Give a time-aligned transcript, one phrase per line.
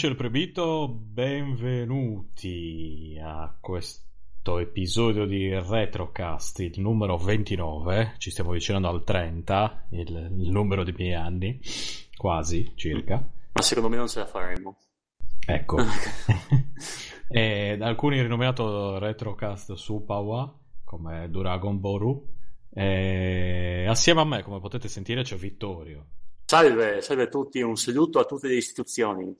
[0.00, 2.40] Amici del Prebito, benvenuti
[3.22, 10.48] a questo episodio di Retrocast, il numero 29, ci stiamo avvicinando al 30, il, il
[10.48, 11.60] numero dei miei anni,
[12.16, 13.16] quasi, circa.
[13.52, 14.78] Ma secondo me non ce la faremo.
[15.46, 15.76] Ecco.
[17.28, 20.50] e alcuni rinominato Retrocast su Pawa,
[20.82, 22.26] come Dragon Boru,
[22.72, 26.06] e assieme a me, come potete sentire, c'è Vittorio.
[26.46, 29.36] Salve, salve a tutti, un saluto a tutte le istituzioni.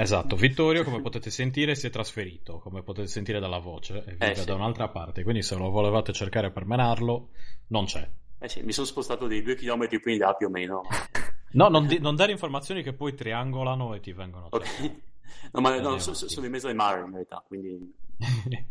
[0.00, 4.30] Esatto, Vittorio, come potete sentire, si è trasferito, come potete sentire dalla voce, e vive
[4.30, 4.44] Eh, sì.
[4.44, 7.30] da un'altra parte, quindi se lo volevate cercare per menarlo,
[7.68, 8.08] non c'è.
[8.38, 10.82] Eh sì, mi sono spostato di due chilometri più in là più o meno.
[11.50, 14.48] No, non, di- non dare informazioni che poi triangolano e ti vengono.
[14.50, 15.00] Ok.
[15.52, 17.94] No, ma no, so- sono in mezzo al mare in realtà, quindi...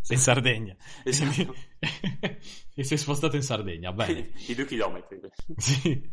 [0.01, 0.75] Sei in Sardegna.
[1.03, 1.55] Esatto.
[2.73, 4.31] Ti sei spostato in Sardegna, bene.
[4.45, 5.19] di due chilometri.
[5.55, 6.09] Sì.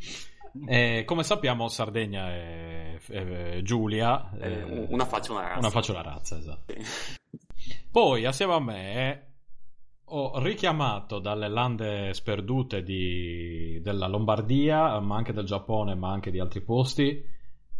[0.66, 4.30] Eh, come sappiamo, Sardegna è, è Giulia.
[4.38, 5.58] Eh, una faccia una razza.
[5.58, 6.74] Una faccia una razza, esatto.
[6.74, 7.74] Sì.
[7.90, 9.26] Poi, assieme a me,
[10.04, 16.38] ho richiamato dalle lande sperdute di- della Lombardia, ma anche del Giappone, ma anche di
[16.38, 17.24] altri posti,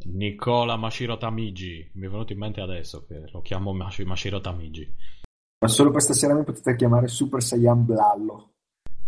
[0.07, 1.91] Nicola Mashiro Tamigi.
[1.95, 4.93] Mi è venuto in mente adesso che lo chiamo Mash- Mashiro Tamigi.
[5.61, 8.51] Ma solo questa sera mi potete chiamare Super Saiyan Blallo.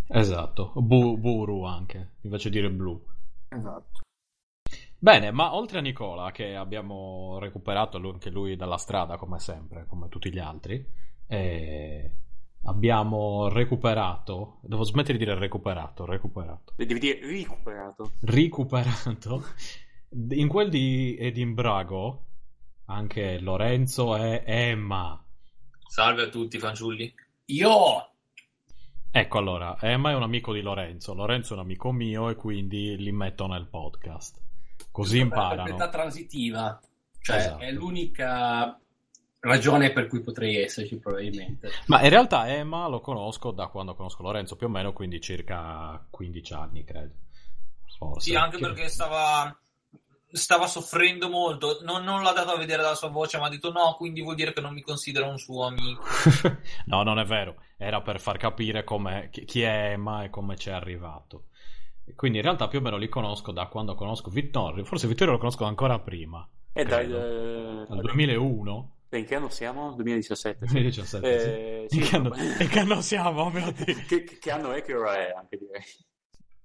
[0.09, 3.03] Esatto, Bu- Buru anche, invece di dire blu.
[3.57, 4.01] Esatto.
[4.99, 10.09] Bene, ma oltre a Nicola, che abbiamo recuperato anche lui dalla strada, come sempre, come
[10.09, 10.85] tutti gli altri,
[11.27, 12.11] eh,
[12.65, 18.13] abbiamo recuperato, devo smettere di dire recuperato, recuperato, Devi dire recuperato.
[18.23, 19.45] recuperato,
[20.31, 22.25] in quel di Edimbrago,
[22.87, 25.23] anche Lorenzo e Emma.
[25.87, 27.13] Salve a tutti, fanciulli.
[27.47, 28.11] Io!
[29.19, 32.97] Ecco allora, Emma è un amico di Lorenzo, Lorenzo è un amico mio e quindi
[32.99, 34.39] li metto nel podcast.
[34.91, 35.55] Così imparano.
[35.65, 36.79] proprietà transitiva.
[37.23, 37.63] Cioè, Esatto.
[37.63, 38.79] è l'unica
[39.41, 41.71] ragione per cui potrei esserci, probabilmente.
[41.87, 46.05] Ma in realtà Emma lo conosco da quando conosco Lorenzo, più o meno, quindi circa
[46.11, 47.15] 15 anni, credo.
[47.97, 48.29] Forse.
[48.31, 49.57] Sì, anche Che- perché stava,
[50.31, 51.79] stava soffrendo molto.
[51.83, 54.35] Non, non l'ha dato a vedere dalla sua voce, ma ha detto no, quindi vuol
[54.35, 56.03] dire che non mi considera un suo amico.
[56.87, 57.63] no, non è vero.
[57.77, 58.85] Era per far capire
[59.31, 61.47] chi è Emma e come ci è arrivato.
[62.05, 64.85] E Quindi in realtà più o meno li conosco da quando conosco Vittorio.
[64.85, 66.49] Forse Vittorio lo conosco ancora prima.
[66.73, 67.17] E credo.
[67.83, 68.95] eh, Dal 2001.
[69.11, 69.93] in che anno siamo?
[69.93, 70.67] 2017.
[70.67, 70.73] sì.
[70.73, 71.97] 2017, Eh, sì.
[71.97, 73.51] sì, In che anno, in che anno siamo,
[74.07, 75.83] che- che anno è che ora è, anche direi.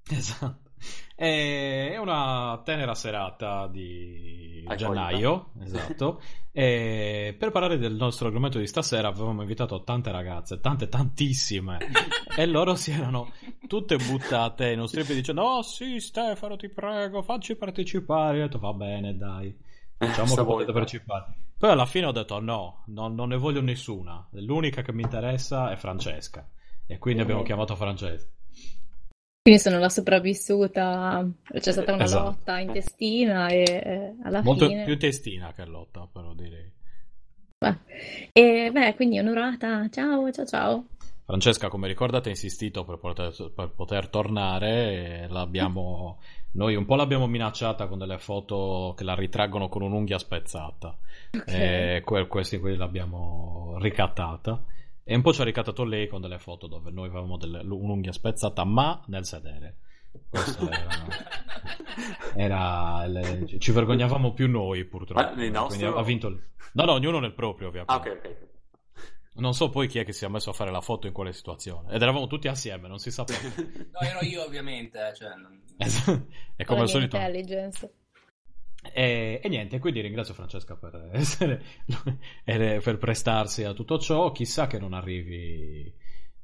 [0.09, 0.70] Esatto.
[1.15, 5.07] È una tenera serata di Alcolica.
[5.07, 6.21] gennaio, esatto.
[6.51, 11.77] E per parlare del nostro argomento di stasera avevamo invitato tante ragazze, tante, tantissime.
[12.35, 13.31] e loro si erano
[13.67, 18.37] tutte buttate ai nostri piedi dicendo: Oh sì, Stefano, ti prego, facci partecipare.
[18.37, 19.55] Io ho detto: Va bene, dai,
[19.97, 21.35] facciamo che potete partecipare.
[21.57, 24.27] Poi alla fine ho detto: No, non, non ne voglio nessuna.
[24.31, 26.49] L'unica che mi interessa è Francesca.
[26.87, 28.29] E quindi abbiamo chiamato Francesca.
[29.44, 32.24] Quindi sono la sopravvissuta, c'è stata una Esatto.
[32.25, 34.84] lotta intestina e alla Molto fine...
[34.84, 36.72] più testina che lotta, però direi.
[37.58, 37.76] Beh.
[38.34, 40.85] E beh, quindi onorata, ciao, ciao, ciao.
[41.26, 45.28] Francesca, come ricordate, ha insistito per poter, per poter tornare.
[45.28, 46.20] l'abbiamo,
[46.52, 50.96] noi un po' l'abbiamo minacciata con delle foto che la ritraggono con un'unghia spezzata.
[51.35, 51.47] Ok.
[51.47, 54.64] E que- questi qui l'abbiamo ricattata.
[55.03, 58.11] E un po' ci ha ricattato lei con delle foto dove noi avevamo delle- un'unghia
[58.11, 59.77] spezzata, ma nel sedere.
[60.29, 60.89] Questo era,
[62.35, 65.21] era il- ci vergognavamo più noi, purtroppo.
[65.35, 65.95] Ma nostro?
[65.97, 66.27] ha vinto.
[66.27, 66.41] il-
[66.73, 68.09] No, no, ognuno nel proprio, Ah, ovviamente.
[68.09, 68.49] ok, ok.
[69.33, 71.31] Non so poi chi è che si è messo a fare la foto in quale
[71.33, 71.93] situazione.
[71.93, 73.39] Ed eravamo tutti assieme, non si sapeva.
[73.91, 75.13] No, ero io, ovviamente.
[75.15, 75.55] Cioè, Con
[76.65, 77.15] come al solito.
[77.15, 77.93] intelligence.
[78.93, 81.64] E, e niente, quindi ringrazio Francesca per essere
[82.43, 84.32] per prestarsi a tutto ciò.
[84.32, 85.93] Chissà che non arrivi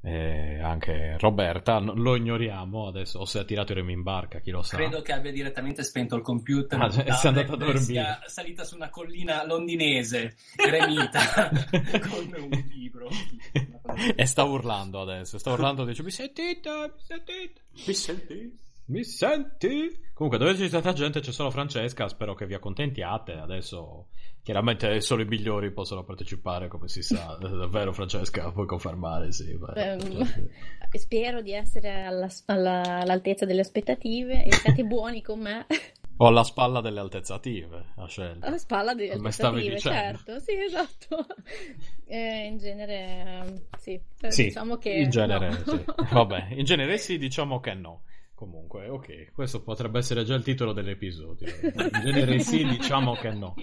[0.00, 3.18] eh, anche Roberta, lo ignoriamo adesso.
[3.18, 4.76] O se ha tirato i remi in barca, chi lo sa.
[4.76, 6.80] Credo che abbia direttamente spento il computer.
[6.80, 7.80] Ah, cioè, da- si è andata a dormire.
[7.80, 11.50] sia salita su una collina londinese, gremita,
[12.08, 13.08] con un libro.
[14.14, 15.38] E sta urlando adesso.
[15.38, 16.70] Sta urlando, dice: Mi sentite?
[16.70, 17.60] Mi sentite?
[17.86, 18.66] Mi senti?
[18.88, 20.06] Mi senti?
[20.14, 22.08] Comunque, dove c'è stata gente c'è solo Francesca.
[22.08, 23.32] Spero che vi accontentiate.
[23.34, 24.08] Adesso,
[24.42, 27.36] chiaramente, solo i migliori possono partecipare, come si sa.
[27.40, 29.30] Davvero, Francesca, puoi confermare?
[29.32, 29.92] Sì, beh.
[29.92, 30.26] Ehm,
[30.92, 35.66] spero di essere alla- alla- all'altezza delle aspettative e siate buoni con me.
[36.20, 38.46] O alla spalla delle altezzative, ha scelto.
[38.46, 39.80] Alla spalla delle Come dicendo.
[39.80, 41.26] certo, sì, esatto.
[42.10, 42.94] Eh, in genere,
[43.44, 45.56] ehm, sì, Eh, Sì, diciamo che in genere, no.
[45.76, 45.84] sì.
[46.10, 48.04] Vabbè, in genere sì, diciamo che no.
[48.38, 51.48] Comunque, ok, questo potrebbe essere già il titolo dell'episodio.
[51.60, 53.56] In genere sì, diciamo che no.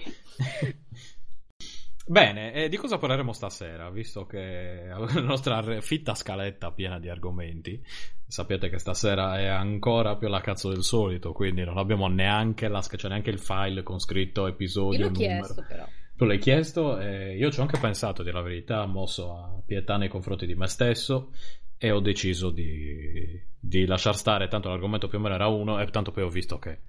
[2.06, 3.88] Bene, e di cosa parleremo stasera?
[3.88, 7.82] Visto che la nostra fitta scaletta piena di argomenti,
[8.26, 12.80] sapete che stasera è ancora più la cazzo del solito, quindi non abbiamo neanche, la,
[12.80, 14.98] c'è neanche il file con scritto episodio.
[14.98, 15.42] Io l'ho numero.
[15.46, 15.86] chiesto però.
[16.14, 19.96] Tu l'hai chiesto e io ci ho anche pensato, di la verità, mosso a pietà
[19.96, 21.30] nei confronti di me stesso
[21.78, 25.86] e ho deciso di, di lasciar stare, tanto l'argomento più o meno era uno e
[25.86, 26.80] tanto poi ho visto che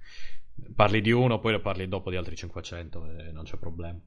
[0.74, 3.98] parli di uno, poi parli dopo di altri 500 e non c'è problema.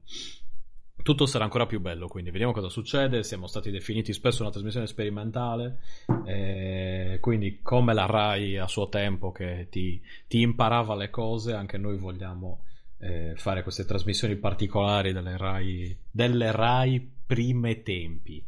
[1.02, 3.24] Tutto sarà ancora più bello, quindi vediamo cosa succede.
[3.24, 5.80] Siamo stati definiti spesso una trasmissione sperimentale,
[6.26, 11.76] eh, quindi come la Rai a suo tempo che ti, ti imparava le cose, anche
[11.76, 12.62] noi vogliamo
[12.98, 18.44] eh, fare queste trasmissioni particolari delle Rai, delle Rai prime tempi.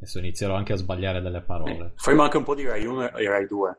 [0.00, 1.92] Adesso inizierò anche a sbagliare delle parole.
[1.96, 3.78] Faremo anche un po' di Rai 1 e Rai 2.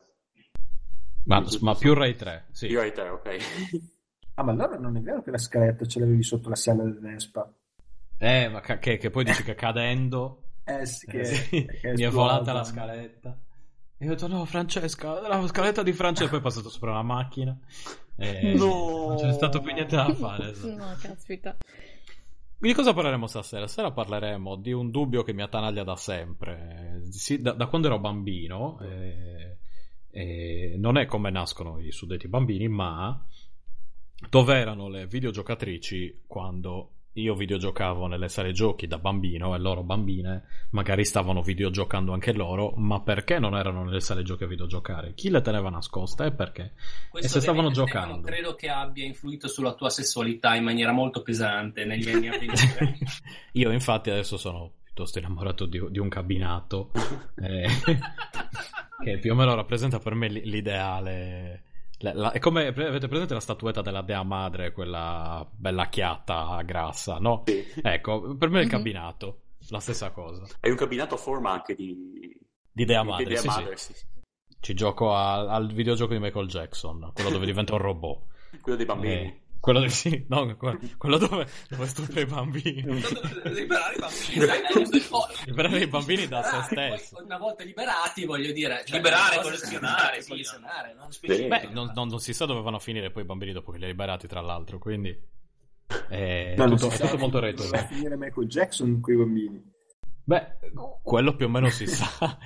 [1.26, 2.68] Ma, ma più Rai 3, sì.
[2.68, 3.38] Di Rai 3, ok.
[4.36, 6.98] Ah, ma allora non è vero che la scaletta ce l'avevi sotto la sella del
[7.00, 7.54] Vespa?
[8.18, 11.80] Eh, ma ca- che, che poi dici che cadendo Eh sì, eh, che, sì, che
[11.82, 13.38] è mi è volata la scaletta.
[13.98, 17.04] E io ho detto no, Francesca, la scaletta di Francesca, poi è passato sopra la
[17.04, 17.56] macchina.
[18.16, 19.08] E No!
[19.10, 20.54] Non c'è stato più niente da fare.
[20.64, 21.58] No, caspita.
[22.62, 23.66] Di cosa parleremo stasera?
[23.66, 27.98] Stasera parleremo di un dubbio che mi attanaglia da sempre, Sì, da, da quando ero
[27.98, 28.80] bambino.
[28.82, 29.58] eh,
[30.12, 33.20] eh, non è come nascono i suddetti bambini, ma
[34.30, 40.44] dove erano le videogiocatrici quando io videogiocavo nelle sale giochi da bambino e loro bambine
[40.72, 45.14] magari stavano videogiocando anche loro, ma perché non erano nelle sale giochi a videogiocare?
[45.14, 46.74] Chi le teneva nascoste e perché?
[47.10, 48.14] Questo E se stavano giocando?
[48.14, 52.32] Stefano, credo che abbia influito sulla tua sessualità in maniera molto pesante negli anni a
[52.40, 52.98] venire.
[53.54, 56.92] Io infatti adesso sono piuttosto innamorato di, di un cabinato
[57.36, 57.68] eh,
[59.04, 61.64] che più o meno rappresenta per me l'ideale.
[62.02, 67.18] La- la- è come avete presente la statuetta della Dea Madre, quella bella chiatta grassa,
[67.20, 67.44] no?
[67.46, 67.66] Sì.
[67.82, 68.72] Ecco, per me è il Mhm.
[68.74, 70.46] cabinato, la stessa cosa.
[70.60, 72.38] Hai un cabinato a forma anche di...
[72.74, 73.94] Di Dea di Madre, Dea sì, Madre, sì.
[73.94, 74.06] sì.
[74.60, 78.30] Ci gioco a- al videogioco di Michael Jackson, quello dove diventa un robot.
[78.62, 79.14] Quello dei bambini.
[79.14, 82.82] Eh, quello, de- sì, no, que- quello dove, dove stupra i bambini.
[83.46, 85.06] liberare i bambini.
[85.12, 87.24] oh, Liberare i bambini da se stesso.
[87.24, 91.46] Una volta liberati, voglio dire, cioè, Liberare, collezionare, collezionare, non Sì.
[91.48, 93.78] Beh, non, non- non si sa dove vanno a finire poi i bambini dopo che
[93.78, 95.18] li hai liberati, tra l'altro, quindi
[96.10, 97.68] è No, tutto, è tutto molto dove retro.
[97.70, 99.64] va a finire Michael Jackson con i bambini.
[100.24, 100.48] Beh,
[101.04, 102.38] quello più o meno si sa.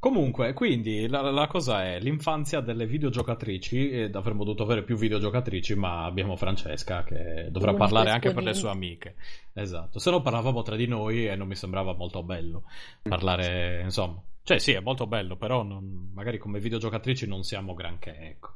[0.00, 3.90] Comunque, quindi la, la cosa è l'infanzia delle videogiocatrici.
[3.90, 8.44] Ed avremmo dovuto avere più videogiocatrici, ma abbiamo Francesca che dovrà L'unico parlare anche per
[8.44, 9.16] le sue amiche.
[9.52, 9.98] Esatto.
[9.98, 12.64] Se no parlavamo tra di noi e non mi sembrava molto bello
[13.02, 14.22] parlare, insomma.
[14.44, 18.54] Cioè, sì, è molto bello, però non- magari come videogiocatrici non siamo granché, ecco.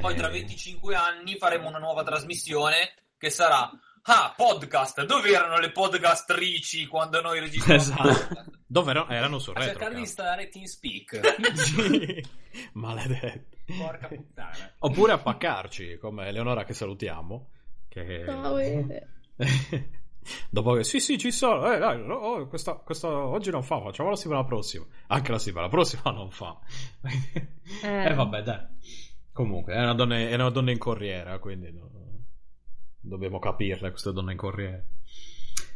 [0.00, 3.70] Poi Eh, tra 25 anni faremo una nuova trasmissione che sarà
[4.04, 5.04] Ah, podcast!
[5.04, 8.10] Dove erano le podcastrici quando noi registravamo?
[8.10, 8.44] Esatto.
[8.66, 9.10] Dove erano?
[9.10, 9.70] Erano su A retro.
[9.70, 11.20] cercare di installare TeamSpeak.
[11.54, 12.24] Sì.
[12.74, 13.56] Maledetto.
[13.66, 14.74] Porca puttana.
[14.78, 17.50] Oppure a paccarci, come Eleonora che salutiamo.
[17.88, 18.24] Che...
[18.26, 19.06] Ciao, eh.
[20.50, 21.72] Dopo che sì, sì, ci sono.
[21.72, 24.84] Eh, dai, oh, questa, questa oggi non fa, facciamo la settimana prossima.
[25.08, 26.58] Anche la settimana prossima non fa.
[27.82, 28.06] Eh.
[28.10, 28.66] Eh, vabbè, dai.
[29.32, 31.90] Comunque, è una donna, è una donna in corriera, quindi no-
[33.00, 34.80] dobbiamo capirle queste donne in corriera.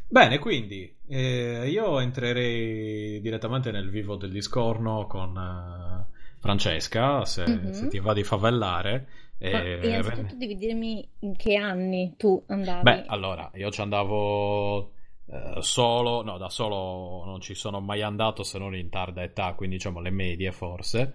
[0.07, 7.73] Bene, quindi eh, io entrerei direttamente nel vivo del discorno con eh, Francesca, se, Mhm.
[7.73, 9.09] se ti va di favellare.
[9.41, 12.83] Ma Eh, innanzitutto devi dirmi in che anni tu andavi.
[12.83, 14.93] Beh, allora, io ci andavo
[15.27, 19.53] eh, solo, no, da solo non ci sono mai andato se non in tarda età,
[19.55, 21.15] quindi diciamo le medie forse,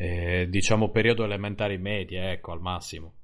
[0.00, 3.14] Eh, diciamo periodo elementari medie, ecco, al massimo.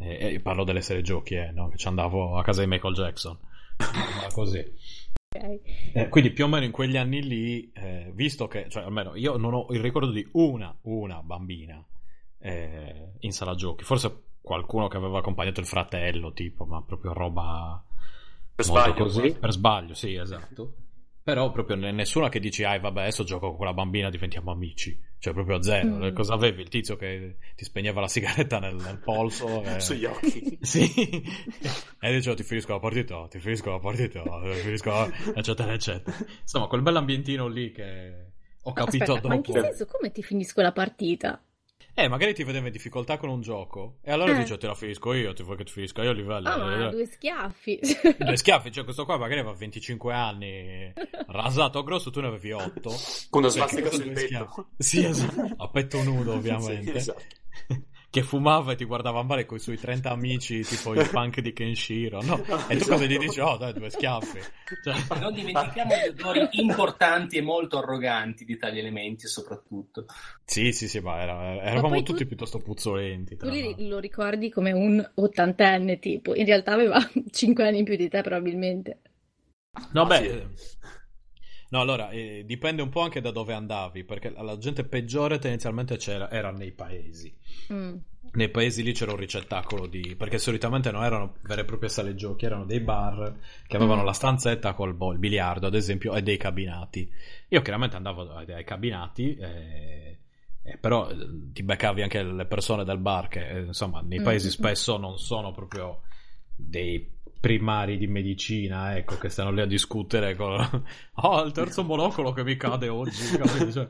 [0.00, 1.68] Eh, e parlo delle serie giochi, eh, no?
[1.68, 3.38] che ci andavo a casa di Michael Jackson.
[3.78, 4.64] Ma così.
[5.32, 5.60] Ok.
[5.92, 9.36] Eh, quindi più o meno in quegli anni lì, eh, visto che, cioè almeno io
[9.36, 11.80] non ho il ricordo di una, una bambina
[12.40, 17.80] eh, in sala giochi, forse qualcuno che aveva accompagnato il fratello, tipo, ma proprio roba
[18.56, 18.94] Per sbaglio.
[19.04, 20.74] così, per sbaglio, sì, esatto.
[21.22, 24.98] Però proprio n- nessuna che dici, ah, vabbè, adesso gioco con quella bambina, diventiamo amici.
[25.18, 25.88] Cioè, proprio a zero.
[25.88, 26.14] Mm.
[26.14, 26.62] Cosa avevi?
[26.62, 29.62] Il tizio che ti spegneva la sigaretta nel, nel polso.
[29.64, 30.58] e- Sugli occhi.
[30.62, 31.22] sì,
[32.00, 35.10] e dicevo ti finisco la partita, ti finisco la partita, ti finisco la...
[35.34, 36.16] eccetera, eccetera.
[36.40, 39.64] Insomma, quel bell'ambientino lì che ho capito Aspetta, ma in che dopo.
[39.66, 41.42] senso come ti finisco la partita?
[41.94, 44.38] Eh, magari ti vedeva in difficoltà con un gioco e allora Eh.
[44.38, 46.48] dice te la finisco io, ti vuoi che ti finisca io a livello.
[46.48, 47.78] Ah, ma Eh, due schiaffi.
[48.18, 50.92] Due schiaffi, cioè questo qua magari aveva 25 anni,
[51.26, 52.90] rasato grosso, tu ne avevi 8.
[53.28, 54.20] Con una svastica sul petto.
[54.20, 54.62] schiaffi.
[54.78, 56.90] Sì, esatto, a petto nudo ovviamente.
[56.92, 57.22] Sì, esatto.
[58.10, 61.52] Che fumava e ti guardava male con i suoi 30 amici, tipo il punk di
[61.52, 62.40] Kenshiro, no?
[62.68, 63.38] E tu cosa gli dici?
[63.40, 64.38] Oh, dai, due schiaffi.
[64.82, 64.94] Cioè...
[65.20, 70.06] Non dimentichiamo gli odori importanti e molto arroganti di tali elementi, soprattutto.
[70.44, 73.36] Sì, sì, sì, ma era, eravamo poi tutti tu- piuttosto puzzolenti.
[73.36, 76.34] Tu li- lo ricordi come un ottantenne, tipo.
[76.34, 76.98] In realtà aveva
[77.30, 79.00] 5 anni in più di te, probabilmente.
[79.92, 80.16] No, beh,
[80.56, 80.78] sì.
[81.70, 85.96] No, allora eh, dipende un po' anche da dove andavi, perché la gente peggiore tendenzialmente
[85.96, 87.32] c'era, era nei paesi.
[87.72, 87.96] Mm.
[88.32, 90.14] Nei paesi lì c'era un ricettacolo di.
[90.14, 93.34] perché solitamente non erano vere e proprie sale giochi, erano dei bar
[93.66, 94.04] che avevano Mm.
[94.04, 97.10] la stanzetta col boh, il biliardo, ad esempio, e dei cabinati.
[97.48, 100.18] Io chiaramente andavo ai, cabinati, eh,
[100.62, 101.16] eh, però eh,
[101.52, 105.18] ti beccavi anche le persone del bar che, eh, insomma, nei Mm, paesi spesso non
[105.18, 106.02] sono proprio
[106.54, 110.84] dei primari di medicina, ecco, che stanno lì a discutere con...
[111.22, 113.22] Oh, il terzo monocolo che mi cade oggi?
[113.72, 113.88] Cioè-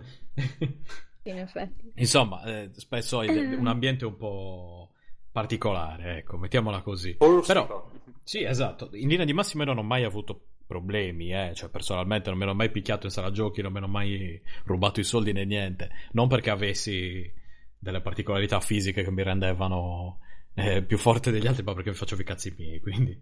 [1.24, 1.92] In effetti.
[1.96, 4.92] Insomma, eh, spesso hai de- un ambiente un po'
[5.32, 7.16] particolare, ecco, mettiamola così.
[7.18, 7.60] Rustico.
[7.66, 7.90] Però,
[8.22, 12.28] sì, esatto, in linea di massima io non ho mai avuto problemi, eh, cioè personalmente
[12.30, 15.32] non mi ero mai picchiato in sala giochi, non mi ero mai rubato i soldi
[15.32, 17.28] né niente, non perché avessi
[17.76, 20.20] delle particolarità fisiche che mi rendevano
[20.60, 23.18] eh, più forte degli altri, ma perché facevo i cazzi miei, quindi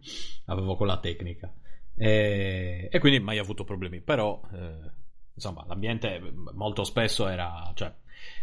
[0.47, 1.53] avevo quella tecnica.
[1.95, 4.91] E, e quindi mai avuto problemi, però eh,
[5.35, 6.21] insomma l'ambiente
[6.55, 7.93] molto spesso era, cioè,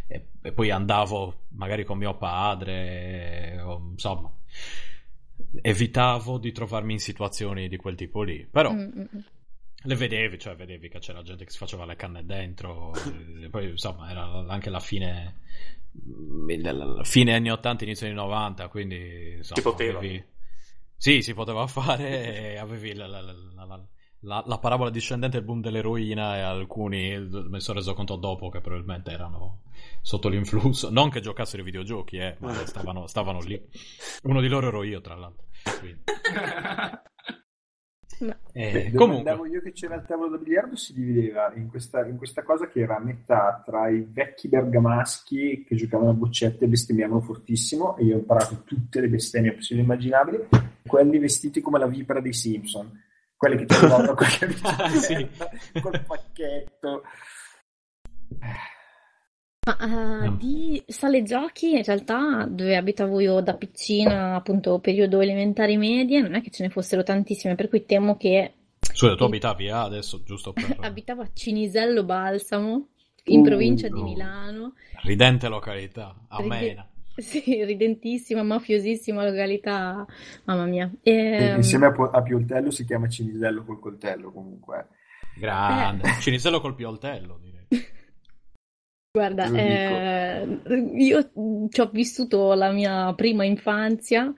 [0.08, 4.32] e, e poi andavo magari con mio padre, o, insomma,
[5.62, 9.20] evitavo di trovarmi in situazioni di quel tipo lì, però Mm, mm, mm.
[9.84, 12.92] le vedevi, cioè vedevi che c'era gente che si faceva le canne dentro,
[13.50, 15.40] poi insomma era anche la fine,
[17.04, 19.98] fine anni 80, inizio anni 90, quindi insomma, Si poteva.
[20.00, 20.24] avevi-
[20.98, 23.34] sì, si poteva fare e avevi la, la- la-
[23.66, 23.88] la-
[24.22, 28.60] la- la parabola discendente del boom dell'eroina e alcuni mi sono reso conto dopo che
[28.62, 29.62] probabilmente erano
[30.02, 33.62] sotto l'influsso, non che giocassero ai videogiochi, eh, ma stavano, stavano lì.
[34.24, 35.46] Uno di loro ero io, tra l'altro.
[35.80, 36.04] Quindi,
[38.19, 42.05] Ma- eh, dove andavo io che c'era il tavolo da biliardo si divideva in questa,
[42.05, 46.65] in questa cosa che era a metà tra i vecchi bergamaschi che giocavano a boccette
[46.65, 50.48] e bestemmiavano fortissimo e io ho imparato tutte le bestemmie possibili e immaginabili
[50.86, 52.89] quelli vestiti come la vipera dei Simpson
[53.36, 54.27] quelli che c'erano con
[54.63, 55.27] Ah, sì.
[55.81, 57.03] col pacchetto
[59.65, 60.38] Ma Mm.
[60.38, 66.36] di sale giochi, in realtà, dove abitavo io da piccina, appunto, periodo elementari medie, non
[66.36, 70.22] è che ce ne fossero tantissime, per cui temo che scusa, tu abitavi ah, adesso,
[70.24, 72.89] giusto per abitavo a Cinisello Balsamo,
[73.25, 74.03] in Uh, provincia di no.
[74.03, 74.74] Milano.
[75.01, 76.57] ridente località, amena.
[76.60, 80.05] Ride- Sì, ridentissima, mafiosissima località,
[80.43, 80.91] mamma mia.
[81.01, 84.89] Ehm, insieme a, a Pioltello si chiama Cinisello col coltello comunque
[85.39, 86.22] Grande, Eh.
[86.22, 87.65] Cinisello col pioltello, direi.
[89.15, 90.45] Guarda, eh,
[90.98, 91.31] io
[91.69, 94.34] ci ho vissuto la mia prima infanzia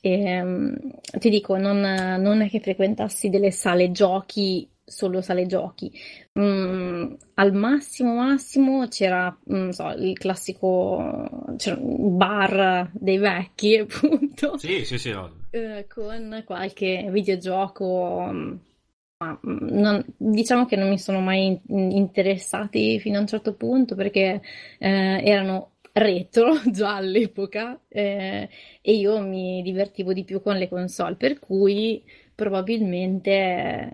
[0.00, 0.74] e mm,
[1.18, 5.92] ti dico, non, non è che frequentassi delle sale giochi, solo sale giochi.
[6.40, 11.28] Mm, al massimo, massimo c'era, non so, il classico
[11.76, 15.30] bar dei vecchi, appunto, Sì, sì, sì, no.
[15.50, 18.60] eh, con qualche videogioco.
[19.42, 24.40] Non- diciamo che non mi sono mai in- interessati fino a un certo punto perché
[24.78, 28.48] eh, erano retro già all'epoca eh,
[28.80, 32.02] e io mi divertivo di più con le console, per cui
[32.34, 33.90] probabilmente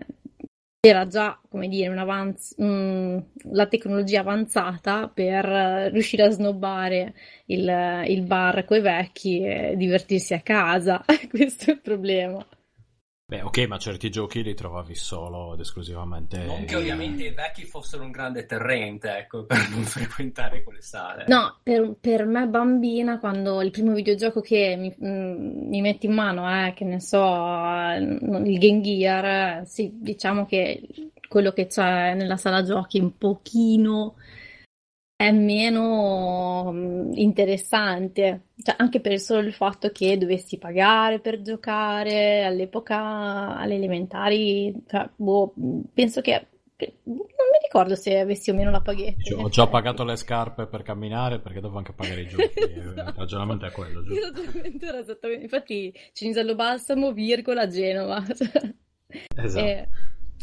[0.81, 3.17] era già, come dire, avanz- mm,
[3.51, 5.45] la tecnologia avanzata per
[5.91, 7.13] riuscire a snobbare
[7.47, 11.03] il, il bar coi vecchi e divertirsi a casa.
[11.29, 12.45] Questo è il problema.
[13.29, 16.39] Beh, ok, ma certi giochi li trovavi solo ed esclusivamente...
[16.45, 21.25] Non che ovviamente i vecchi fossero un grande terrente, ecco, per non frequentare quelle sale.
[21.27, 26.13] No, per, per me bambina, quando il primo videogioco che mi, mm, mi metti in
[26.13, 30.81] mano è, che ne so, eh, il Game Gear, eh, sì, diciamo che
[31.27, 34.15] quello che c'è nella sala giochi un pochino
[35.19, 42.45] è meno mm, interessante, Cioè, anche per solo il fatto che dovessi pagare per giocare
[42.45, 45.53] all'epoca, alle elementari, cioè, boh,
[45.93, 46.47] penso che
[46.77, 47.17] non
[47.51, 49.35] mi ricordo se avessi o meno la paghetta.
[49.35, 52.57] Ho già pagato le scarpe per camminare perché dovevo anche pagare i giochi.
[52.57, 55.27] Il ragionamento è quello, giusto?
[55.27, 58.23] infatti Cinisello Balsamo, virgola, Genova.
[59.35, 59.65] Esatto.
[59.65, 59.89] e-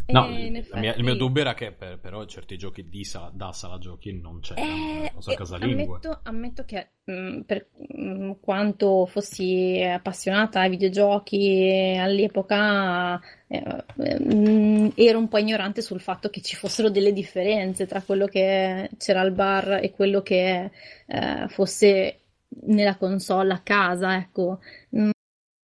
[0.09, 3.05] No, e in la mia- il mio dubbio era che per, però certi giochi di
[3.05, 6.01] sala, da sala giochi non c'erano, Eh, so eh, casalingue.
[6.01, 15.19] ammetto, ammetto che mh, per mh, quanto fossi appassionata ai videogiochi all'epoca, eh, mh, ero
[15.19, 19.33] un po' ignorante sul fatto che ci fossero delle differenze tra quello che c'era al
[19.33, 20.71] bar e quello che
[21.07, 22.21] eh, fosse
[22.67, 24.61] nella console a casa, ecco.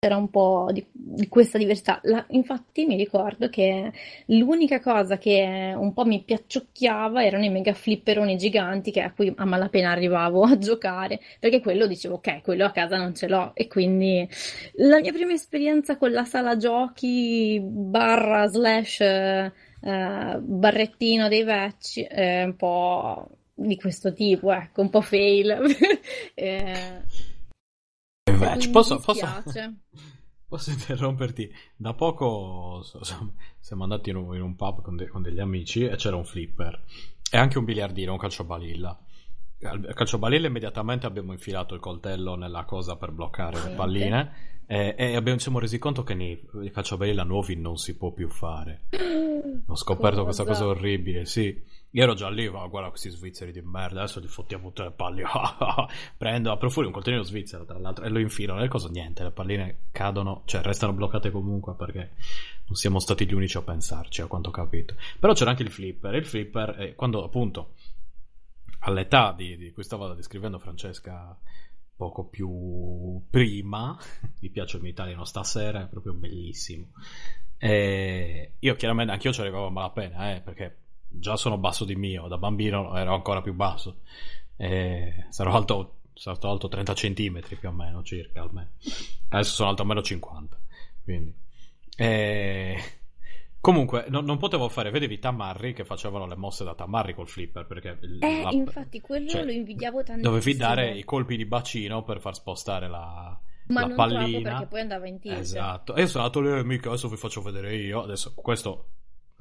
[0.04, 2.00] C'era un po' di, di questa diversità.
[2.02, 3.92] La- infatti mi ricordo che
[4.26, 9.32] l'unica cosa che un po' mi piacciocchiava erano i mega flipperoni giganti che a cui
[9.32, 13.52] a malapena arrivavo a giocare, perché quello dicevo, ok, quello a casa non ce l'ho.
[13.54, 14.28] E quindi
[14.78, 19.52] la mia prima esperienza con la sala giochi barra slash eh,
[20.40, 25.60] barrettino dei vecchi è un po' di questo tipo, ecco, un po' fail.
[26.34, 27.02] Eh,
[28.30, 29.26] Invece, posso, posso,
[30.46, 31.52] posso interromperti?
[31.74, 35.40] Da poco so- so- siamo andati in un, in un pub con, de- con degli
[35.40, 36.84] amici e c'era un flipper
[37.30, 38.96] e anche un biliardino, un calciobalilla.
[39.64, 43.76] Al calciobalilla immediatamente abbiamo infilato il coltello nella cosa per bloccare le Niente.
[43.76, 44.32] palline
[44.66, 48.12] e, e abbiamo, ci siamo resi conto che nei i calciobalilla nuovi non si può
[48.12, 48.82] più fare.
[49.66, 51.60] Ho scoperto questa cosa orribile, sì.
[51.94, 54.92] Io ero già lì, ma guarda questi svizzeri di merda, adesso li fottiamo tutte le
[54.92, 55.28] palline.
[56.16, 59.30] Prendo, apro fuori un coltellino svizzero, tra l'altro, e lo infilo nel coso, niente, le
[59.30, 62.12] palline cadono, cioè restano bloccate comunque perché
[62.66, 64.94] non siamo stati gli unici a pensarci, a quanto ho capito.
[65.20, 67.74] Però c'era anche il flipper, il flipper, eh, quando appunto,
[68.80, 71.38] all'età di, di cui stava descrivendo Francesca
[71.94, 73.98] poco più prima,
[74.40, 76.92] mi piace il mio italiano stasera, è proprio bellissimo.
[77.58, 80.81] E io chiaramente anch'io ci arrivavo a malapena, eh, perché
[81.14, 84.00] già sono basso di mio, da bambino ero ancora più basso.
[84.56, 88.70] E sarò alto, sarò alto 30 centimetri più o meno, circa almeno.
[89.28, 90.58] Adesso sono alto almeno 50.
[91.04, 91.34] Quindi.
[91.96, 92.76] E...
[93.60, 97.64] Comunque, no- non potevo fare, vedevi Tamarri che facevano le mosse da Tamarri col flipper
[97.66, 100.32] perché il- Eh, la- infatti quello cioè, lo invidiavo tantissimo.
[100.34, 104.50] dovevi dare i colpi di bacino per far spostare la, Ma la non troppo pallina.
[104.50, 105.38] perché poi andava in tilt.
[105.38, 105.94] Esatto.
[105.94, 108.02] E io sono andato lì, mica, adesso vi faccio vedere io.
[108.02, 108.88] Adesso, questo,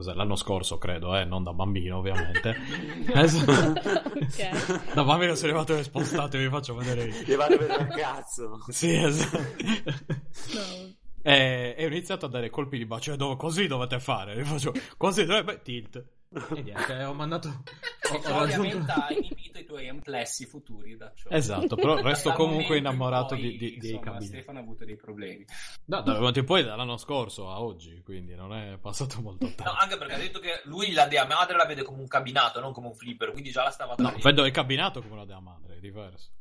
[0.04, 2.56] l'anno scorso credo, eh, non da bambino ovviamente.
[3.14, 4.94] Adesso, Ok.
[4.94, 7.10] da bambino sono arrivato e spostate, vi faccio vedere.
[7.10, 8.60] Ti vanno a vedere cazzo.
[8.70, 9.38] Sì, esatto.
[9.38, 11.00] No.
[11.24, 14.36] E, e ho iniziato a dare colpi di bacino, dove, così dovete fare.
[14.36, 16.04] Vi faccio, così, dove, beh, tilt.
[16.34, 17.50] E niente, ho mandato...
[18.12, 18.42] Ho, ho raggiunto...
[18.42, 21.30] ovviamente ha inibito i tuoi amplessi futuri da ciò.
[21.30, 24.26] Esatto, però resto Dal comunque innamorato poi, di, di, dei insomma, cabini.
[24.26, 25.46] Stefano ha avuto dei problemi.
[25.86, 29.64] No, dal momento in poi dall'anno scorso a oggi, quindi non è passato molto tempo.
[29.64, 32.60] No, anche perché ha detto che lui la dea madre la vede come un cabinato,
[32.60, 34.28] non come un flipper, quindi già la stava No, tradindo.
[34.28, 36.32] vedo il cabinato come una dea madre, è diverso.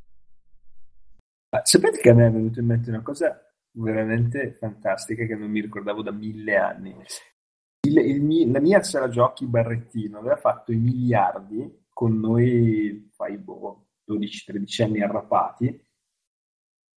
[1.50, 3.40] Ma Sapete che a me è venuto in mente una cosa
[3.72, 6.96] veramente fantastica che non mi ricordavo da mille anni.
[7.86, 14.82] Il- la mia sala giochi Barrettino aveva fatto i miliardi con noi, fai boh, 12-13
[14.82, 15.86] anni arrapati,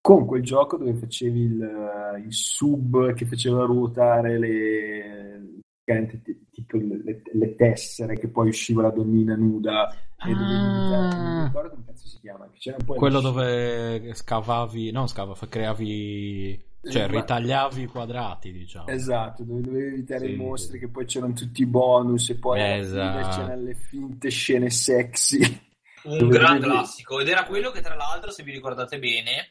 [0.02, 5.62] con quel gioco dove facevi il, il sub che faceva ruotare le,
[6.52, 11.44] tipo le, le tessere che poi usciva la donnina nuda e dovevi imitare- non mi
[11.46, 12.98] ricordo come cazzo si chiama, che c'era un po' Ah.
[12.98, 18.88] Quello dove scavavi, non scavavi, creavi, cioè ritagliavi i quadrati, diciamo.
[18.88, 20.86] Esatto, dove dovevi evitare Sì, i mostri, sì.
[20.86, 23.30] che poi c'erano tutti i bonus e poi alla Esatto.
[23.42, 25.40] c'erano le finte scene sexy.
[26.04, 27.20] Un Dove gran classico.
[27.20, 29.50] Ed era quello che, tra l'altro, se vi ricordate bene,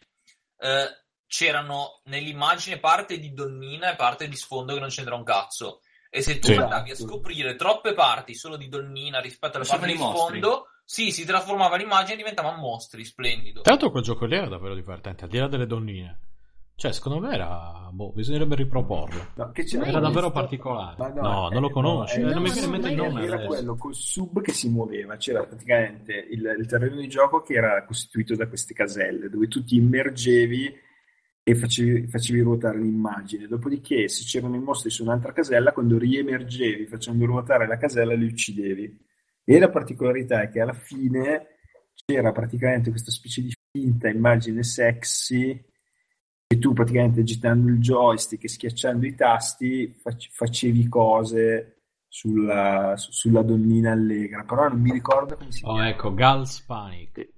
[0.59, 0.87] eh,
[1.27, 5.81] c'erano nell'immagine parte di donnina e parte di sfondo che non c'entra un cazzo.
[6.11, 6.57] E se tu Sì.
[6.57, 7.09] andavi a Esatto.
[7.09, 10.39] scoprire troppe parti solo di donnina rispetto alle parti Facevano di mostri.
[10.41, 13.03] sfondo, sì, si trasformava l'immagine e diventavano mostri.
[13.07, 13.63] Splendido.
[13.65, 16.19] L'altro quel gioco lì era davvero divertente, al di là delle donnine.
[16.83, 17.89] Cioè, secondo me era...
[17.93, 19.29] Boh, bisognerebbe riproporlo.
[19.37, 20.41] No, che c'era Era davvero visto.
[20.41, 20.97] particolare.
[20.99, 22.17] Ma no, eh, non lo no, conosci.
[22.19, 23.47] eh, eh, non mi no, viene in mente il nome Era adesso.
[23.47, 27.85] quello col sub che si muoveva, c'era praticamente il, il terreno di gioco che era
[27.85, 30.75] costituito da queste caselle dove tu ti immergevi
[31.45, 33.47] e facevi, facevi ruotare l'immagine.
[33.47, 38.27] Dopodiché, se c'erano i mostri su un'altra casella, quando riemergevi facendo ruotare la casella, li
[38.27, 38.99] uccidevi.
[39.45, 41.47] E la particolarità è che alla fine
[42.05, 45.71] c'era praticamente questa specie di finta immagine sexy
[46.53, 51.77] e tu praticamente agitando il joystick e schiacciando i tasti fac- facevi cose
[52.09, 55.89] sulla, su- sulla donnina allegra, però non mi ricordo come si Oh, chiama.
[55.89, 57.31] ecco, Gals Panic.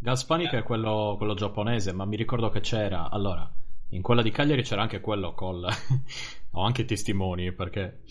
[0.00, 3.10] Gals Panic è quello, quello giapponese, ma mi ricordo che c'era.
[3.10, 3.50] Allora,
[3.90, 5.66] in quella di Cagliari c'era anche quello col.
[6.52, 8.02] Ho anche i testimoni perché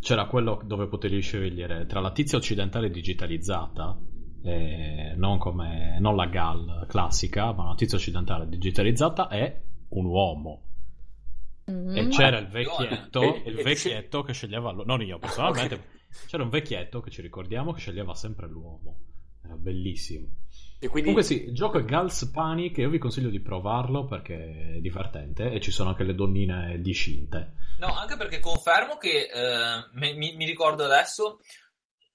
[0.00, 3.96] c'era quello dove potevi scegliere tra la tizia occidentale digitalizzata,
[4.46, 10.62] eh, non come non la Gal classica, ma una tizia occidentale digitalizzata e un uomo.
[11.70, 11.96] Mm.
[11.96, 12.64] E c'era il Buona.
[12.86, 14.84] vecchietto, E- il vecchietto che sceglieva l'uomo.
[14.96, 15.84] Non io personalmente,
[16.26, 18.98] c'era un vecchietto che ci ricordiamo che sceglieva sempre l'uomo.
[19.42, 20.26] Era bellissimo.
[20.78, 24.74] E quindi Comunque sì, il gioco è Gals Panic io vi consiglio di provarlo perché
[24.76, 27.54] è divertente e ci sono anche le donnine discinte.
[27.78, 31.40] No, anche perché confermo che eh, mi- mi ricordo adesso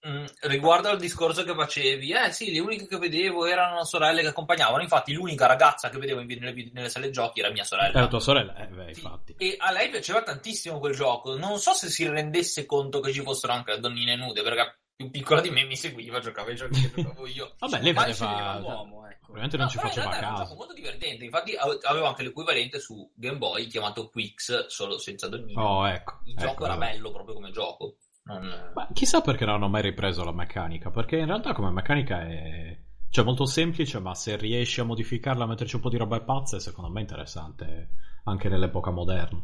[0.02, 4.28] mh, riguardo al discorso che facevi, eh sì, le uniche che vedevo erano sorelle che
[4.28, 4.82] accompagnavano.
[4.82, 7.98] Infatti, l'unica ragazza che vedevo in nelle, nelle sale giochi era mia sorella.
[7.98, 8.56] Era tua sorella?
[8.56, 9.36] Eh, beh, Sì, infatti.
[9.38, 11.38] E a lei piaceva tantissimo quel gioco.
[11.38, 15.10] Non so se si rendesse conto che ci fossero anche le donnine nude, perché più
[15.10, 17.56] piccola di me mi seguiva, giocava i giochi che giocavo io.
[17.58, 18.60] Vabbè, lei faceva...
[18.60, 19.32] l'uomo, ecco.
[19.32, 20.44] Probabilmente non No, ci faceva Era un caso.
[20.44, 21.24] gioco molto divertente.
[21.24, 25.60] Infatti, ave- avevo anche l'equivalente su Game Boy chiamato Quix, solo senza donnine.
[25.62, 26.20] Oh, ecco.
[26.26, 27.96] Il ecco, gioco era bello proprio come gioco.
[28.24, 32.22] Non- Ma chissà perché non hanno mai ripreso la meccanica, perché in realtà come meccanica
[32.22, 32.78] è
[33.10, 36.60] cioè, molto semplice, ma se riesci a modificarla, a metterci un po' di robe pazze,
[36.60, 37.90] secondo me è interessante
[38.24, 39.44] anche nell'epoca moderna.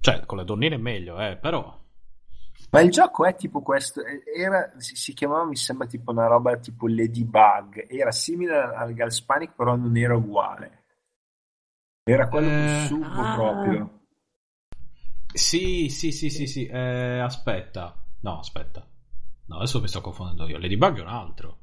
[0.00, 1.80] Cioè, con le donnine è meglio, eh, però...
[2.70, 4.00] Ma il gioco è tipo questo,
[4.34, 9.52] era, si, si chiamava mi sembra tipo una roba tipo Ladybug, era simile al Galspanic
[9.54, 10.84] però non era uguale.
[12.04, 13.34] Era quello Eh, con sub ah.
[13.34, 14.01] proprio.
[15.34, 17.94] Sì, sì, sì, sì, sì, eh, aspetta.
[18.20, 18.86] No, aspetta.
[19.46, 20.58] No, adesso mi sto confondendo io.
[20.58, 21.58] Ladybug è un altro.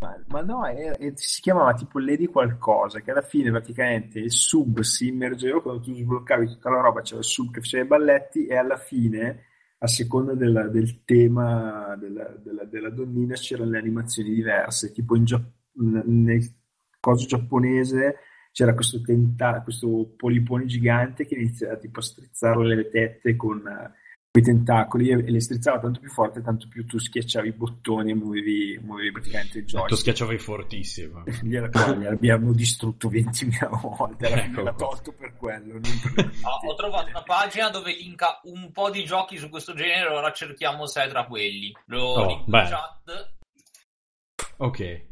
[0.00, 4.30] Ma, ma no, era- e si chiamava tipo Lady qualcosa, che alla fine praticamente il
[4.32, 7.86] sub si immergeva quando tu sbloccavi tutta la roba, c'era il sub che faceva i
[7.86, 9.44] balletti e alla fine,
[9.78, 15.24] a seconda della- del tema della, della- della donnina, c'erano le animazioni diverse, tipo in
[15.72, 16.54] nel
[16.98, 18.16] coso giapponese
[18.52, 23.62] c'era questo, tenta- questo polipone gigante che iniziava tipo a strizzare le tette con
[24.32, 28.12] i tentacoli e, e le strizzava tanto più forte, tanto più tu schiacciavi i bottoni
[28.12, 30.00] e muovevi, muovevi praticamente il Tu joystick.
[30.00, 31.24] schiacciavi fortissimo.
[31.42, 35.80] Gliela, gliel'abbiamo distrutto 20.000 volte, alla fine Ecco l'ha tolto per quello.
[35.80, 40.14] per Ah, ho trovato una pagina dove linka un po' di giochi su questo genere,
[40.14, 41.74] ora cerchiamo se è tra quelli.
[41.86, 43.34] Lo Oh, chat.
[44.58, 45.08] Ok.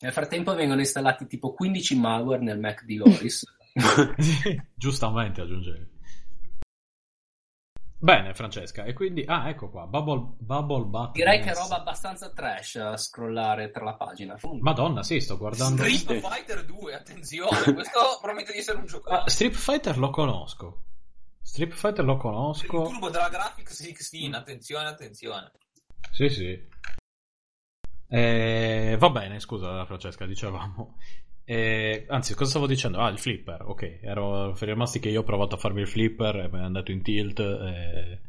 [0.00, 3.44] Nel frattempo vengono installati tipo 15 malware nel Mac di Loris.
[4.74, 5.96] Giustamente aggiungevi.
[8.00, 9.24] Bene, Francesca, e quindi...
[9.26, 13.82] Ah, ecco qua, Bubble, Bubble Butt Direi che è roba abbastanza trash a scrollare tra
[13.82, 14.38] la pagina.
[14.40, 15.82] Comunque, Madonna, sì, sto guardando...
[15.82, 19.10] Street Fighter 2, attenzione, questo promette di essere un gioco.
[19.10, 20.82] Ah, Street Fighter lo conosco.
[21.42, 22.82] Street Fighter lo Il conosco.
[22.84, 25.50] turbo della Graphics 16, attenzione, attenzione.
[26.12, 26.66] Sì, sì.
[28.08, 30.96] Eh, va bene, scusa Francesca, dicevamo.
[31.44, 32.98] Eh, anzi, cosa stavo dicendo?
[32.98, 34.00] Ah, il flipper, ok.
[34.02, 37.02] Ero rimasti che io ho provato a farmi il flipper e mi è andato in
[37.02, 37.38] tilt.
[37.38, 38.20] E,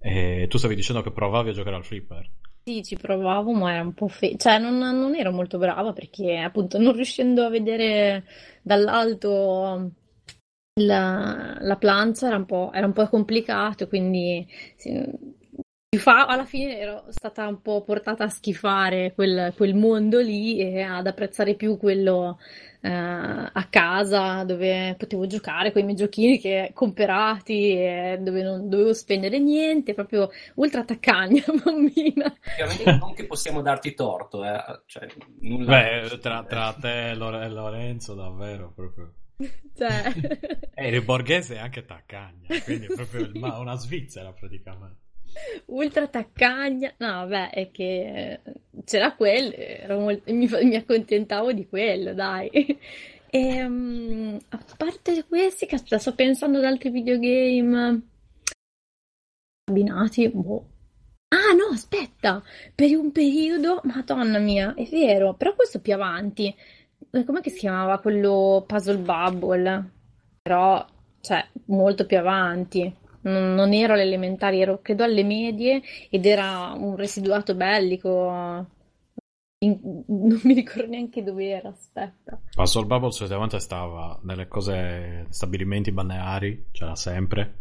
[0.00, 2.30] e tu stavi dicendo che provavi a giocare al flipper.
[2.64, 4.36] Sì, ci provavo, ma era un po' fe...
[4.36, 8.24] cioè non, non ero molto brava perché appunto non riuscendo a vedere
[8.62, 9.92] dall'alto
[10.80, 14.46] la, la plancia era un po', era un po' complicato, quindi
[15.96, 20.82] fa- alla fine ero stata un po' portata a schifare quel, quel mondo lì e
[20.82, 22.38] ad apprezzare più quello
[22.82, 28.68] eh, a casa dove potevo giocare con i miei giochini che comprati e dove non
[28.68, 32.34] dovevo spendere niente, proprio ultra taccagna, bambina.
[33.00, 34.82] Non che possiamo darti torto, eh.
[34.84, 35.06] cioè,
[35.40, 35.70] nulla.
[35.80, 39.14] Beh, tra, tra te e Lore- Lorenzo, davvero, proprio.
[39.74, 40.12] Cioè,
[40.74, 45.06] E il borghese è anche taccagna, quindi è proprio il ma- una Svizzera praticamente.
[45.66, 46.92] Ultra taccagna.
[46.98, 48.40] No, vabbè, è che
[48.84, 52.50] c'era quello, molto- mi, mi accontentavo di quello, dai.
[53.30, 58.00] E, mm, a parte questi, caspita, sto pensando ad altri videogame
[59.68, 60.66] abbinati, boh.
[61.28, 62.42] Ah no, aspetta,
[62.74, 66.54] per un periodo, madonna mia, è vero, però questo più avanti.
[67.10, 69.90] Eh, Com'è che si chiamava quello Puzzle Bubble?
[70.42, 70.84] Però,
[71.20, 72.94] cioè, molto più avanti.
[73.28, 78.66] Non, non ero alle elementari, ero credo alle medie ed era un residuato bellico.
[79.60, 82.40] In- non mi ricordo neanche dove era, aspetta.
[82.54, 87.54] Puzzle Bubble solitamente stava nelle cose, stabilimenti balneari, c'era sempre.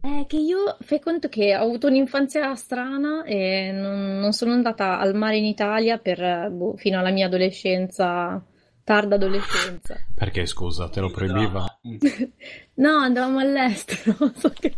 [0.00, 4.98] È che io fai conto che ho avuto un'infanzia strana e non, non sono andata
[4.98, 8.42] al mare in Italia per, boh, fino alla mia adolescenza,
[8.90, 9.96] tarda adolescenza.
[10.12, 11.64] Perché scusa, te lo proibiva
[12.74, 14.16] No, andavamo all'estero.
[14.34, 14.74] so che-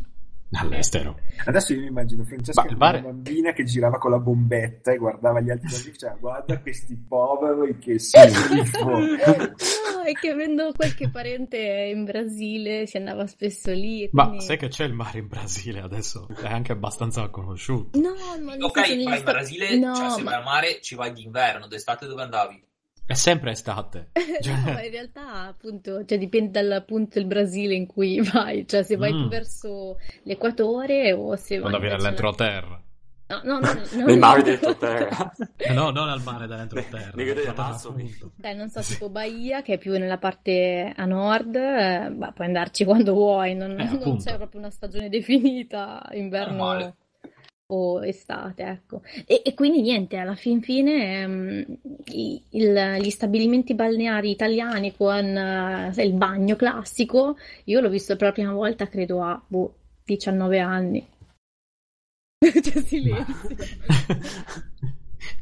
[0.55, 1.19] all'estero.
[1.47, 4.93] Adesso io mi immagino Francesca Ma come mare- una bambina che girava con la bombetta
[4.93, 8.85] e guardava gli altri bambini e diceva guarda questi poveri che schifo.
[8.85, 14.03] No, è che avendo qualche parente in Brasile si andava spesso lì.
[14.03, 16.29] e Ma quindi- sai che c'è il mare in Brasile adesso?
[16.29, 17.99] È anche abbastanza conosciuto.
[17.99, 18.13] No,
[18.45, 21.13] ma nel Ok, vai in Brasile, No, cioè se ma- vai al mare ci vai
[21.13, 22.63] d'inverno, d'estate dove andavi?
[23.05, 24.11] È sempre estate.
[24.41, 28.67] Cioè- No, ma in realtà appunto, cioè, dipende dal punto del Brasile in cui vai,
[28.67, 29.21] cioè se vai Mm.
[29.21, 32.81] più verso l'equatore o se vai Quando viene all'entroterra.
[33.33, 34.27] No, no, no, no, Nel no.
[34.27, 35.33] mare dentro terra.
[35.57, 37.13] Eh, No, non al mare dell'entroterra.
[37.15, 38.03] Mi vede L'entroterra, Amazzoni.
[38.15, 38.33] appunto.
[38.47, 38.93] Eh, non so, Sì.
[38.93, 43.55] tipo Bahia, che è più nella parte a nord, eh, bah, puoi andarci quando vuoi,
[43.55, 46.95] non, Eh, non c'è proprio una stagione definita, inverno
[47.75, 49.03] o estate, ecco.
[49.27, 51.67] E, e quindi niente, alla fin fine
[52.07, 58.29] i- il- gli stabilimenti balneari italiani con sai, il bagno classico, io l'ho visto per
[58.29, 61.07] la prima volta, credo a boh, 19 anni.
[62.61, 63.57] C'è silenzio.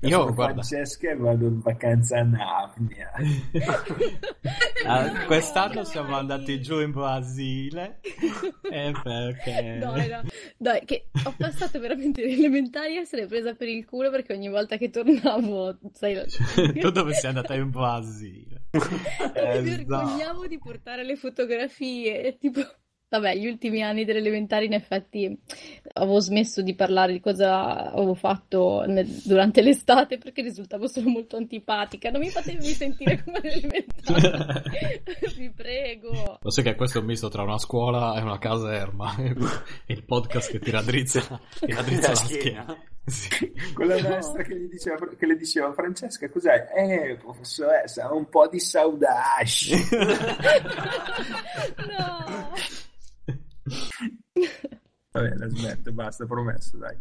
[0.02, 3.10] Io Sono guarda, Francesca e vado in vacanza a Narnia.
[4.86, 8.00] ah, quest'anno siamo andati giù in Brasile
[8.70, 10.22] e perché Dai, no.
[10.56, 14.48] Dai, che ho passato veramente le elementari a essere presa per il culo perché ogni
[14.48, 16.18] volta che tornavo, sai,
[16.80, 18.62] tu dove sei andata in Brasile?
[18.72, 18.80] mi
[19.34, 22.62] Eh, vergognavo di portare le fotografie, tipo...
[23.10, 25.36] Vabbè, gli ultimi anni delle elementari in effetti
[25.94, 31.36] avevo smesso di parlare di cosa avevo fatto nel- durante l'estate perché risultavo solo molto
[31.36, 32.08] antipatica.
[32.10, 35.02] Non mi fatevi sentire come all'elementare,
[35.36, 36.38] vi prego.
[36.40, 39.12] Lo sai che questo è un misto tra una scuola e una caserma.
[39.86, 42.38] Il podcast che tira drizza, tira drizza la La schiena.
[42.62, 42.76] schiena.
[43.10, 43.50] Sì.
[43.74, 44.08] Quella No.
[44.10, 46.60] maestra che, gli diceva, che le diceva Francesca, cos'hai?
[46.76, 49.70] Eh, professoressa, un po' di saudash.
[51.88, 52.52] No.
[55.12, 56.96] Vabbè, la smetto, basta, promesso, dai.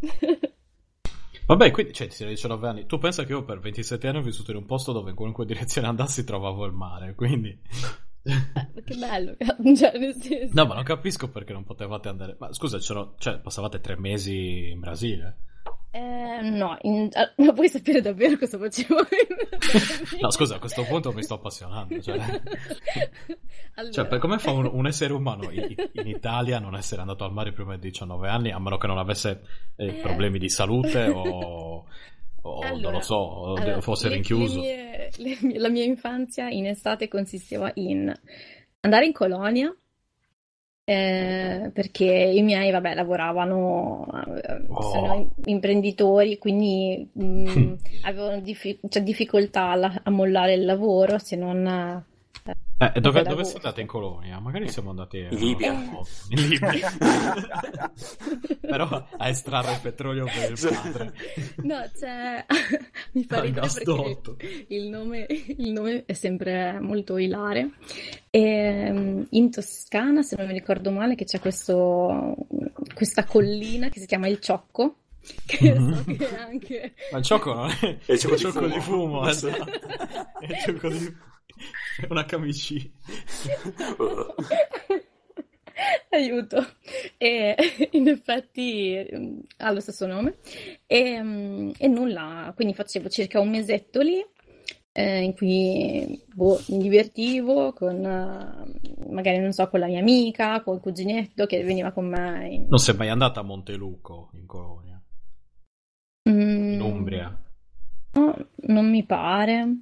[1.45, 2.85] Vabbè, quindi, cioè, ti sei 19 anni.
[2.85, 5.45] Tu pensa che io per 27 anni ho vissuto in un posto dove in qualunque
[5.45, 7.59] direzione andassi trovavo il mare, quindi...
[8.21, 9.35] Eh, che bello,
[9.75, 10.53] cioè, nel senso...
[10.53, 12.35] No, ma non capisco perché non potevate andare...
[12.39, 15.37] Ma scusa, c'erano- cioè, passavate tre mesi in Brasile?
[15.91, 18.95] Eh, no, in- ma puoi sapere davvero cosa facevo?
[20.21, 22.01] No, scusa, a questo punto mi sto appassionando.
[22.01, 22.17] Cioè,
[23.75, 27.23] Allora, cioè, per come fa un, un essere umano in, in Italia non essere andato
[27.23, 29.41] al mare prima di 19 anni, a meno che non avesse
[29.75, 29.93] eh, Eh.
[30.01, 31.85] problemi di salute o,
[32.41, 34.59] o non Allora, lo so, o allora, fosse le- rinchiuso.
[34.61, 38.11] le mie- le mie- la mia infanzia in estate consisteva in
[38.81, 39.73] andare in colonia
[40.89, 44.07] eh, perché i miei, vabbè, lavoravano,
[44.41, 44.81] eh, Oh.
[44.81, 47.73] sono imprenditori, quindi mh,
[48.03, 52.03] avevano diffi- cioè, difficoltà alla- a mollare il lavoro se non...
[52.81, 54.39] eh, dove, dove siete andati in colonia?
[54.39, 55.73] Magari siamo andati In Libia.
[55.73, 56.89] no, in Libia.
[58.61, 61.13] Però a estrarre il petrolio per il padre.
[61.57, 62.45] No, c'è...
[63.13, 64.35] mi fa ridere gasdotto.
[64.35, 67.71] perché il nome, il nome è sempre molto ilare.
[68.29, 72.35] E, in Toscana, se non mi ricordo male, che c'è questo,
[72.93, 74.95] questa collina che si chiama il Ciocco,
[75.45, 76.93] che so che è anche...
[77.11, 78.73] Ma il ciocco non è, È il ciocco di ciocco fumo.
[78.73, 79.65] di fumo, esatto.
[80.39, 81.28] È il ciocco di È
[82.09, 82.89] una camicina.
[86.11, 86.65] Aiuto.
[87.17, 87.55] E
[87.91, 90.37] in effetti mm, ha lo stesso nome.
[90.85, 94.23] E, mm, e nulla, quindi facevo circa un mesetto lì,
[94.91, 100.61] eh, in cui boh, mi divertivo con, eh, magari non so, con la mia amica,
[100.61, 105.01] col cuginetto che veniva con me in, Non sei mai andata a Monteluco in colonia,
[106.29, 107.43] Mm, in Umbria?
[108.13, 108.35] no,
[108.67, 109.75] non mi pare.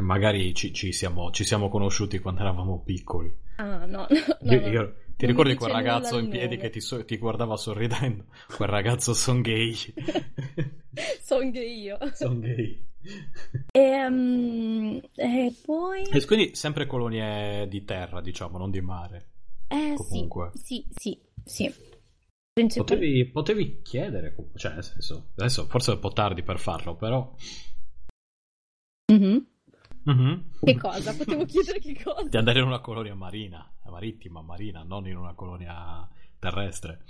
[0.00, 3.30] Perché magari ci, ci siamo, ci siamo conosciuti quando eravamo piccoli.
[3.56, 6.80] Ah, no, no, no, Io- io- ti Non ricordi quel ragazzo in piedi che ti,
[6.80, 8.24] so- ti guardava sorridendo?
[8.56, 9.74] Quel ragazzo son gay.
[11.20, 11.98] So anche io.
[12.14, 12.82] son gay.
[13.72, 16.04] E, mm, e poi...
[16.10, 19.26] E quindi sempre colonie di terra, diciamo, non di mare.
[19.68, 20.52] Eh Comunque.
[20.54, 21.74] sì, sì, sì, sì.
[22.52, 26.96] Principal- Potevi, potevi chiedere, cioè nel senso, adesso forse è un po' tardi per farlo,
[26.96, 27.34] però...
[29.12, 29.46] Mhm.
[30.04, 30.44] Mhm.
[30.62, 31.14] Che cosa?
[31.14, 32.28] Potevo chiedere che cosa?
[32.28, 36.08] Di andare in una colonia marina, marittima, marina, non in una colonia
[36.38, 37.04] terrestre.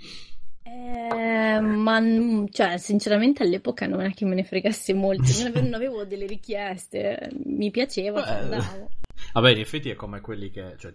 [0.63, 5.61] Eh, ma mm, cioè, sinceramente all'epoca non è che me ne fregasse molto, non avevo,
[5.61, 8.89] non avevo delle richieste, mi piaceva, Beh, andavo.
[9.33, 10.93] Vabbè, in effetti è come quelli che, cioè,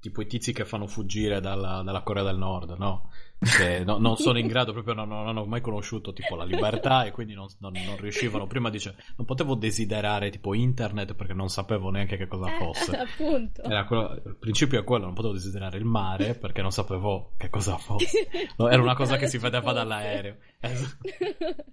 [0.00, 3.10] tipo i tizi che fanno fuggire dalla, dalla Corea del Nord, no?
[3.44, 7.04] Che no- non sono in grado, proprio non, non hanno mai conosciuto tipo la libertà
[7.04, 8.46] e quindi non, non- non riuscivano.
[8.46, 12.96] Prima dice, non potevo desiderare tipo internet perché non sapevo neanche che cosa Eh, fosse.
[12.96, 13.62] appunto.
[13.62, 17.50] Era quello- il principio è quello, non potevo desiderare il mare perché non sapevo che
[17.50, 18.28] cosa fosse.
[18.56, 20.36] No, era una cosa che si vedeva dall'aereo.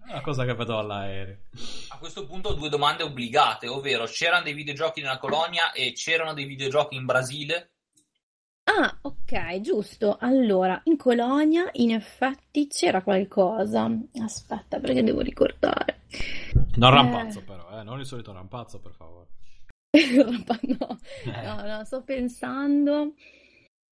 [0.09, 1.37] Una cosa che vedevo dall'aereo.
[1.89, 6.33] A questo punto ho due domande obbligate, ovvero c'erano dei videogiochi nella colonia e c'erano
[6.33, 7.69] dei videogiochi in Brasile?
[8.79, 10.17] Ah, ok, giusto.
[10.19, 13.89] Allora, in Colonia in effetti c'era qualcosa.
[14.21, 16.01] Aspetta, perché devo ricordare.
[16.75, 16.95] Non Eh.
[16.95, 19.27] rampazzo però, eh, non il solito rampazzo per favore.
[20.63, 20.97] No,
[21.43, 23.13] no, no, sto pensando.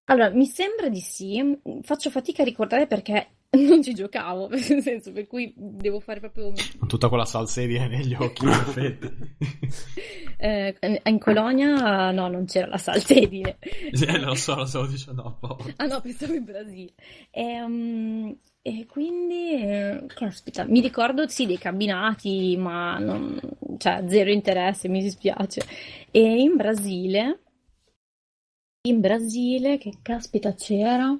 [0.05, 1.59] Allora, mi sembra di sì.
[1.81, 6.53] Faccio fatica a ricordare perché non ci giocavo, nel senso per cui devo fare proprio.
[6.87, 9.37] Tutta quella salsedine negli occhi, in effetti.
[10.41, 13.57] Eh, in Colonia no, non c'era la salsedine.
[13.91, 15.73] Sì, lo so, lo stavo dicendo apposta.
[15.83, 16.93] Ah no, pensavo in Brasile.
[17.31, 23.37] Ehm, e quindi, eh, caspita, mi ricordo sì dei cabinati, ma non,
[23.79, 25.61] cioè, zero interesse, mi dispiace.
[26.09, 27.39] E in Brasile,
[28.87, 31.19] in Brasile, che caspita c'era?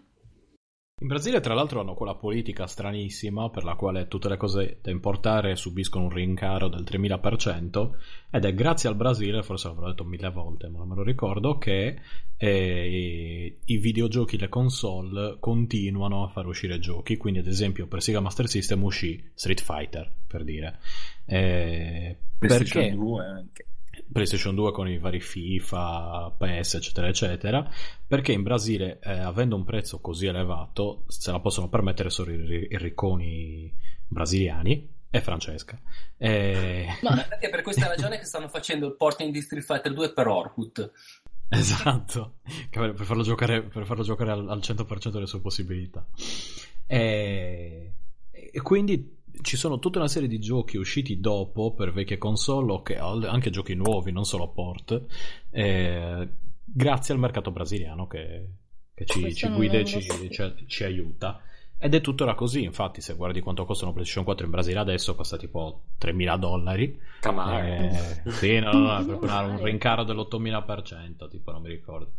[1.02, 4.92] In Brasile, tra l'altro, hanno quella politica stranissima per la quale tutte le cose da
[4.92, 7.90] importare subiscono un rincaro del 3000%
[8.30, 11.58] ed è grazie al Brasile, forse l'avrò detto mille volte, ma non me lo ricordo,
[11.58, 12.02] che
[12.36, 17.16] eh, i videogiochi, le console continuano a far uscire giochi.
[17.16, 20.80] Quindi, ad esempio, per Sega Master System uscì Street Fighter, per dire.
[21.26, 22.92] Eh, perché...
[22.92, 23.66] 2 anche.
[24.12, 27.70] PlayStation 2 con i vari FIFA, PS, eccetera, eccetera,
[28.06, 32.68] perché in Brasile, eh, avendo un prezzo così elevato, se la possono permettere solo i,
[32.70, 33.74] i ricconi
[34.08, 35.80] brasiliani e Francesca.
[36.18, 36.88] E...
[37.02, 40.28] Ma è per questa ragione che stanno facendo il porting di Street Fighter 2 per
[40.28, 40.92] Orkut.
[41.52, 42.36] Esatto,
[42.70, 46.06] per farlo giocare, per farlo giocare al, al 100% delle sue possibilità.
[46.86, 47.94] E,
[48.30, 52.82] e quindi ci sono tutta una serie di giochi usciti dopo per vecchie console, o
[52.82, 55.06] che, anche giochi nuovi, non solo port,
[55.50, 56.28] eh,
[56.64, 58.48] grazie al mercato brasiliano che,
[58.94, 61.42] che ci, ci guida e ci, ci, ci, aiuta.
[61.78, 65.38] Ed è tuttora così, infatti, se guardi quanto costano PlayStation 4 in Brasile adesso, costa
[65.38, 67.00] tipo 3.000 dollari.
[67.64, 72.12] Eh, sì, no, no, no, per un rincaro dell'8.000%, tipo, non mi ricordo.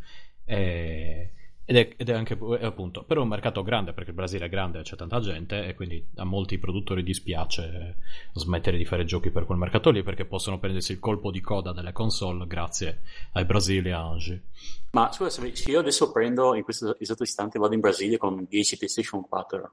[0.45, 1.33] Eh,
[1.71, 4.49] ed è, ed è, anche appunto però è un mercato grande perché il Brasile è
[4.49, 7.95] grande c'è tanta gente e quindi a molti produttori dispiace
[8.35, 11.73] smettere di fare giochi per quel mercato lì perché possono prendersi il colpo di coda
[11.73, 13.03] delle console grazie
[13.35, 14.43] ai brasiliani
[14.91, 18.77] ma scusa se io adesso prendo in questo esatto istante vado in Brasile con 10
[18.77, 19.73] PlayStation 4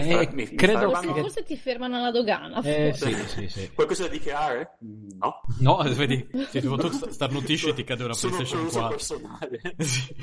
[0.00, 1.20] eh, mi, credo forse, che...
[1.20, 2.60] forse ti fermano alla dogana.
[2.62, 3.70] Eh, sì, sì, sì.
[3.72, 4.76] Qualcosa da dichiarare?
[4.80, 5.40] No.
[5.60, 8.88] No, vedi, se tipo, tu starnutisci ti cade una Sono PlayStation 4.
[8.88, 9.60] personale.
[9.78, 10.16] Sì.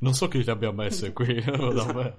[0.00, 1.36] non so chi li abbia messo qui.
[1.36, 2.16] Esatto.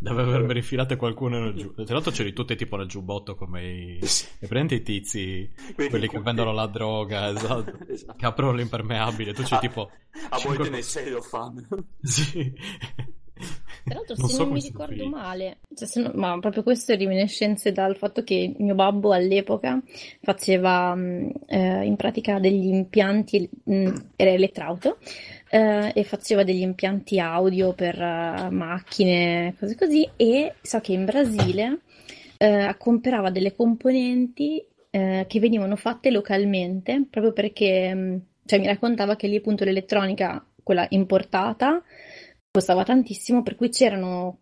[0.00, 1.74] Deve avermi rifilate qualcuno nel giù.
[1.74, 4.00] Tra l'altro c'eri tutti tipo nel giubbotto come i.
[4.38, 7.76] E prendi i tizi, quelli, quelli che vendono la droga, esatto.
[7.88, 8.14] esatto.
[8.16, 9.32] Che aprono l'impermeabile.
[9.32, 9.90] Tu c'è a, tipo.
[10.30, 11.66] A volte ne sei lo fan.
[12.00, 12.54] sì.
[13.84, 17.72] Tra l'altro, se non, non mi ricordo male, cioè non, ma proprio questo è reminiscenze
[17.72, 19.80] dal fatto che mio babbo all'epoca
[20.20, 24.98] faceva mm, eh, in pratica degli impianti, mh, mm, era elettrauto,
[25.50, 31.04] eh, e faceva degli impianti audio per uh, macchine, cose così, e so che in
[31.04, 31.80] Brasile
[32.36, 39.16] eh, comprava delle componenti eh, che venivano fatte localmente, proprio perché, mm, cioè mi raccontava
[39.16, 41.82] che lì appunto l'elettronica, quella importata,
[42.58, 44.38] costava tantissimo, per cui c'erano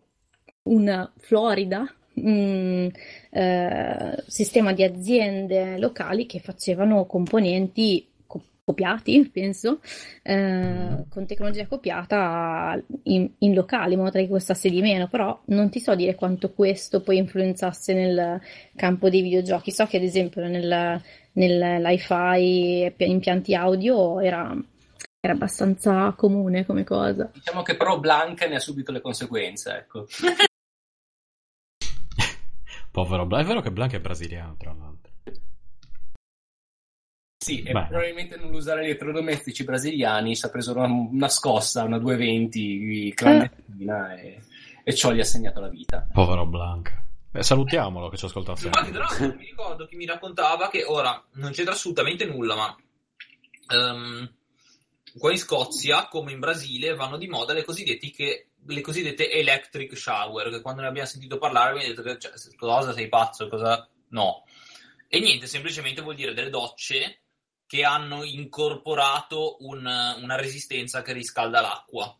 [0.63, 2.89] una Florida, un
[3.29, 9.81] eh, sistema di aziende locali che facevano componenti co- copiati, penso,
[10.23, 15.39] eh, con tecnologia copiata in, in locale, in modo tale che costasse di meno, però
[15.45, 18.41] non ti so dire quanto questo poi influenzasse nel
[18.75, 19.71] campo dei videogiochi.
[19.71, 20.99] So che ad esempio nel,
[21.33, 24.59] nell'hi-fi e impianti audio era
[25.27, 27.29] era abbastanza comune come cosa.
[27.33, 30.07] Diciamo che però Blanca ne ha subito le conseguenze, ecco.
[32.89, 35.11] Povero Blanca, è vero che Blanca è brasiliano, tra l'altro.
[37.37, 44.15] Sì, e probabilmente nell'usare elettrodomestici brasiliani si è preso una, una scossa, una 220 clandestina
[44.15, 44.27] eh.
[44.27, 44.41] e,
[44.83, 46.07] e ciò gli ha segnato la vita.
[46.11, 47.01] Povero Blanca.
[47.29, 48.87] Beh, salutiamolo che ci ascolta sempre.
[48.87, 52.75] Infatti, tra mi ricordo che mi raccontava che ora non c'entra assolutamente nulla, ma
[53.75, 54.29] um,
[55.17, 59.95] qua in Scozia, come in Brasile, vanno di moda le cosiddette, che, le cosiddette electric
[59.97, 63.87] shower, che quando ne abbiamo sentito parlare mi detto che cioè, cosa sei pazzo, cosa...
[64.09, 64.43] No.
[65.07, 67.21] E niente, semplicemente vuol dire delle docce
[67.65, 72.17] che hanno incorporato un, una resistenza che riscalda l'acqua.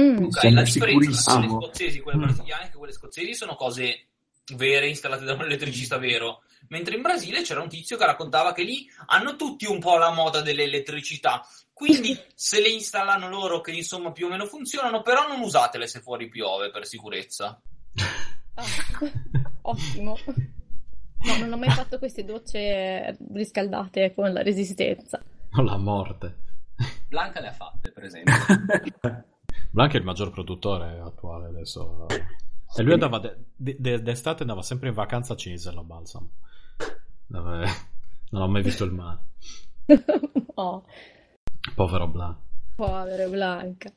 [0.00, 0.24] Mm.
[0.24, 2.22] Okay, la differenza tra quelle scozzesi e quelle mm.
[2.22, 4.08] brasiliane è che quelle scozzesi sono cose
[4.54, 6.42] vere installate da un elettricista vero.
[6.68, 10.10] Mentre in Brasile c'era un tizio che raccontava che lì hanno tutti un po' la
[10.10, 11.46] moda dell'elettricità.
[11.72, 16.00] Quindi se le installano loro che insomma più o meno funzionano, però non usatele se
[16.00, 17.60] fuori piove per sicurezza.
[18.54, 18.64] Ah,
[19.62, 20.16] ottimo.
[21.18, 25.22] No, non ho mai fatto queste docce riscaldate con la resistenza.
[25.50, 26.44] Con la morte.
[27.08, 28.34] Blanca le ha fatte, per esempio.
[29.70, 32.06] Blanca è il maggior produttore attuale adesso.
[32.08, 36.28] E lui andava de- de- d'estate andava sempre in vacanza a Cesena, Balsam.
[37.26, 37.66] Dove...
[38.28, 39.20] Non ho mai visto il mare.
[40.54, 40.84] oh.
[41.76, 42.40] Povero Blanca.
[42.74, 43.92] Povero Blanca.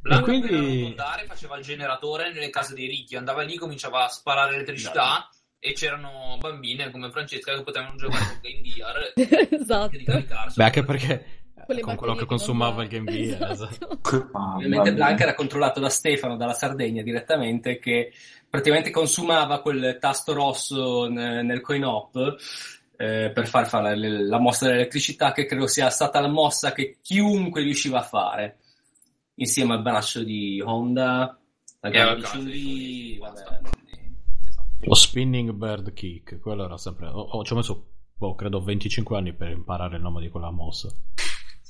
[0.00, 4.08] Blanca e quindi raccontare, faceva il generatore nelle case dei ricchi, andava lì, cominciava a
[4.08, 5.38] sparare elettricità no.
[5.58, 9.12] e c'erano bambine come Francesca che potevano giocare con Game Gear
[9.50, 9.96] esatto.
[10.54, 11.41] Beh, anche perché
[11.80, 13.50] con quello che consumava il Game Gear.
[13.50, 14.00] esatto.
[14.32, 14.92] Ah, Ovviamente.
[14.92, 18.12] Blanca era controllato da Stefano dalla Sardegna direttamente che
[18.48, 22.36] praticamente consumava quel tasto rosso nel coin op
[22.96, 26.98] eh, per far fare la, la mossa dell'elettricità che credo sia stata la mossa che
[27.02, 28.58] chiunque riusciva a fare
[29.36, 31.36] insieme al braccio di Honda
[31.80, 33.60] la gamba di Chun-Li, basta.
[34.84, 37.08] Lo spinning bird kick, quello era sempre.
[37.08, 37.86] oh, oh, ci ho messo,
[38.16, 40.88] boh, credo 25 anni per imparare il nome di quella mossa.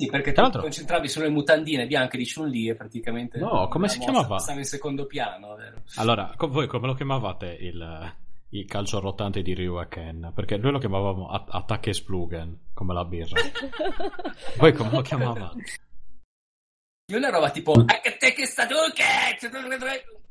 [0.04, 3.68] Sì, perché Tra tu ti l'altro- concentravi sulle mutandine bianche di Chun-Li e praticamente No,
[3.68, 4.26] come si chiamava?
[4.26, 5.82] passava in secondo piano, vero?
[5.96, 8.14] Allora, co- voi come lo chiamavate il,
[8.50, 10.32] il calcio rotante di Ryu e Ken?
[10.34, 13.40] Perché noi lo chiamavamo at- Attack e Splugen, come la birra.
[14.58, 15.62] Voi come lo chiamavate?
[17.10, 18.70] Io una roba tipo "Anche te che sta Cioè,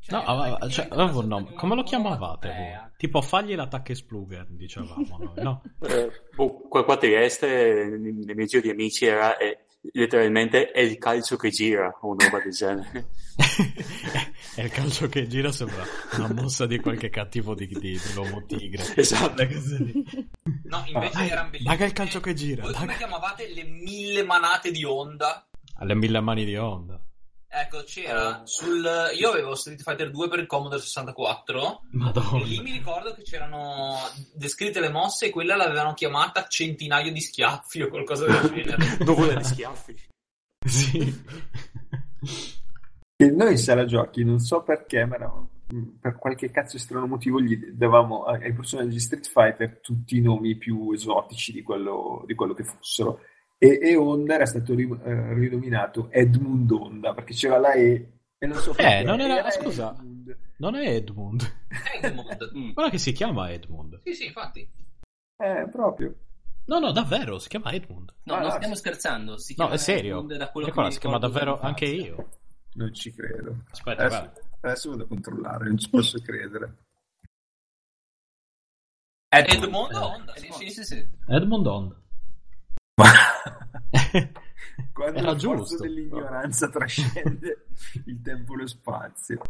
[0.09, 1.53] No, aveva- cioè, aveva un nome.
[1.53, 2.89] Come lo chiamavate voi?
[2.97, 5.62] Tipo fagli l'attacco Splugen, dicevamo noi, no?
[5.82, 10.72] Eh, boh, qua, qua a Trieste, nei, nei miei giro di amici, era eh, letteralmente
[10.72, 13.07] è il calcio che gira, o una roba del genere.
[14.53, 15.84] È il calcio che gira sembra
[16.18, 18.84] una mossa di qualche cattivo di, di, dell'uomo tigre.
[18.95, 19.41] Esatto.
[19.41, 21.72] No, invece Vai, erano bellissime.
[21.72, 25.47] Daga il calcio che gira, Voi come chiamavate le mille manate di Honda?
[25.78, 27.01] Alle mille mani di onda.
[27.54, 28.82] Ecco, c'era sul...
[29.20, 32.39] Io avevo Street Fighter 2 per il Commodore 64 Madonna.
[32.39, 33.97] e lì mi ricordo che c'erano
[34.34, 38.97] descritte le mosse e quella l'avevano chiamata centinaio di schiaffi o qualcosa del genere.
[39.04, 39.95] Nuvole di schiaffi.
[40.64, 41.24] Sì.
[43.16, 47.08] E noi in sala giochi, non so perché, ma no, mh, per qualche cazzo strano
[47.08, 51.64] motivo gli davamo ai ai personaggi di Street Fighter tutti i nomi più esotici di
[51.64, 53.22] quello, di quello che fossero.
[53.64, 58.47] E, e Honda era stato ri- eh, rinominato Edmund Honda perché c'era la E e
[58.47, 59.03] non so perché.
[59.03, 59.91] non era- scusa.
[59.91, 60.38] Edmund.
[60.57, 61.53] Non è Edmund.
[62.01, 62.49] Edmund.
[62.57, 62.72] Mm.
[62.74, 64.01] Guarda che si chiama Edmund.
[64.03, 64.68] Sì, sì, infatti.
[65.38, 66.16] Eh, proprio.
[66.66, 68.14] No, no, davvero, si chiama Edmund.
[68.24, 68.80] No, Ah, non no, stiamo sì.
[68.80, 69.38] scherzando.
[69.38, 70.16] Si No, chiama è serio.
[70.20, 72.30] Edmund da quello E che si chiama davvero anche io.
[72.74, 73.57] Non ci credo.
[73.70, 74.32] Aspetta, Adesso,
[74.62, 76.78] adesso vado a controllare, non ci posso credere.
[79.30, 79.64] Edmund.
[79.64, 79.97] Edmond Eh.
[79.97, 80.70] Honda, sì, Edmund, sì.
[80.72, 81.07] sì, sì.
[81.28, 81.95] Edmund Honda.
[84.94, 85.82] Quando Era giusto.
[85.82, 87.66] dell'ignoranza trascende
[88.06, 89.42] il tempo e lo spazio.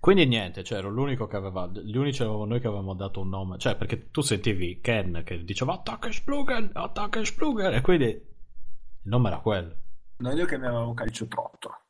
[0.00, 3.30] Quindi niente, cioè ero l'unico che aveva, gli unici eravamo noi che avevamo dato un
[3.30, 8.22] nome, cioè perché tu sentivi Ken che diceva attacca Splugen, attacca Splugen e quindi il
[9.04, 9.76] nome era quello.
[10.18, 11.82] Noi lo chiamavamo calcio trottola.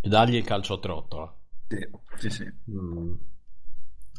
[0.00, 1.32] Dagli il calcio trottola.
[1.68, 2.52] Sì, sì, sì.
[2.70, 3.14] Mm.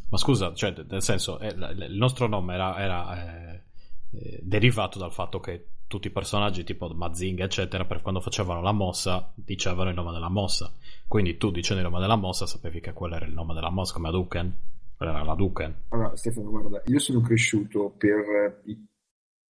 [0.10, 3.64] Ma scusa, cioè, nel senso, eh, il nostro nome era, era, eh,
[4.12, 8.72] eh, derivato dal fatto che tutti i personaggi tipo Mazinga, eccetera, per quando facevano la
[8.72, 10.72] mossa, dicevano il nome della mossa.
[11.08, 13.94] Quindi tu dicendo il nome della mossa sapevi che quello era il nome della mossa,
[13.94, 14.56] come Hadouken.
[14.98, 15.76] Quella era la Hadouken.
[15.90, 18.62] Allora, Stefano, guarda, io sono cresciuto per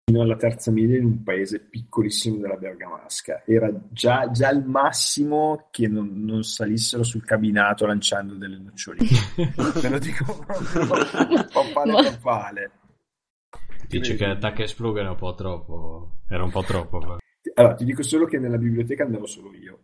[0.09, 3.43] fino alla terza media in un paese piccolissimo della Bergamasca.
[3.45, 9.09] Era già, già il massimo che non, non salissero sul cabinato lanciando delle noccioline.
[9.81, 10.87] Te lo dico proprio
[11.51, 12.71] papale papale.
[13.87, 16.19] Dici che Attack e Splugen era un po' troppo.
[16.27, 16.99] Era un po' troppo.
[16.99, 17.17] però.
[17.55, 19.79] Allora, ti dico solo che nella biblioteca andavo solo io.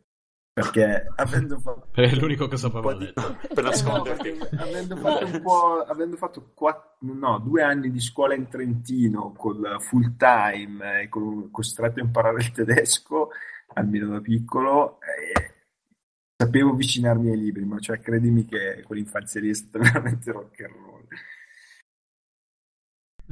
[0.53, 3.11] Perché avendo fatto È l'unico che po' di-.
[3.53, 4.37] Per nasconderti.
[4.57, 9.77] avendo fatto un po', avendo fatto quatt- no, due anni di scuola in Trentino col
[9.79, 13.29] full time e con, costretto a imparare il tedesco,
[13.73, 15.53] almeno da piccolo, eh,
[16.37, 20.75] sapevo avvicinarmi ai libri, ma cioè credimi che quell'infanzia lì è stata veramente rock and
[20.75, 20.92] roll.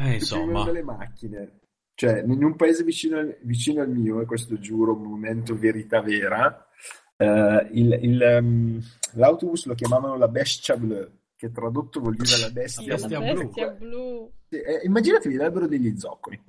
[0.03, 1.59] Eh, Insomma, delle macchine.
[1.93, 6.01] Cioè, in un paese vicino al, vicino al mio, e questo giuro, un momento verità
[6.01, 6.67] vera,
[7.17, 8.81] eh, il- il, ehm,
[9.13, 13.43] l'autobus lo chiamavano la bestia bleu, che tradotto vuol dire la bestia, bestia La blu.
[13.43, 14.31] bestia blu.
[14.49, 16.41] Sì, eh, immaginatevi l'albero degli zoccoli.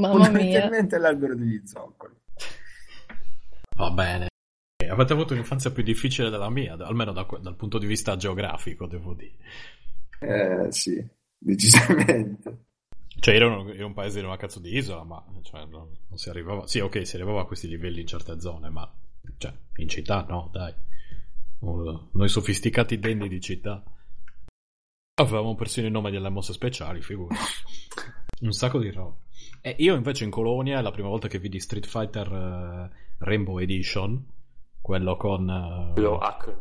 [0.00, 0.24] Mamma.
[0.24, 2.14] Fondamentalmente l'albero degli zoccoli.
[3.76, 4.28] Va bene.
[4.88, 9.14] Avete avuto un'infanzia più difficile della mia, almeno da dal punto di vista geografico, devo
[9.14, 9.36] dire.
[10.20, 11.04] Eh, sì,
[11.36, 12.64] decisamente.
[13.20, 16.18] Cioè, in un- in un paese in una cazzo di isola, ma cioè, non, non
[16.18, 16.66] si arrivava.
[16.66, 18.92] Sì, ok, si arrivava a questi livelli in certe zone, ma
[19.38, 20.74] cioè, in città no, dai.
[21.60, 23.82] Uh, Noi sofisticati denni di città.
[25.16, 27.40] Avevamo persino il nome delle mosse speciali, figurati.
[28.40, 29.16] Un sacco di roba.
[29.60, 34.22] E io invece in Colonia, la prima volta che vidi Street Fighter eh, Rainbow Edition,
[34.80, 35.48] quello con...
[35.48, 36.54] eh, Quello hack.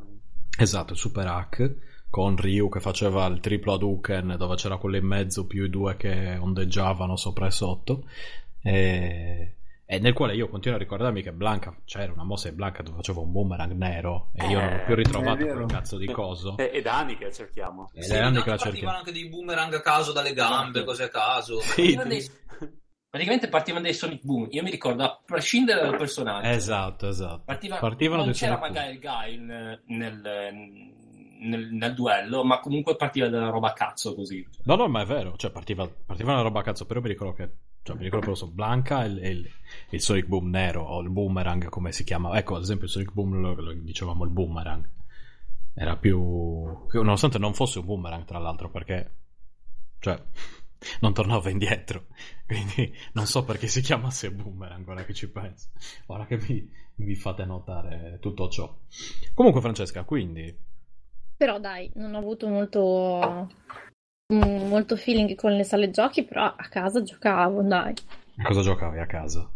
[0.58, 1.76] Esatto, Super Hack
[2.14, 5.98] con Ryu che faceva il triplo Hadouken dove c'era quello in mezzo più i due
[5.98, 8.04] che ondeggiavano sopra e sotto
[8.62, 12.84] e, e nel quale io continuo a ricordarmi che Blanca c'era una mossa di Blanca
[12.84, 15.98] dove faceva un boomerang nero e io non ho più Eh, ritrovato è quel cazzo
[15.98, 17.90] di coso È, è da anni che la cerchiamo.
[17.96, 20.84] ed Sì, è anni che la partivano cerchiamo anche dei boomerang a caso dalle gambe,
[20.84, 21.62] cose a caso.
[21.62, 22.24] Sì, dei,
[23.10, 24.48] praticamente partivano dai Sonic Boom.
[24.52, 27.42] Io mi ricordo, a prescindere dal personaggio, Esatto, esatto.
[27.44, 28.72] partiva- Partivano non c'era Sonic Boom.
[28.72, 31.02] magari il guy nel, nel-
[31.44, 34.46] nel- nel duello, ma comunque partiva dalla roba cazzo così.
[34.64, 37.50] No, no, ma è vero, cioè partiva, partiva una roba cazzo, però mi ricordo che,
[37.84, 39.52] cioè mi ricordo su Blanca e il, il-
[39.90, 42.38] il Sonic Boom nero, o il Boomerang come si chiama.
[42.38, 44.90] Ecco, ad esempio il Sonic Boom lo, lo dicevamo il Boomerang.
[45.76, 46.20] Era più...
[46.92, 49.12] nonostante non fosse un Boomerang, tra l'altro, perché...
[50.00, 50.22] Cioè,
[51.02, 52.06] non tornava indietro.
[52.46, 55.70] Quindi non so perché si chiamasse Boomerang, ora che ci penso.
[56.08, 58.72] Ora che mi, mi fate notare tutto ciò.
[59.34, 60.56] Comunque, Francesca, quindi...
[61.44, 63.52] Però dai, non ho avuto molto,
[64.34, 67.94] mm, molto feeling con le sale giochi, però a casa giocavo, dai.
[68.42, 69.52] Cosa giocavi a casa?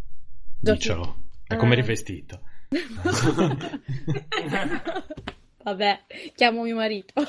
[0.60, 1.16] Giochi- Dicelo.
[1.48, 1.78] E come Eh.
[1.78, 2.42] eri vestito?
[5.64, 6.04] Vabbè,
[6.36, 7.14] chiamo mio marito.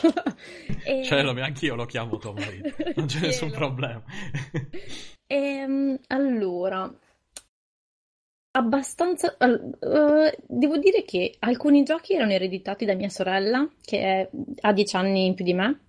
[0.84, 2.74] E- Cioè, lo- anch'io lo chiamo tuo marito.
[2.96, 3.61] Non c'è nessun Cielo.
[3.61, 4.02] problema.
[5.28, 6.92] Ehm, allora,
[8.53, 9.34] abbastanza.
[9.38, 14.30] al- eh, devo dire che alcuni giochi erano ereditati da mia sorella, che è-
[14.61, 15.80] ha 10 anni in più di me,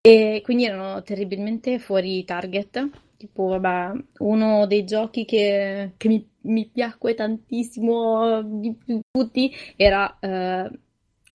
[0.00, 2.88] e quindi erano terribilmente fuori target.
[3.16, 8.76] Tipo, vabbè, uno dei giochi che, che mi, mi piacque tantissimo di
[9.10, 10.18] tutti era.
[10.18, 10.70] eh,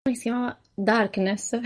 [0.03, 0.59] come si chiamava?
[0.73, 1.59] Darkness.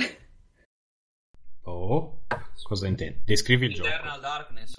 [1.64, 2.22] Oh,
[2.64, 3.22] cosa intendi?
[3.26, 3.88] Descrivi il gioco.
[3.90, 4.74] Eternal Darkness?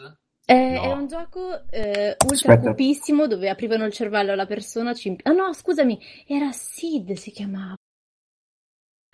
[0.45, 0.83] Eh, No.
[0.83, 2.71] È un gioco eh, ultra Aspetta.
[2.71, 4.93] cupissimo dove aprivano il cervello alla persona.
[4.95, 5.17] Ci...
[5.23, 7.75] Ah no, scusami, era Sid si chiamava.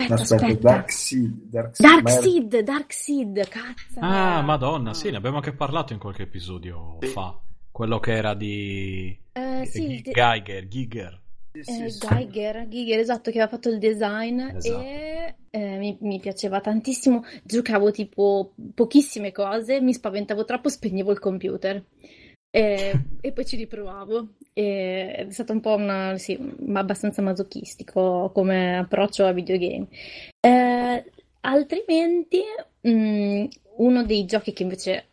[0.01, 0.69] Aspetta, aspetta, aspetta.
[0.69, 1.31] Dark Seed.
[1.49, 3.99] Dark Seed, Dark Seed, Dark Seed, cazzo.
[3.99, 7.07] Ah, madonna, sì, ne abbiamo anche parlato in qualche episodio Sì.
[7.07, 7.37] fa.
[7.71, 11.21] Quello che era di Eh, sì, Geiger, Giger.
[11.51, 12.07] Sì, eh, sì.
[12.07, 14.81] Geiger, Giger, esatto, che aveva fatto il design Esatto.
[14.81, 17.23] e eh, mi, mi piaceva tantissimo.
[17.43, 21.83] Giocavo tipo pochissime cose, mi spaventavo troppo, spegnevo il computer.
[22.51, 24.35] E, e poi ci riprovavo.
[24.53, 26.37] E è stato un po' una, sì,
[26.73, 29.87] abbastanza masochistico come approccio a videogame.
[30.39, 31.03] Eh,
[31.41, 32.41] altrimenti,
[32.81, 33.45] mh,
[33.77, 35.08] uno dei giochi che invece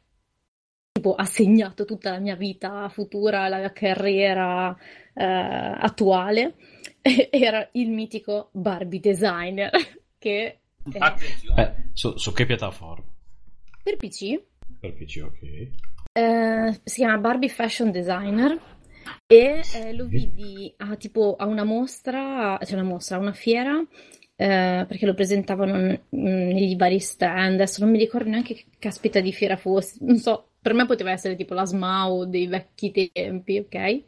[0.96, 4.74] tipo, ha segnato tutta la mia vita futura, la mia carriera
[5.14, 6.54] eh, attuale,
[7.30, 9.70] era il mitico Barbie Designer,
[10.18, 11.62] che è Attenzione.
[11.62, 13.04] Eh, su, su che piattaforma?
[13.82, 14.40] per PC.
[14.80, 15.42] Per PC, ok.
[16.12, 18.58] Eh, si chiama Barbie Fashion Designer
[19.26, 23.78] e eh, lo vidi a, tipo, a una mostra, cioè una mostra, a una fiera,
[24.34, 27.54] eh, perché lo presentavano n- negli vari stand.
[27.54, 29.98] Adesso non mi ricordo neanche che caspita di fiera fosse.
[30.00, 34.02] Non so, per me poteva essere tipo la SMAU dei vecchi tempi, ok?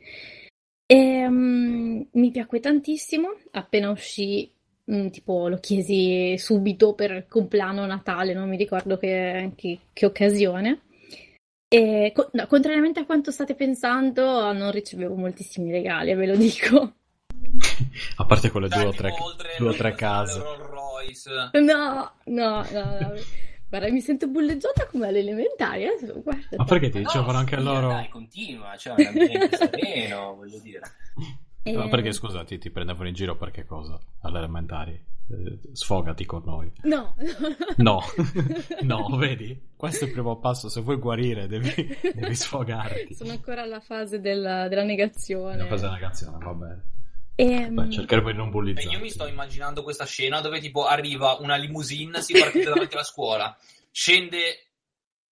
[0.87, 3.29] E mm, mi piacque tantissimo.
[3.53, 4.51] Appena uscì,
[4.91, 10.05] mm, tipo, lo chiesi subito per il compleanno Natale, non mi ricordo che- che- che
[10.07, 10.81] occasione.
[11.69, 16.93] E, co- no, contrariamente a quanto state pensando, non ricevevo moltissimi regali, ve lo dico.
[18.17, 19.15] A parte quelle due o tre,
[19.59, 20.41] due o tre case.
[20.41, 21.31] Rolls Royce.
[21.53, 23.15] No, no, no, no.
[23.69, 25.87] Guarda, mi sento bulleggiata come alle elementari.
[25.87, 26.57] adesso, guarda.
[26.57, 27.89] Ma perché ti No, dicevano anche scusa, loro?
[27.89, 28.95] Dai, continua, cioè,
[29.51, 30.81] sereno, voglio dire.
[31.63, 33.99] Eh, Ma perché scusa, ti, ti prendevano in giro per che cosa?
[34.23, 35.05] Alle elementari?
[35.31, 36.73] Eh, sfogati con noi.
[36.85, 37.15] No,
[37.77, 38.01] No,
[38.81, 39.69] no, vedi?
[39.77, 40.71] Questo è il primo passo.
[40.71, 41.71] Se vuoi guarire, devi,
[42.15, 43.15] devi sfogarti.
[43.15, 45.57] Sono ancora alla fase della, della negazione.
[45.57, 46.83] Una fase della canzone, va bene.
[47.41, 48.89] Ehm, Beh, cercheremo di non Beh, bullizzare.
[48.97, 53.05] io mi sto immaginando questa scena dove tipo arriva una limousine, si parte davanti alla
[53.05, 53.57] scuola,
[53.93, 54.71] scende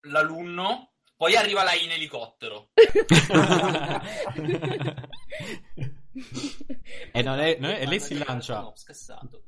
[0.07, 2.69] l'alunno, poi arriva lei in elicottero.
[7.11, 8.73] e, non è- non è- e lei si lancia no,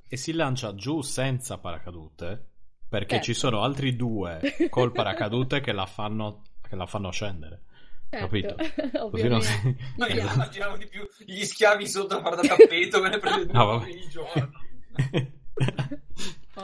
[0.08, 2.48] e si lancia giù senza paracadute
[2.90, 3.26] perché Certo.
[3.26, 7.64] ci sono altri due col paracadute che la fanno, che la fanno scendere.
[8.10, 8.56] Certo, Capito?
[9.10, 9.46] Così non ovviamente.
[9.46, 9.76] si...
[9.98, 10.34] Ma io Esatto.
[10.34, 13.16] immaginavo di più gli schiavi sotto a far da tappeto che ne
[13.52, 13.84] Ah, vabbè.
[13.86, 14.52] ogni giorno.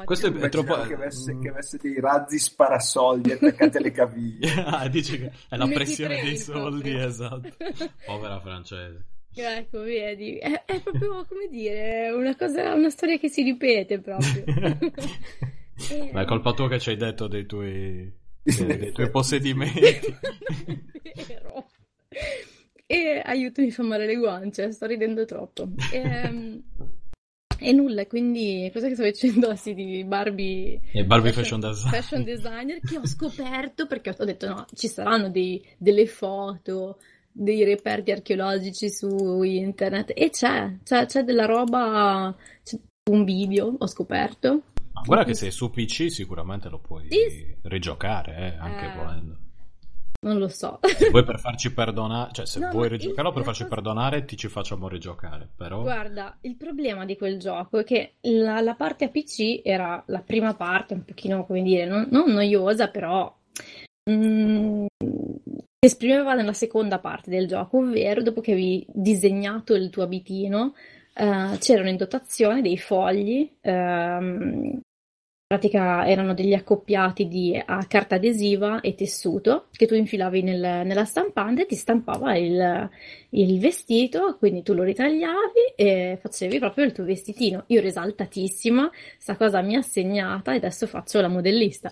[0.03, 0.81] Questo è, troppo...
[0.81, 4.51] che avesse, che avesse dei razzi sparasoldi attaccati alle caviglie.
[4.65, 7.07] Ah, dici che è la pressione dei soldi, proprio.
[7.07, 7.49] esatto.
[8.05, 9.05] Povera francese.
[9.37, 14.45] Ecco, vedi, è, è proprio come dire, una cosa, una storia che si ripete proprio.
[15.89, 18.09] E- Ma è colpa tua che ci hai detto dei tuoi,
[18.45, 19.81] dei, dei tuoi possedimenti.
[21.27, 21.67] Vero.
[22.87, 25.67] E aiuto mi fa male le guance, sto ridendo troppo.
[25.91, 26.61] E,
[27.57, 31.89] e nulla, quindi cosa che sto facendo sì, di Barbie E Barbie Fashion Design.
[31.89, 36.99] fashion designer che ho scoperto perché ho detto no, ci saranno dei- delle foto,
[37.31, 42.77] dei reperti archeologici su internet e c'è, c'è, c'è della roba, c'è
[43.09, 44.61] un video, ho scoperto.
[44.95, 47.55] Ma guarda che se è su PC sicuramente lo puoi Sì.
[47.63, 48.95] rigiocare, eh, anche Eh.
[48.95, 49.37] volendo.
[50.25, 50.79] non lo so.
[50.81, 54.35] Se vuoi per farci perdonare, cioè se No, vuoi rigiocarlo per farci cosa- perdonare, ti
[54.35, 55.47] ci facciamo rigiocare.
[55.55, 60.01] Però Guarda, il problema di quel gioco è che la, la parte a PC era
[60.07, 63.31] la prima parte, un pochino, come dire, non, non noiosa, però
[64.09, 70.01] mm, si esprimeva nella seconda parte del gioco, ovvero dopo che avevi disegnato il tuo
[70.03, 70.73] abitino,
[71.13, 74.79] eh, c'erano in dotazione dei fogli, ehm,
[75.47, 81.05] pratica erano degli accoppiati di a carta adesiva e tessuto che tu infilavi nel- nella
[81.05, 82.89] stampante e ti stampava il,
[83.29, 87.63] il vestito, quindi tu lo ritagliavi e facevi proprio il tuo vestitino.
[87.67, 88.89] Io ero esaltatissima,
[89.19, 91.91] sta cosa mi ha segnata e adesso faccio la modellista.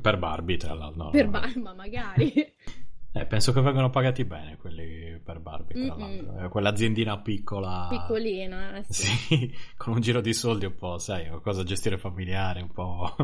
[0.00, 1.04] per Barbie, tra l'altro.
[1.04, 1.28] no, per.
[1.28, 2.32] Barma, magari.
[3.16, 6.16] Eh, penso che vengano pagati bene quelli per Barbie, tra Mm-mm.
[6.26, 6.44] l'altro.
[6.44, 7.86] Eh, Quell'aziendina piccola.
[7.88, 9.06] Piccolina, eh, sì.
[9.06, 13.14] Sì, con un giro di soldi un po', sai, qualcosa da gestire familiare, un po'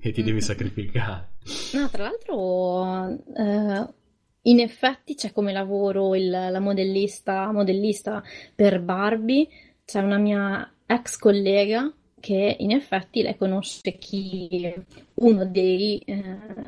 [0.00, 1.34] che ti devi sacrificare.
[1.74, 3.94] No, tra l'altro, eh,
[4.42, 8.22] in effetti c'è come lavoro il- la modellista, modellista
[8.56, 9.46] per Barbie.
[9.84, 11.90] C'è una mia ex collega
[12.20, 14.72] che in effetti lei conosce chi,
[15.14, 16.24] uno dei eh,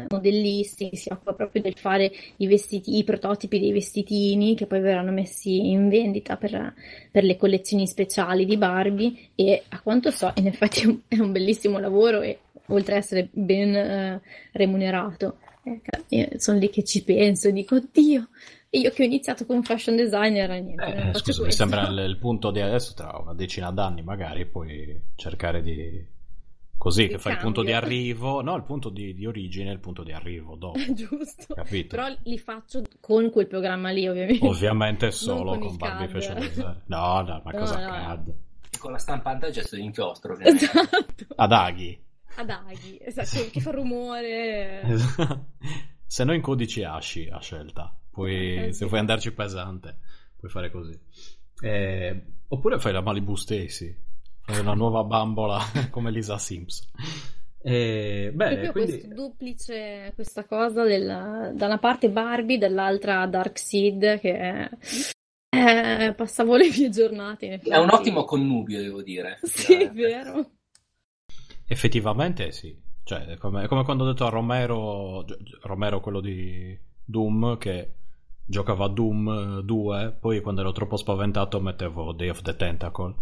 [0.09, 4.81] modellisti che si occupa proprio del fare i vestiti, i prototipi dei vestitini che poi
[4.81, 6.75] verranno messi in vendita per,
[7.11, 11.31] per le collezioni speciali di Barbie e a quanto so in effetti è un, è
[11.31, 14.21] bellissimo lavoro e oltre ad essere ben eh,
[14.53, 15.39] remunerato.
[16.09, 18.29] Eh, sono lì che ci penso e dico, oddio,
[18.71, 21.99] e io che ho iniziato come fashion designer, e niente, Eh, scusa, mi sembra il,
[21.99, 26.19] il punto di adesso, tra una decina d'anni magari, puoi cercare di...
[26.81, 29.81] Così, che fai il punto di arrivo, no, il punto di, di origine e il
[29.81, 31.53] punto di arrivo dopo, Giusto.
[31.53, 31.95] capito?
[31.97, 34.47] Però li faccio con quel programma lì, ovviamente.
[34.47, 36.09] Ovviamente solo con con Barbie.
[36.09, 36.77] Fashion Design.
[36.87, 37.91] No, no, ma No, cosa no.
[37.91, 38.35] CAD?
[38.79, 40.65] Con la stampante a gesto di inchiostro, ovviamente.
[40.65, 41.27] Esatto.
[41.37, 42.03] Ad aghi.
[42.37, 44.81] Ad aghi, esatto, che fa rumore.
[46.07, 47.95] Se no in codici ASCII a scelta,
[48.25, 48.85] puoi, Eh, se sì.
[48.87, 49.99] vuoi andarci pesante,
[50.37, 50.99] puoi fare così.
[51.63, 53.97] Eh, oppure fai la Malibu Stacy,
[54.41, 55.59] fai una nuova bambola
[55.91, 56.89] come Lisa Simpson.
[57.63, 64.19] Eh, bene, Proprio quindi questo duplice, questa cosa del- da una parte Barbie, dall'altra Darkseid,
[64.19, 64.69] che
[65.51, 67.61] eh, passavo le mie giornate.
[67.61, 69.39] È un ottimo connubio, devo dire.
[69.45, 70.51] Sì, è Eh, vero.
[71.67, 72.77] effettivamente sì.
[73.03, 75.25] Cioè, è come, è come quando ho detto a Romero,
[75.63, 77.95] Romero quello di Doom, che
[78.51, 83.15] giocava a Doom 2, poi quando ero troppo spaventato mettevo Day of the Tentacle.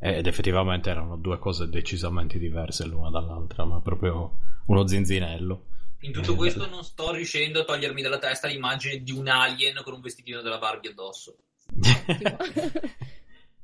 [0.00, 5.64] Ed effettivamente erano due cose decisamente diverse l'una dall'altra, ma proprio uno zinzinello.
[6.02, 9.80] In tutto Eh, questo non sto riuscendo a togliermi dalla testa l'immagine di un alien
[9.82, 11.34] con un vestitino della Barbie addosso.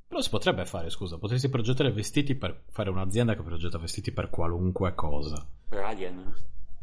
[0.09, 4.31] Però si potrebbe fare, scusa, potresti progettare vestiti per fare un'azienda che progetta vestiti per
[4.31, 5.47] qualunque cosa.
[5.69, 6.35] Per Alien.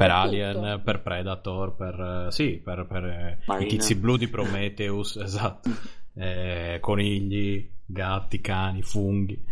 [0.01, 0.81] Per Alien, tutto.
[0.83, 2.25] per Predator, per...
[2.27, 5.69] eh, sì, per, per eh, i tizi blu di Prometheus, esatto.
[6.15, 9.45] Eh, conigli, gatti, cani, funghi.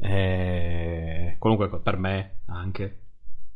[0.00, 3.00] Eh, cosa, per me anche.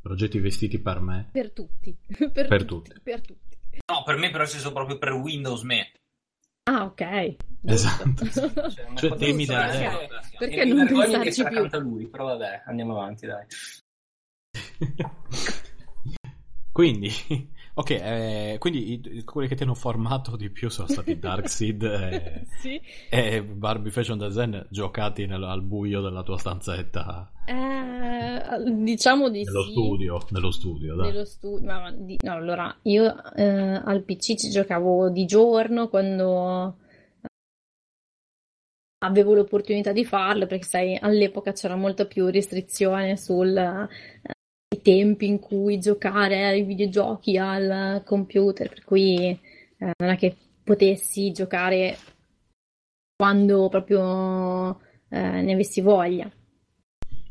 [0.01, 1.29] Progetti vestiti per me.
[1.31, 1.95] Per tutti.
[2.33, 2.89] Per, Per tutti.
[2.89, 3.01] tutti.
[3.03, 3.57] Per tutti.
[3.87, 5.93] No, per me però ci sono proprio per Windows Me.
[6.65, 7.37] Ah, ok.
[7.67, 8.25] Esatto.
[8.31, 9.45] Cioè, Cioè, cosa temi eh.
[9.45, 9.99] idea.
[10.39, 11.79] Perché mi non pensarci più?
[11.81, 13.45] lui, però vabbè, andiamo avanti, dai.
[16.81, 17.11] Quindi,
[17.75, 22.47] ok, eh, quindi i- quelli che ti hanno formato di più sono stati Darkseid e,
[22.59, 22.81] Sì.
[23.11, 29.65] e Barbie Fashion Design giocati nel- al buio della tua stanzetta Eh, diciamo di nello
[29.65, 29.73] sì.
[29.73, 31.11] studio, nello studio, dai.
[31.13, 33.45] Nello studio, ma di- no, allora io eh,
[33.85, 36.79] al PC ci giocavo di giorno quando
[39.03, 43.53] avevo l'opportunità di farlo, perché sai, all'epoca c'era molta più restrizione sul
[44.73, 49.39] i tempi in cui giocare ai videogiochi al computer, per cui eh,
[49.99, 51.97] non è che potessi giocare
[53.17, 56.31] quando proprio eh, ne avessi voglia.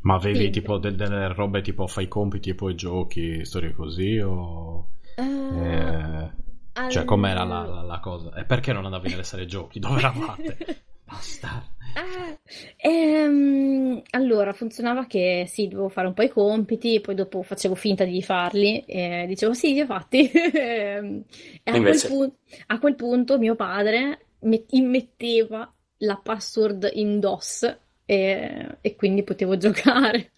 [0.02, 0.50] Ma avevi Sì.
[0.50, 4.88] tipo de- delle robe tipo fai i compiti e poi giochi, storie così o...
[5.14, 6.30] Eh,
[6.74, 8.34] eh, cioè com'era la, la- la cosa?
[8.34, 9.78] E perché non andavi nelle sale giochi?
[9.78, 10.56] Dove eravate?
[11.04, 11.64] Basta.
[11.92, 12.38] Ah,
[12.76, 18.04] ehm, allora funzionava che sì, dovevo fare un po' i compiti, poi dopo facevo finta
[18.04, 20.30] di farli e dicevo sì, li ho fatti.
[20.52, 21.24] Ehm,
[21.62, 22.34] e a quel, pu-
[22.66, 29.56] a quel punto mio padre mi immetteva la password in DOS e, e quindi potevo
[29.58, 30.32] giocare.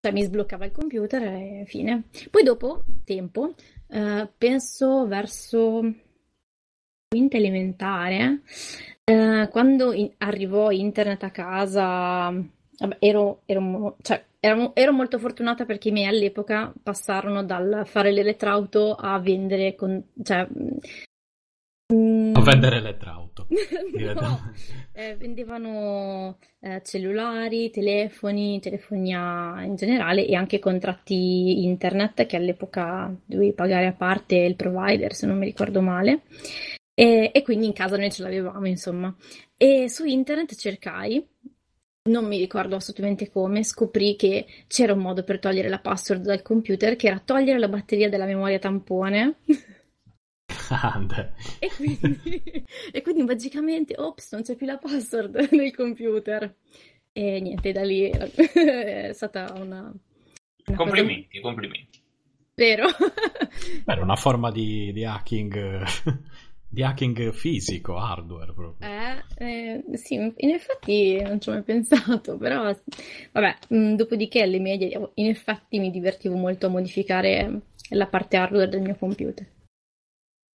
[0.00, 2.04] Cioè mi sbloccava il computer e fine.
[2.30, 3.54] Poi dopo, tempo,
[3.88, 5.80] eh, penso verso
[7.12, 8.40] quinta elementare,
[9.04, 12.32] eh, quando in- arrivò internet a casa,
[12.98, 18.12] ero, ero mo- cioè, ero, ero molto fortunata perché i miei all'epoca passarono dal fare
[18.12, 20.48] l'elettrauto a vendere con, cioè,
[21.92, 23.46] mm, A vendere elettrauto.
[24.14, 24.52] no,
[24.94, 33.52] eh, vendevano eh, cellulari, telefoni, telefonia in generale e anche contratti internet che all'epoca dovevi
[33.52, 36.22] pagare a parte il provider, se non mi ricordo male.
[36.94, 39.14] E, e quindi in casa noi ce l'avevamo, insomma.
[39.56, 41.26] E su internet cercai,
[42.04, 46.42] non mi ricordo assolutamente come, scoprì che c'era un modo per togliere la password dal
[46.42, 49.36] computer, che era togliere la batteria della memoria tampone.
[50.68, 51.34] Grande.
[51.58, 56.54] E quindi, e quindi magicamente, ops, non c'è più la password nel computer.
[57.12, 59.80] E niente, da lì è stata una...
[59.80, 59.92] una
[60.64, 62.00] cosa- Complimenti, complimenti.
[62.54, 62.86] Vero?
[63.84, 65.84] Beh, Era una forma di, di hacking,
[66.72, 68.88] di hacking fisico, hardware proprio.
[68.88, 72.74] Eh, eh, sì, in effetti non ci ho mai pensato, però
[73.32, 77.60] vabbè, mh, dopodiché alle medie in effetti mi divertivo molto a modificare
[77.90, 79.46] la parte hardware del mio computer.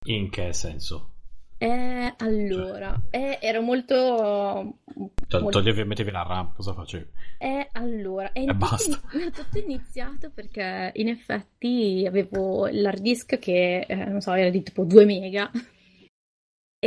[0.07, 1.11] In che senso?
[1.59, 4.79] Eh, allora, eh, ero molto...
[5.27, 7.05] Cioè, molto- toglievi e mettevi la RAM, cosa facevi?
[7.39, 9.01] Eh, allora, è E tutto, basta.
[9.13, 14.63] ini- tutto iniziato perché in effetti avevo l'hard disk che, eh, non so, era di
[14.63, 15.51] tipo 2 mega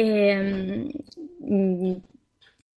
[0.00, 0.86] e
[1.44, 1.96] mm,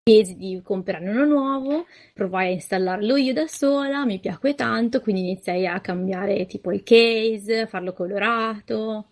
[0.04, 5.22] chiesi di comprarne uno nuovo, provai a installarlo io da sola, mi piacque tanto, quindi
[5.22, 9.10] iniziai a cambiare tipo il case, a farlo colorato,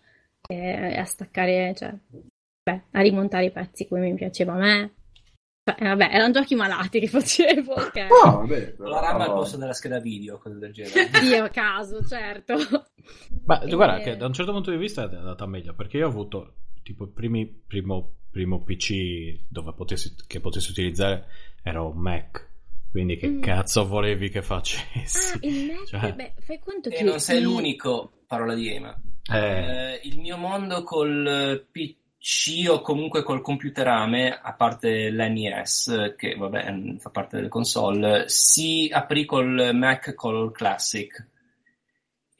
[0.48, 1.94] eh, a staccare, cioè,
[2.62, 4.94] beh, a rimontare i pezzi come mi piaceva a me.
[5.62, 7.96] Cioè, eh, vabbè, erano giochi malati che facevo, ok.
[8.24, 11.08] No, vabbè, La RAM al posto della scheda video, cose del genere.
[11.22, 12.56] Io a caso, certo.
[13.44, 16.06] Ma E- guarda che da un certo punto di vista è andata meglio perché io
[16.06, 16.54] ho avuto
[16.90, 21.26] tipo il primi- primo, primo PC dove potessi, che potessi utilizzare
[21.62, 22.48] era un Mac.
[22.90, 23.40] Quindi che Mm.
[23.40, 25.34] cazzo volevi che facessi?
[25.34, 29.00] Ah, il Mac, Cioè- beh, fai conto E che non sei l'unico, parola di Ema.
[29.32, 36.34] Eh, Eh, il mio mondo col PC o comunque col computerame, a parte l'NES, che
[36.34, 41.26] vabbè mm, fa parte delle console, si aprì col Mac Color Classic.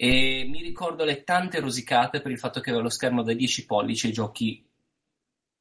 [0.02, 3.66] E mi ricordo le tante rosicate per il fatto che aveva lo schermo da 10
[3.66, 4.66] pollici e i giochi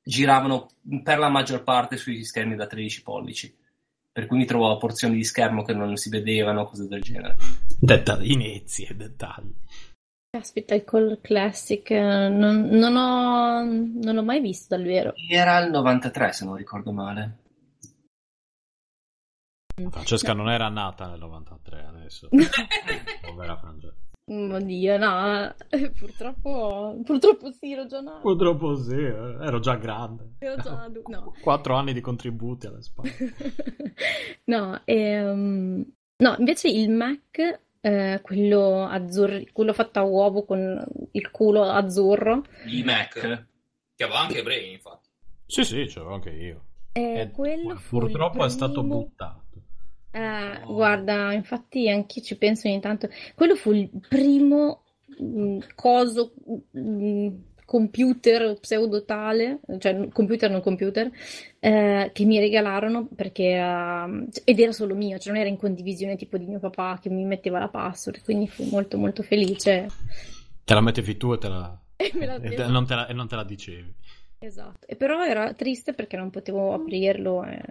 [0.02, 0.70] giravano
[1.04, 3.54] per la maggior parte sui schermi da 13 pollici.
[4.10, 7.36] Per cui mi trovavo porzioni di schermo che non si vedevano, cose del genere.
[7.82, 9.54] dettagli, inizi e dettagli.
[10.30, 15.14] Caspita, il Color Classic, eh, non, non ho, non l'ho mai visto dal vero.
[15.30, 17.40] Era il 93, se non ricordo male.
[19.90, 22.30] Francesca non era nata nel 93 adesso.
[23.22, 24.08] Povera Francesca.
[24.32, 28.20] Mm, Oddio, no, eh, purtroppo, purtroppo sì, ero già nata.
[28.20, 30.34] Purtroppo sì, eh, ero già grande.
[30.40, 31.34] Ero già adu- no.
[31.42, 33.12] Quattro anni di contributi alle spalle.
[34.46, 35.86] No, ehm,
[36.18, 42.44] no, invece il Mac, eh, quello azzurro, quello fatto a uovo con il culo azzurro,
[42.66, 43.14] Gli Mac.
[43.96, 45.10] Che aveva anche Brain, infatti.
[45.46, 46.64] Sì, sì, c'avevo anche io.
[46.94, 49.44] eh, quello il purtroppo è stato primo- buttato.
[50.12, 53.10] Eh, guarda, infatti anch'io ci penso ogni tanto.
[53.36, 54.84] Quello fu il primo
[55.20, 56.34] mh, coso,
[56.72, 57.30] mh,
[57.66, 61.12] computer pseudo tale, cioè computer non computer,
[61.60, 64.10] eh, che mi regalarono perché era,
[64.44, 67.24] ed era solo mio, cioè non era in condivisione tipo di mio papà che mi
[67.26, 69.88] metteva la password, quindi fu molto molto felice.
[70.66, 71.80] Te la mettevi tu e te la...
[72.02, 73.94] E me la- e te- non te la- e non te la dicevi.
[74.40, 77.62] Esatto, e però era triste perché non potevo aprirlo, e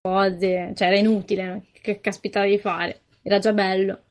[0.00, 4.02] cose, cioè era inutile, che caspita di fare, era già bello.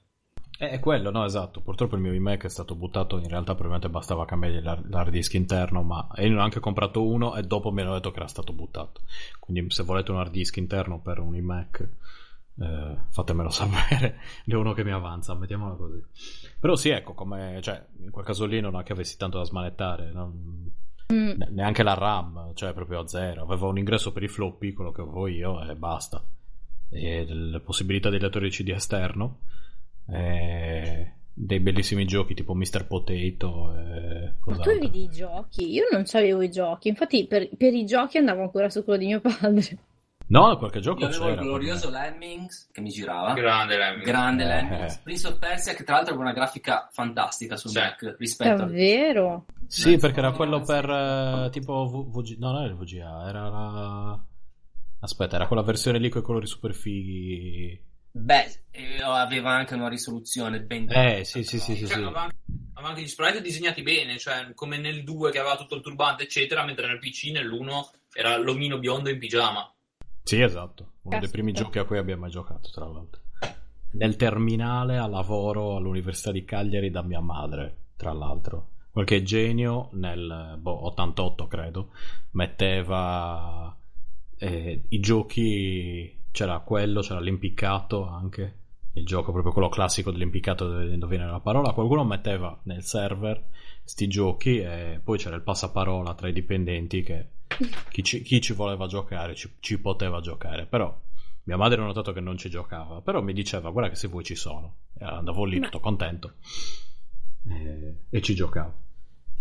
[0.58, 1.62] È quello, no, esatto.
[1.62, 3.18] Purtroppo il mio iMac è stato buttato.
[3.20, 5.84] In realtà, probabilmente bastava cambiare l'hard disk interno.
[5.84, 8.54] Ma io ne ho anche comprato uno e dopo mi hanno detto che era stato
[8.54, 9.02] buttato.
[9.40, 11.88] Quindi, se volete un hard disk interno per un iMac,
[12.60, 14.20] eh, fatemelo sapere.
[14.46, 16.04] Ne ho uno che mi avanza, mettiamola così.
[16.60, 19.44] Però, sì, ecco, come cioè, in quel caso lì non è che avessi tanto da
[19.44, 20.12] smanettare.
[20.12, 20.72] non-
[21.14, 21.32] Mm.
[21.38, 23.44] ne- neanche la RAM, cioè proprio a zero.
[23.44, 26.24] Avevo un ingresso per i floppy, quello che avevo io, e basta.
[26.90, 29.40] E le possibilità di lettore di CD esterno.
[30.10, 32.88] e dei bellissimi giochi tipo Mr.
[32.88, 33.76] Potato.
[33.78, 35.72] E Ma tu avevi dei giochi?
[35.72, 39.06] Io non avevo i giochi, infatti per, per i giochi andavo ancora su quello di
[39.06, 39.78] mio padre.
[40.30, 43.34] No, qualche gioco Io avevo il glorioso Lemmings che mi girava.
[43.34, 44.04] Grande Lemmy.
[44.04, 44.48] Grande Eh.
[44.48, 44.98] Lemmings.
[44.98, 47.78] Prince of Persia che tra l'altro aveva una grafica fantastica sul Sì.
[47.80, 48.58] Mac rispetto al...
[48.58, 49.46] Davvero?
[49.68, 52.38] Sì, Eh, perché era no, quello no, per eh, tipo V- VG...
[52.40, 54.20] No, non era il VGA, era la...
[55.00, 57.86] Aspetta, era quella versione lì con i colori super fighi.
[58.12, 62.04] Beh, eh, aveva anche una risoluzione ben Eh, sì, sì, sì, sì, Cioè, sì.
[62.04, 62.36] aveva, anche,
[62.74, 66.24] aveva anche gli sprite disegnati bene, cioè come nel 2 che aveva tutto il turbante,
[66.24, 69.72] eccetera, mentre nel PC, nell'1, era l'omino biondo in pigiama.
[70.28, 70.92] Sì, esatto.
[71.04, 73.22] Uno dei primi giochi a cui abbiamo mai giocato, tra l'altro.
[73.92, 78.72] nel terminale a lavoro all'Università di Cagliari da mia madre, tra l'altro.
[78.92, 81.92] Qualche genio nel boh, 88, credo,
[82.32, 83.74] metteva
[84.38, 88.58] eh, i giochi, c'era quello, c'era l'impiccato anche,
[88.96, 93.42] il gioco proprio quello classico dell'impiccato dove indovina la parola, qualcuno metteva nel server
[93.86, 97.30] sti giochi e poi c'era il passaparola tra i dipendenti che
[97.90, 100.96] chi ci, chi ci voleva giocare ci, ci poteva giocare, però
[101.44, 104.24] mia madre ha notato che non ci giocava, però mi diceva guarda che se vuoi
[104.24, 104.76] ci sono.
[104.98, 106.34] E andavo lì tutto contento
[107.48, 108.86] e, e ci giocavo.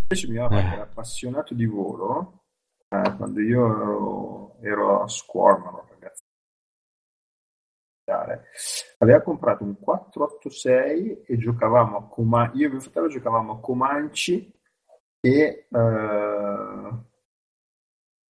[0.02, 0.72] Invece mio papà Eh.
[0.72, 2.44] era appassionato di volo,
[2.88, 5.84] eh, quando io ero, ero a scuola, ma non
[8.04, 13.60] ragazzi, aveva comprato un 486 e giocavamo a Comanci, io e mio fratello giocavamo a
[13.60, 14.52] Comanci
[15.20, 16.90] e eh,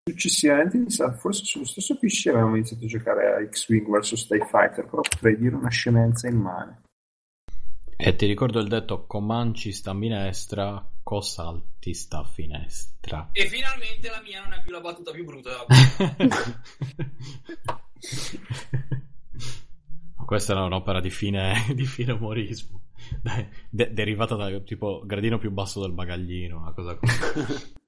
[0.07, 4.45] successivamente, mi sa, forse sullo stesso PC avevamo iniziato a giocare a X-Wing vs TIE
[4.45, 6.81] Fighter, però potrei dire una scemenza in mano.
[7.99, 13.29] E ti ricordo il detto Comanci sta a minestra, Cosalti sta a finestra.
[13.31, 15.65] E finalmente la mia non è più la battuta più brutta.
[20.27, 22.81] Questa era un'opera di fine, di fine umorismo,
[23.69, 27.75] de- derivata da tipo gradino più basso del bagaglino, una cosa così.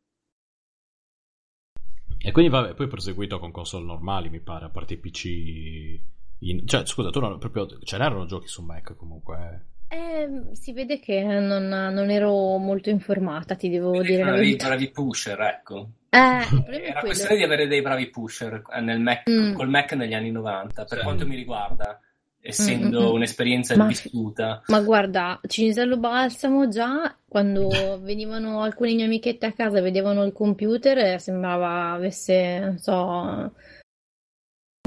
[2.22, 6.00] e quindi vabbè, poi proseguito con console normali, mi pare, a parte i PC.
[6.42, 9.66] in- Cioè, scusa, tu non, proprio ce n'erano giochi su Mac comunque.
[9.90, 14.68] Eh, si vede che non, non ero molto informata, ti devo dire la bravi, verità.
[14.68, 15.90] bravi pusher, ecco.
[16.10, 16.18] Eh,
[16.90, 19.54] Era questione di avere dei bravi pusher eh, nel Mac, Mm.
[19.54, 21.04] col Mac negli anni 90, per Sì.
[21.04, 22.00] quanto mi riguarda,
[22.42, 23.14] essendo Mm, mm, mm.
[23.14, 24.64] un'esperienza Ma- vissuta.
[24.68, 30.32] Ma guarda, Cinisello Balsamo già quando venivano alcuni miei amichetti a casa e vedevano il
[30.34, 33.52] computer sembrava avesse, non so,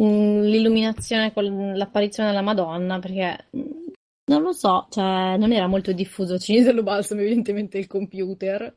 [0.00, 3.46] l'illuminazione con l'apparizione della Madonna, perché
[4.24, 8.74] non lo so, cioè non era molto diffuso Cinisello Balsamo evidentemente il computer.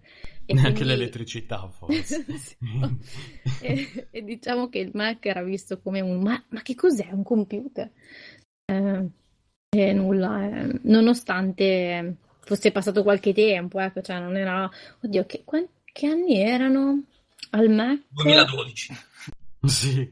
[0.47, 2.23] E Neanche quindi- l'elettricità, forse.
[2.37, 2.99] Sì, no.
[3.61, 7.23] e, e diciamo che il Mac era visto come un ma, ma che cos'è un
[7.23, 7.89] computer?
[8.67, 9.09] Eh,
[9.69, 14.69] e nulla, eh, nonostante fosse passato qualche tempo, ecco, cioè non era,
[15.01, 17.03] oddio, che, quan- che anni erano
[17.51, 18.01] al Mac?
[18.11, 18.93] 2012.
[19.65, 20.11] sì,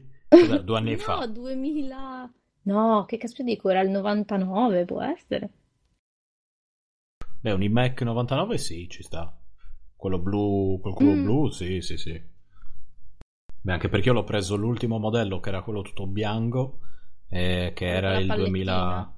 [0.64, 1.26] due anni No, fa.
[1.26, 2.30] 2000,
[2.62, 5.50] no, che caspita dico, era il 99, può essere.
[7.42, 9.32] Beh, un iMac 99 sì, ci sta.
[9.94, 11.22] Quello blu, quel cubo Mm.
[11.22, 12.20] blu, sì, sì, sì.
[13.62, 16.78] Beh, anche perché io l'ho preso l'ultimo modello che era quello tutto bianco,
[17.28, 18.72] eh, che era il 2000...
[18.72, 19.12] pallettina.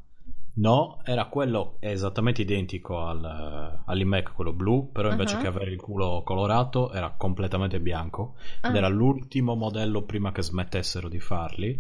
[0.59, 5.41] No, era quello esattamente identico al, all'iMac, quello blu, però invece Ah.
[5.43, 8.37] che avere il culo colorato era completamente bianco.
[8.63, 8.77] Ed Ah.
[8.79, 11.79] era l'ultimo modello prima che smettessero di farli.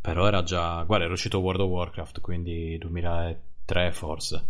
[0.00, 0.82] Però era già...
[0.82, 4.46] Guarda, era uscito World of Warcraft, quindi 2003 forse.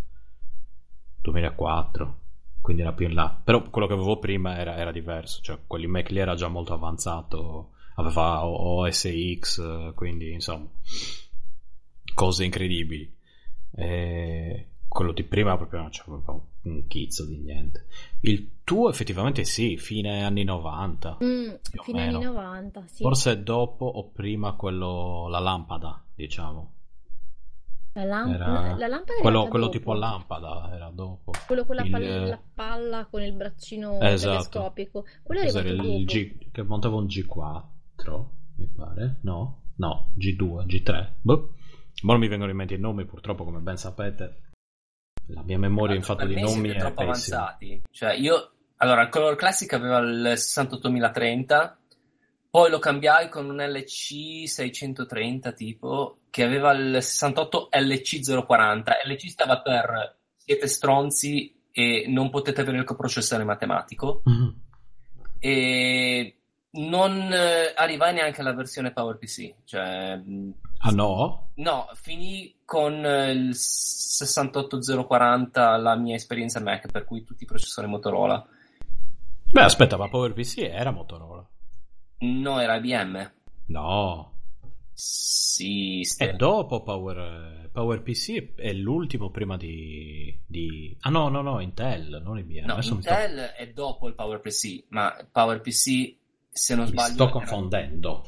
[1.21, 2.17] 2004.
[2.61, 3.39] Quindi era più in là.
[3.43, 5.41] Però quello che avevo prima era, era diverso.
[5.41, 7.69] Cioè, quell'iMac lì era già molto avanzato.
[7.99, 9.07] Aveva OS
[9.39, 10.67] X, eh, quindi insomma...
[12.13, 13.15] Cose incredibili.
[13.75, 17.85] E quello di prima proprio non c'aveva un chizzo di niente.
[18.21, 21.17] Il tuo effettivamente sì, fine anni 90.
[21.23, 21.49] Mm,
[21.83, 22.31] fine anni meno.
[22.31, 23.03] 90, sì.
[23.03, 26.71] Forse dopo o prima quello, la lampada, diciamo.
[27.93, 31.31] La, lamp- Era- la lampada Quello, quello tipo lampada era dopo.
[31.45, 34.31] Quello con la, Il- palla, la palla con il braccino Esatto.
[34.31, 35.05] telescopico.
[35.23, 36.05] Quello arrivato il.
[36.05, 37.63] G, che montava un G4,
[38.57, 39.17] mi pare.
[39.21, 41.11] No, no, G2, G3.
[41.21, 41.53] Boh.
[42.03, 44.41] Ma non mi vengono in mente i nomi, purtroppo, come ben sapete.
[45.27, 47.37] La mia memoria in fatto di nomi è troppo pessima.
[47.37, 47.81] avanzati.
[47.91, 51.79] Cioè, io allora il Color Classic aveva il 68030,
[52.49, 58.93] poi lo cambiai con un LC 630 tipo che aveva il 68 LC 040.
[59.05, 64.55] LC stava per siete stronzi e non potete avere il coprocessore matematico Mhm.
[65.39, 66.37] e
[66.77, 71.49] non eh, arrivai neanche alla versione PowerPC, cioè mh, Ah no?
[71.55, 77.87] No, finì con eh, il 68040 la mia esperienza Mac, per cui tutti i processori
[77.87, 78.45] Motorola.
[79.51, 81.45] Beh, aspetta, ma PowerPC era Motorola.
[82.19, 83.31] No, era IBM.
[83.67, 84.33] No,
[84.93, 91.59] Sì, è ste- dopo Power, PowerPC, è l'ultimo prima di, di- Ah no, no, no,
[91.59, 92.65] Intel, non IBM.
[92.65, 96.15] No, Adesso mi sto- Intel è dopo il PowerPC, ma PowerPC,
[96.57, 98.25] se non mi sbaglio, sto era- confondendo.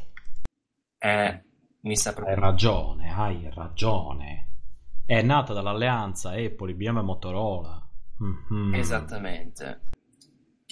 [0.99, 1.43] eh,
[1.81, 4.47] mi sa Hai ragione, hai ragione.
[5.05, 7.87] È nata dall'alleanza Apple, IBM e Motorola.
[8.17, 8.73] Mhm.
[8.75, 9.81] Esattamente.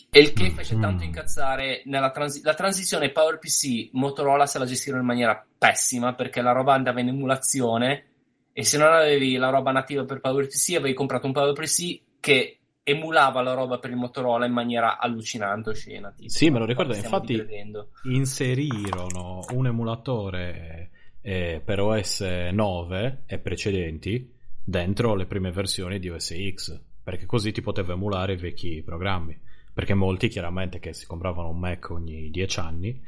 [0.09, 0.81] E il che fece Mhm.
[0.81, 6.41] tanto incazzare nella transi- la transizione PowerPC Motorola se la gestirono in maniera pessima perché
[6.41, 8.05] la roba andava in emulazione
[8.53, 12.59] e se non avevi la roba nativa per PowerPC avevi comprato un PowerPC che
[12.89, 16.09] emulava la roba per il Motorola in maniera allucinante oscena.
[16.15, 17.89] Tipo, Sì, me lo ricordo, infatti digredendo.
[18.03, 24.33] inserirono un emulatore eh, per OS 9 e precedenti
[24.63, 29.37] dentro le prime versioni di OS X, perché così ti poteva emulare i vecchi programmi.
[29.73, 33.03] Perché molti chiaramente che si compravano un Mac ogni 10 anni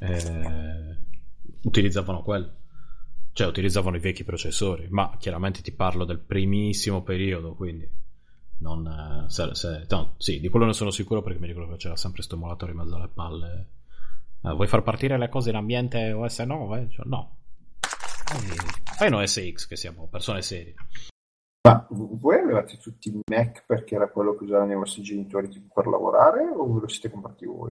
[0.00, 0.96] eh,
[1.62, 2.54] utilizzavano quello.
[3.32, 7.86] Cioè utilizzavano i vecchi processori, ma chiaramente ti parlo del primissimo periodo, quindi
[8.58, 11.78] non, eh, se- se- no, sì, di quello ne sono sicuro perché mi ricordo che
[11.78, 13.68] c'era sempre sto emulatore in mezzo alle palle.
[14.42, 16.88] Eh, vuoi far partire le cose in ambiente OS 9?
[16.90, 17.36] Cioè, no.
[18.96, 20.74] Fai un OS X che siamo persone serie.
[21.66, 25.72] Ma voi avevate tutti il Mac perché era quello che usavano i vostri genitori tipo
[25.74, 27.68] per lavorare o ve lo siete comprati voi?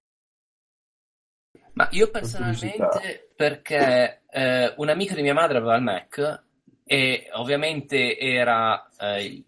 [1.72, 6.44] Ma io Per personalmente, perché eh, un'amica di mia madre aveva il Mac
[6.84, 9.44] e ovviamente era eh,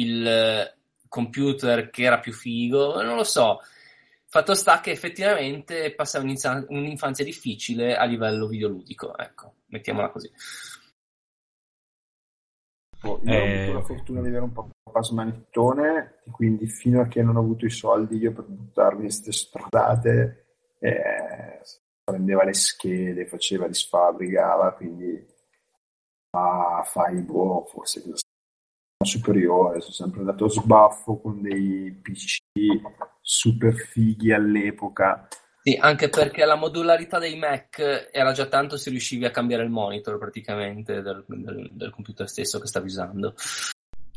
[0.00, 0.74] il
[1.08, 3.60] computer che era più figo, non lo so.
[4.28, 6.24] Fatto sta che effettivamente passava
[6.68, 10.30] un'infanzia difficile a livello videoludico, ecco, mettiamola così.
[13.02, 17.00] Oh, Io ho Eh, avuto la fortuna di avere un papà smanettone e quindi fino
[17.00, 20.46] a che non ho avuto i soldi io per buttarmi in queste stradate
[20.80, 21.60] eh,
[22.02, 25.24] prendeva le schede, faceva, li sfabbricava, quindi
[26.30, 28.25] ah, fai boh, forse cosa
[29.04, 32.38] superiore, sono sempre andato a sbaffo con dei PC
[33.20, 35.28] super fighi all'epoca.
[35.62, 39.70] Sì, anche perché la modularità dei Mac era già tanto se riuscivi a cambiare il
[39.70, 43.34] monitor praticamente del, del- del computer stesso che stavi usando.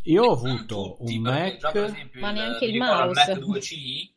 [0.03, 1.57] Io ho avuto tutti, un Mac.
[1.57, 3.31] già, per esempio, Ma il- neanche il mouse.
[3.35, 4.13] Mac 2CI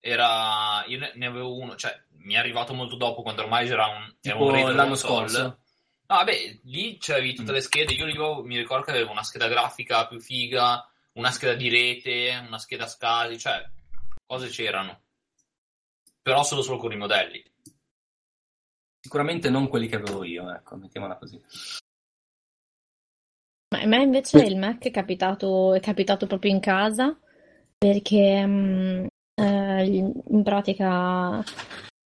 [0.00, 1.92] era io ne, avevo uno, cioè
[2.24, 5.58] mi è arrivato molto dopo quando ormai c'era un, era Tipo un retro l'anno scorso.
[6.12, 7.94] No, vabbè, lì c'avevi tutte le schede.
[7.94, 12.44] Io, io mi ricordo che avevo una scheda grafica più figa, una scheda di rete,
[12.46, 13.66] una scheda SCSI, cioè
[14.26, 15.00] cose c'erano.
[16.20, 17.42] Però solo solo con i modelli.
[19.00, 21.40] Sicuramente non quelli che avevo io, ecco, mettiamola così.
[23.70, 27.18] Ma a me invece il Mac è capitato, è capitato proprio in casa
[27.78, 31.42] perché mm, eh, in pratica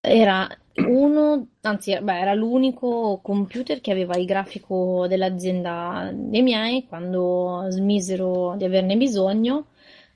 [0.01, 7.67] era uno, anzi, beh, era l'unico computer che aveva il grafico dell'azienda dei miei quando
[7.71, 9.69] smisero di averne bisogno.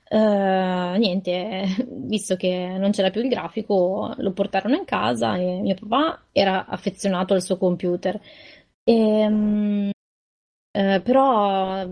[0.07, 0.17] Eh,
[0.97, 6.25] niente, visto che non c'era più il grafico, lo portarono in casa e mio papà
[6.31, 8.19] era affezionato al suo computer.
[8.83, 9.89] E, mm,
[10.73, 11.85] eh, però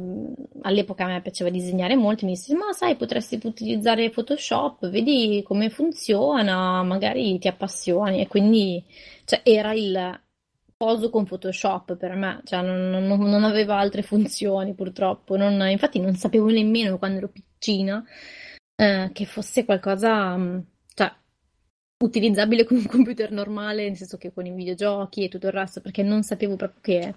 [0.62, 5.70] all'epoca a me piaceva disegnare molto, mi disse, ma sai, potresti utilizzare Photoshop, vedi come
[5.70, 8.22] funziona, magari ti appassioni.
[8.22, 8.84] E quindi
[9.26, 10.22] cioè, era il
[10.78, 15.36] coso con Photoshop per me, cioè non, non- non aveva altre funzioni purtroppo.
[15.36, 18.04] Non- infatti non sapevo nemmeno quando ero piccina
[18.76, 20.38] eh, che fosse qualcosa,
[20.94, 21.14] cioè,
[22.04, 25.82] utilizzabile con un computer normale, nel senso che con i videogiochi e tutto il resto,
[25.82, 27.14] perché non sapevo proprio che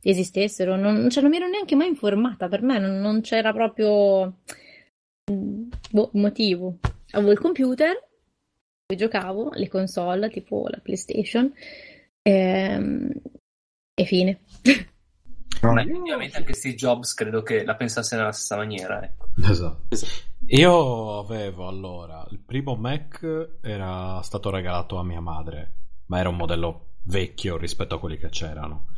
[0.00, 4.38] esistessero, non, cioè, non mi ero neanche mai informata, per me non, non c'era proprio
[5.24, 6.78] boh, motivo.
[7.10, 8.08] Avevo il computer,
[8.86, 11.52] poi giocavo, le console, tipo la PlayStation,
[12.22, 13.10] ehm,
[13.94, 14.40] e fine.
[15.62, 19.28] Ma effettivamente anche Steve Jobs credo che la pensasse nella stessa maniera, ecco.
[19.48, 19.86] Esatto.
[19.88, 20.34] Esatto.
[20.48, 25.72] Io avevo allora il primo Mac era stato regalato a mia madre,
[26.06, 28.88] ma era un modello vecchio rispetto a quelli che c'erano.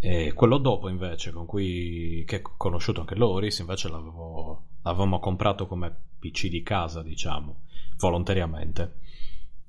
[0.00, 5.66] E quello dopo, invece, con cui che ho conosciuto anche Loris, invece l'avevo, l'avevamo comprato
[5.66, 7.62] come PC di casa, diciamo,
[7.98, 8.98] volontariamente.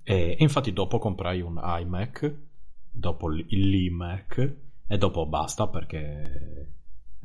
[0.04, 2.36] E infatti, dopo comprai un iMac,
[2.92, 4.56] dopo l'iMac,
[4.88, 6.68] e dopo basta perché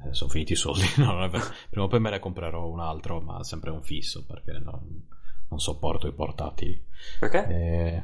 [0.05, 0.85] eh, sono finiti i soldi.
[0.97, 1.29] No.
[1.71, 5.07] Prima o poi me ne comprerò un altro, ma sempre un fisso perché non,
[5.49, 6.83] non sopporto i portatili.
[7.19, 7.47] Perché?
[7.49, 8.03] Eh,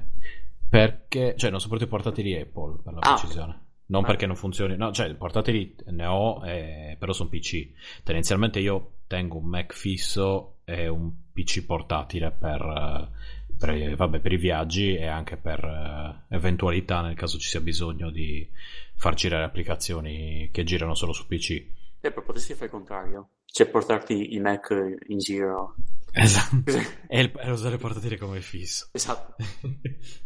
[0.69, 3.69] perché, cioè, non sopporto i portatili Apple per la Ah, precisione.
[3.91, 4.07] Non Ah.
[4.07, 7.69] perché non funzioni, no, cioè, portatili ne ho, eh, però sono PC.
[8.05, 13.11] Tendenzialmente io tengo un Mac fisso e un PC portatile per,
[13.59, 17.61] per, i- vabbè, per i viaggi e anche per eh, eventualità nel caso ci sia
[17.61, 18.49] bisogno di
[18.95, 21.51] far girare applicazioni che girano solo su PC.
[21.51, 23.29] Eh, però potresti fare il contrario.
[23.45, 24.71] Cioè, portarti i Mac
[25.09, 25.75] in giro.
[26.13, 26.71] Esatto.
[27.09, 28.89] e, il- e usare il portatile come fisso.
[28.93, 29.37] Esatto.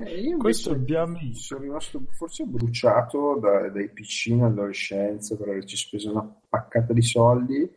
[0.00, 1.34] Eh, io Questo invece amici.
[1.42, 7.02] sono rimasto forse bruciato da- dai PC in adolescenza per averci speso una paccata di
[7.02, 7.70] soldi,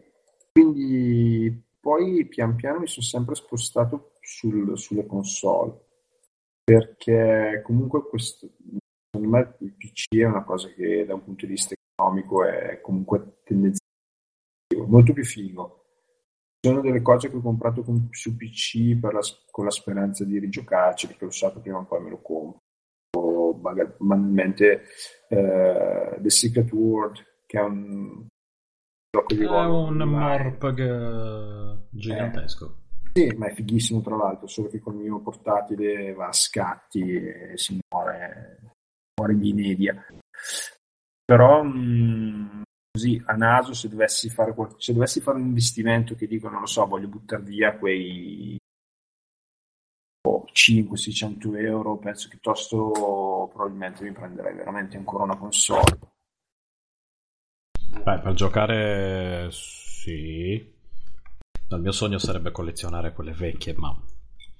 [0.53, 5.78] quindi poi pian piano mi sono sempre spostato sul- sulle console,
[6.64, 8.49] perché comunque questo,
[9.11, 12.80] secondo me il PC è una cosa che da un punto di vista economico è
[12.82, 13.82] comunque tendenzialmente
[14.91, 15.82] molto più figo.
[16.66, 19.20] Sono delle cose che ho comprato con, su PC la,
[19.51, 22.61] con la speranza di rigiocarci, perché lo so che prima o poi me lo compro.
[23.18, 24.84] O banalmente
[25.28, 28.28] uh, The Secret World, che è un
[29.11, 29.88] gioco di ruolo.
[29.88, 32.78] È un Morpg eh, gigantesco.
[33.14, 36.34] Eh, sì, ma è fighissimo tra l'altro, solo che con il mio portatile va a
[36.34, 38.76] scatti e si muore,
[39.20, 40.01] muore di inedia.
[41.26, 42.61] Però mh, mm,
[42.95, 46.67] così a naso se dovessi fare, se dovessi fare un investimento che dico non lo
[46.67, 48.55] so voglio buttare via quei
[50.27, 55.99] oh, 500-600 euro penso che piuttosto probabilmente mi prenderei veramente ancora una console.
[58.03, 60.71] Beh, per giocare sì.
[61.69, 63.89] Il mio sogno sarebbe collezionare quelle vecchie ma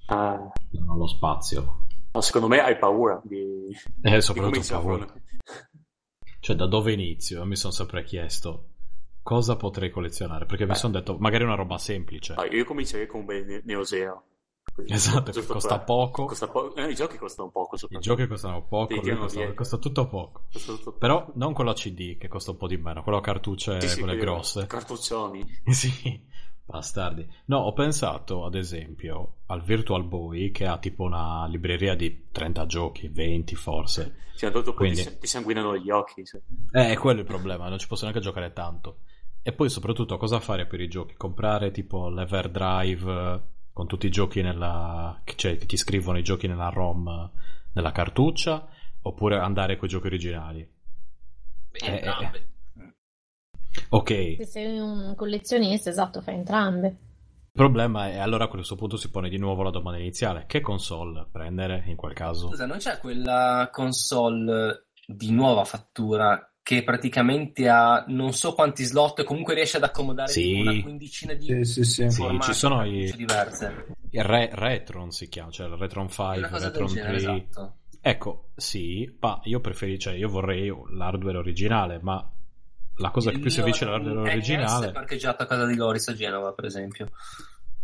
[0.06, 0.52] ah.
[0.70, 1.82] non ho lo spazio.
[2.10, 3.68] Ma secondo me hai paura di,
[4.02, 5.06] eh, soprattutto di paura
[6.44, 7.38] cioè, da dove inizio?
[7.38, 8.66] Io mi sono sempre chiesto
[9.22, 10.72] cosa potrei collezionare, perché Beh.
[10.72, 12.34] mi sono detto magari una roba semplice.
[12.34, 14.24] Ah, io comincerei con un Neo Geo.
[14.86, 15.84] Esatto, che costa per...
[15.86, 16.26] poco.
[16.26, 17.76] Costa po- eh, I giochi costano poco.
[17.88, 20.42] I giochi costano poco, costa, costa, tutto poco.
[20.52, 21.32] Costa tutto Però poco.
[21.36, 24.00] non con la CD che costa un po' di meno, quello a cartucce, sì, sì,
[24.00, 24.66] quelle grosse.
[24.66, 25.46] Cartuccioni.
[25.72, 26.22] sì.
[26.66, 27.28] Bastardi.
[27.46, 32.66] No, ho pensato ad esempio al Virtual Boy che ha tipo una libreria di 30
[32.66, 34.16] giochi, 20 forse.
[34.34, 35.02] Sì, dopo Quindi...
[35.02, 36.24] ti, ti sanguinano gli occhi.
[36.24, 36.40] Sì.
[36.72, 39.00] Eh, quello è il problema, non ci posso neanche giocare tanto.
[39.42, 41.14] E poi soprattutto cosa fare per i giochi?
[41.16, 43.42] Comprare tipo l'Everdrive
[43.74, 45.20] con tutti i giochi nella...
[45.34, 47.30] cioè che ti scrivono i giochi nella ROM
[47.74, 48.68] nella cartuccia
[49.02, 50.66] oppure andare con i giochi originali?
[51.72, 52.46] Beh, eh, eh,
[53.90, 54.36] Ok.
[54.38, 56.86] Se sei un collezionista, esatto, fai entrambe.
[56.86, 60.60] Il problema è allora a questo punto si pone di nuovo la domanda iniziale: che
[60.60, 62.48] console prendere in quel caso?
[62.48, 69.18] Scusa, non c'è quella console di nuova fattura che praticamente ha non so quanti slot
[69.18, 70.60] e comunque riesce ad accomodare sì.
[70.60, 72.38] una quindicina di sì, sì, sì.
[72.40, 73.86] ci sono i diverse.
[74.10, 77.14] Il Re- Retron si chiama, cioè il Retron 5, Retron 3.
[77.14, 77.76] Esatto.
[78.00, 82.26] Ecco, sì, ma io preferisco, cioè io vorrei l'hardware originale, ma
[82.96, 86.52] la cosa che più si avvicina all'originale è parcheggiato a casa di Loris a Genova
[86.52, 87.08] per esempio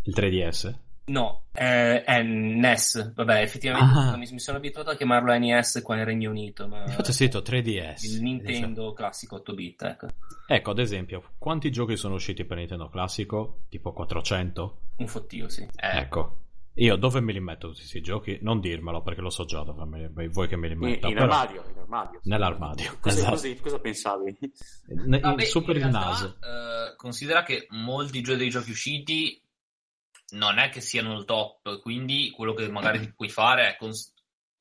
[0.02, 0.74] il 3DS?
[1.06, 4.16] no è, è NES vabbè effettivamente ah.
[4.16, 7.40] mi, mi, sono abituato a chiamarlo NES qua in Regno Unito ma infatti ho scritto
[7.40, 8.92] 3DS il Nintendo diciamo.
[8.92, 10.06] classico 8 bit ecco.
[10.46, 13.62] ecco ad esempio quanti giochi sono usciti per Nintendo classico?
[13.68, 14.78] tipo 400?
[14.96, 15.98] un fottio sì eh.
[15.98, 16.36] ecco
[16.80, 18.38] io dove me li metto tutti questi giochi?
[18.40, 21.08] Non dirmelo perché lo so già dove me li, vuoi che me li metta.
[21.08, 21.32] In, in però...
[21.32, 22.20] armadio, in armadio.
[22.24, 22.96] Nell'armadio.
[23.00, 23.34] Cosa, esatto.
[23.34, 24.38] cosa, cosa pensavi?
[25.06, 26.38] Ne, Vabbè, super il naso.
[26.40, 29.42] Uh, considera che molti dei giochi usciti
[30.30, 34.14] non è che siano il top, quindi quello che magari puoi fare è cons-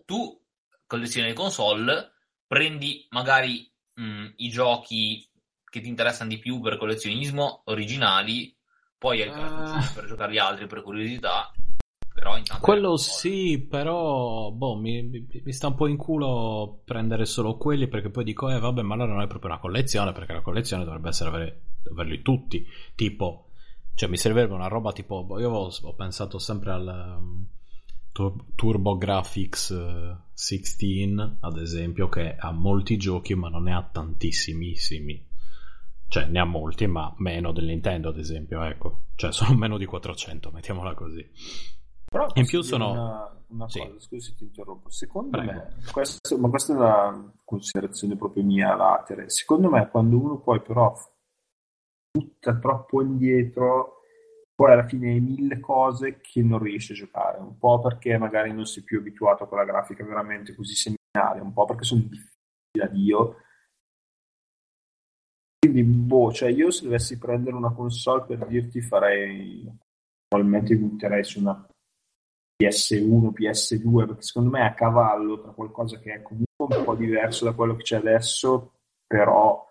[0.03, 0.37] tu
[0.85, 2.15] collezioni le console,
[2.45, 5.25] prendi magari mh, i giochi
[5.63, 8.53] che ti interessano di più per collezionismo originali,
[8.97, 9.93] poi hai uh...
[9.93, 11.49] per giocare gli altri per curiosità
[12.13, 17.55] però intanto quello sì, però boh, mi, mi, sta un po' in culo prendere solo
[17.55, 20.41] quelli perché poi dico, eh vabbè, ma allora non è proprio una collezione perché la
[20.41, 21.61] collezione dovrebbe essere avere,
[21.91, 22.65] averli tutti.
[22.95, 23.49] Tipo,
[23.95, 27.45] cioè mi servirebbe una roba tipo, boh, io ho, ho pensato sempre al um,
[28.55, 35.27] Turbo Graphics 16, eh, ad esempio, che ha molti giochi ma non ne ha tantissimissimi.
[36.09, 39.03] Cioè, ne ha molti, ma meno del Nintendo, ad esempio, ecco.
[39.15, 41.25] Cioè, sono meno di 400, mettiamola così.
[42.09, 43.79] Però in più sono una, una sì.
[43.79, 44.89] cosa, scusi se ti interrompo.
[44.89, 45.51] Secondo Prego.
[45.51, 49.29] me, questo, ma questa è una considerazione proprio mia latere.
[49.29, 50.93] Secondo me, quando uno poi però
[52.11, 54.01] butta troppo indietro,
[54.55, 57.37] poi alla fine hai mille cose che non riesce a giocare.
[57.37, 61.53] Un po' perché magari non sei più abituato a quella grafica veramente così seminale, un
[61.53, 62.31] po' perché sono difficili
[62.71, 63.35] da Dio.
[65.59, 69.69] Quindi, boh, cioè io se dovessi prendere una console per dirti farei
[70.27, 71.67] probabilmente butterei su una
[72.61, 76.95] PS1, PS2, perché secondo me è a cavallo tra qualcosa che è comunque un po'
[76.95, 78.73] diverso da quello che c'è adesso,
[79.07, 79.65] però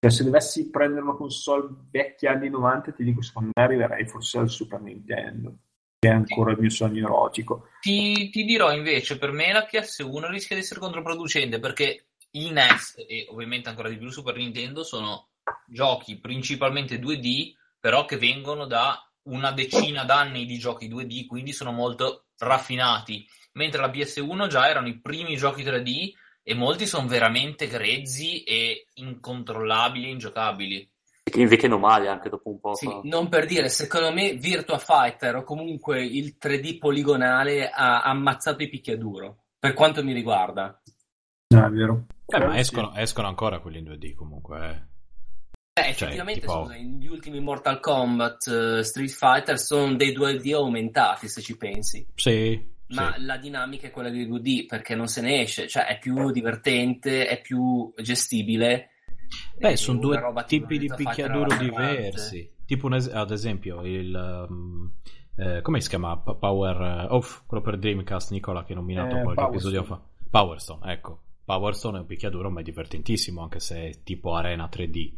[0.00, 4.38] cioè, se dovessi prendere una console vecchia anni 90, ti dico, secondo me arriverei forse
[4.38, 5.56] al Super Nintendo,
[5.98, 7.68] che è ancora il mio sogno erotico.
[7.80, 13.04] Ti, ti dirò invece, per me la PS1 rischia di essere controproducente, perché il NES
[13.08, 15.30] e ovviamente ancora di più Super Nintendo sono
[15.66, 21.72] giochi principalmente 2D, però che vengono da una decina d'anni di giochi 2D, quindi sono
[21.72, 27.66] molto raffinati, mentre la PS1 già erano i primi giochi 3D e molti sono veramente
[27.66, 30.90] grezzi e incontrollabili e ingiocabili.
[31.28, 32.74] Che invecchiano male anche dopo un po'.
[32.74, 38.62] Sì, non per dire, secondo me Virtua Fighter o comunque il 3D poligonale ha ammazzato
[38.62, 40.80] i picchiaduro, per quanto mi riguarda.
[41.48, 42.06] No, è vero.
[42.24, 44.88] Beh, ma escono, escono ancora quelli in 2D comunque.
[45.86, 45.90] Eh.
[45.90, 50.52] Eh, Cioè, effettivamente, tipo- scusa, gli ultimi Mortal Kombat, eh, Street Fighter sono dei 2D
[50.54, 52.06] aumentati, se ci pensi.
[52.14, 53.24] Sì, Ma sì.
[53.24, 57.26] la dinamica è quella dei 2D perché non se ne esce, cioè è più divertente,
[57.26, 58.90] è più gestibile.
[59.58, 61.64] Beh, sono due tipi di picchiaduro parte.
[61.64, 62.50] diversi.
[62.64, 64.46] Tipo, es- ad esempio, il.
[64.48, 64.90] um,
[65.36, 66.16] eh, come si chiama?
[66.18, 66.80] Pa- Power.
[66.80, 70.00] eh, Off, quello per Dreamcast, Nicola, che hai nominato Eh, qualche Power episodio Stone.
[70.00, 70.08] fa.
[70.30, 71.22] Power Stone, ecco.
[71.44, 75.12] Power Stone è un picchiaduro, ma è divertentissimo, anche se è tipo arena 3D.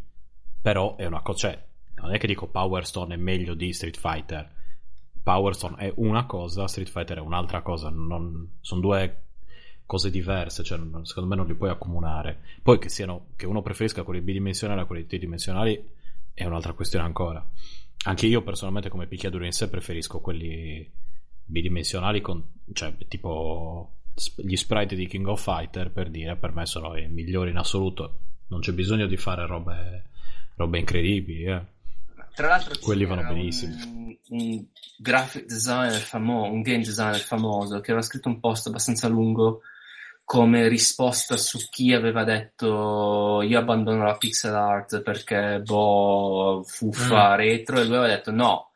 [0.60, 1.48] Però è una cosa.
[1.48, 1.64] Cioè,
[1.96, 4.58] non è che dico Power Stone è meglio di Street Fighter.
[5.22, 7.90] Power Stone è una cosa, Street Fighter è un'altra cosa.
[7.90, 9.22] Non, sono due
[9.86, 12.42] cose diverse, cioè non- secondo me non li puoi accomunare.
[12.62, 15.90] Poi che siano che uno preferisca quelli bidimensionali a quelli tridimensionali
[16.32, 17.44] è un'altra questione ancora.
[18.04, 20.88] Anche io personalmente come picchiaduro in sé preferisco quelli
[21.44, 22.42] bidimensionali con
[22.72, 23.96] cioè tipo
[24.36, 28.18] gli sprite di King of Fighter per dire per me sono i migliori in assoluto.
[28.46, 30.09] Non c'è bisogno di fare robe
[30.60, 31.62] robe incredibili, eh.
[32.34, 33.74] Tra l'altro Quelli vanno benissimo.
[33.74, 34.64] Un, un
[34.98, 39.60] graphic designer famoso, un game designer famoso che aveva scritto un post abbastanza lungo
[40.24, 47.36] come risposta su chi aveva detto io abbandono la pixel art perché boh fuffa Mm.
[47.36, 48.70] retro e lui aveva detto no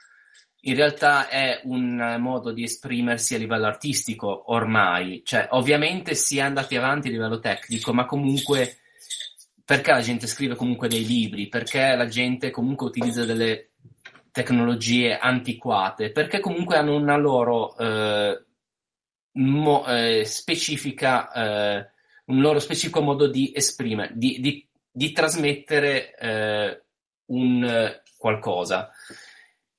[0.63, 6.41] in realtà è un modo di esprimersi a livello artistico ormai cioè ovviamente si è
[6.41, 8.79] andati avanti a livello tecnico ma comunque
[9.65, 13.71] perché la gente scrive comunque dei libri perché la gente comunque utilizza delle
[14.31, 18.45] tecnologie antiquate perché comunque hanno una loro eh,
[19.33, 21.91] mo- eh, specifica, eh,
[22.27, 26.83] un loro specifico modo di esprimere, di, di- di trasmettere eh,
[27.27, 28.91] un eh, qualcosa.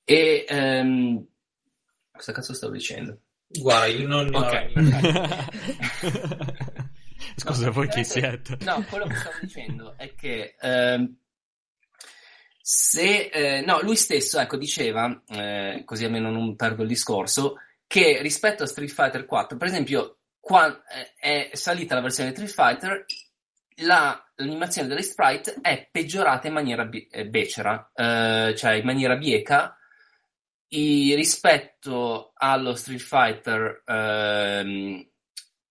[0.04, 1.26] E ehm,
[2.12, 3.18] cosa cazzo stavo dicendo?
[3.48, 6.64] Guarda, io non ne ho Ok, la- perfetto.
[7.38, 8.56] Scusa, No, voi chi siete?
[8.60, 11.16] No, quello che stavo dicendo è che ehm,
[12.60, 17.56] se eh, no, lui stesso ecco, diceva, eh, così almeno non perdo il discorso,
[17.86, 20.82] che rispetto a Street Fighter 4, per esempio, qua
[21.20, 23.04] eh, è salita la versione Street Fighter,
[23.80, 29.16] la- l'animazione delle sprite è peggiorata in maniera bi- eh, becera, eh, cioè in maniera
[29.16, 29.76] bieca,
[30.68, 35.08] i- rispetto allo Street Fighter ehm,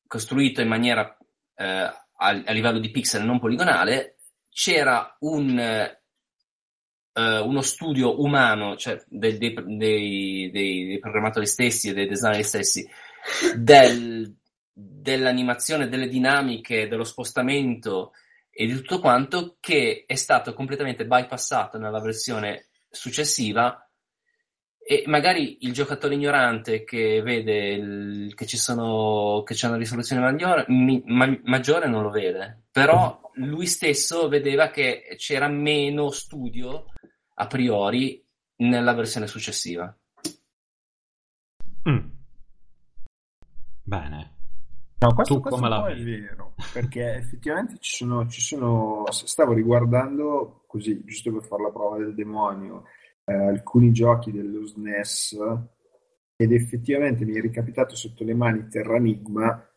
[0.07, 1.17] costruito in maniera
[1.55, 4.17] eh, a, a livello di pixel non poligonale,
[4.49, 5.99] c'era un, eh,
[7.13, 12.87] uno studio umano, cioè dei, dei- dei- dei- programmatori stessi e dei designer stessi,
[13.57, 14.33] del-
[14.71, 18.11] dell'animazione, delle dinamiche, dello spostamento
[18.49, 23.84] e di tutto quanto che è stato completamente bypassato nella versione successiva
[24.87, 30.21] e magari il giocatore ignorante che vede il- che ci sono che c'è una risoluzione
[30.21, 36.85] maggiore, mi- ma- maggiore non lo vede, però lui stesso vedeva che c'era meno studio
[37.33, 38.23] a priori
[38.57, 39.91] nella versione successiva.
[41.89, 42.07] Mm.
[43.81, 44.33] Bene.
[44.99, 50.63] No, questo, Tu questo la è vero, perché effettivamente ci sono, ci sono, stavo riguardando
[50.67, 52.83] così, giusto per fare la prova del demonio,
[53.25, 55.37] alcuni giochi dello SNES
[56.35, 59.67] ed effettivamente mi è ricapitato sotto le mani Terranigma,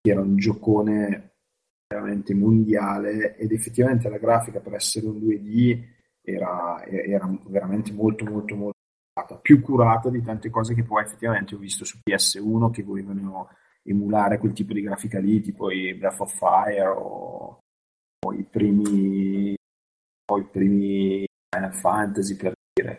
[0.00, 1.34] che era un giocone
[1.88, 8.54] veramente mondiale ed effettivamente la grafica per essere un 2D era, era veramente molto molto
[8.54, 8.78] molto
[9.12, 13.48] curata, più curata di tante cose che poi effettivamente ho visto su PS1 che volevano
[13.82, 17.58] emulare quel tipo di grafica lì, tipo i Breath of Fire o,
[18.24, 19.54] o i primi
[20.30, 22.52] o i primi Final Fantasy per.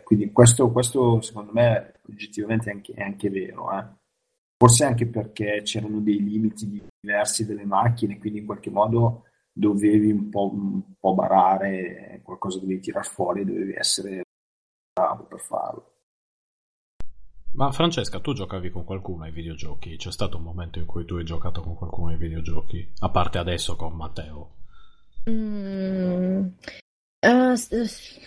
[0.04, 3.84] Quindi questo, questo secondo me oggettivamente è anche, è anche vero, eh.
[4.56, 10.28] Forse anche perché c'erano dei limiti diversi delle macchine, quindi in qualche modo dovevi un
[10.28, 14.22] po', un po' barare, qualcosa dovevi tirar fuori, dovevi essere
[14.92, 15.90] bravo per farlo.
[17.54, 19.96] Ma Francesca, tu giocavi con qualcuno ai videogiochi?
[19.96, 22.92] C'è stato un momento in cui tu hai giocato con qualcuno ai videogiochi?
[23.00, 24.54] A parte adesso con Matteo.
[25.28, 26.46] Mm.
[27.54, 28.20] S-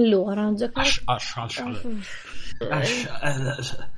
[0.00, 0.88] allora, giocare...
[0.88, 1.58] Ash, ash,
[2.70, 3.88] ash.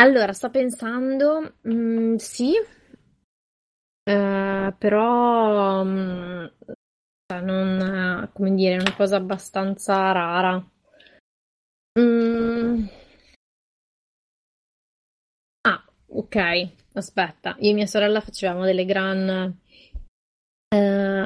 [0.00, 2.54] Allora, sto pensando, mm, sì,
[4.10, 6.46] Eh, però mm,
[7.26, 7.80] cioè, non,
[8.24, 10.64] eh, come dire, è una cosa abbastanza rara.
[11.98, 12.86] Mm.
[15.62, 19.58] Ah, ok, aspetta, io e mia sorella facevamo delle gran...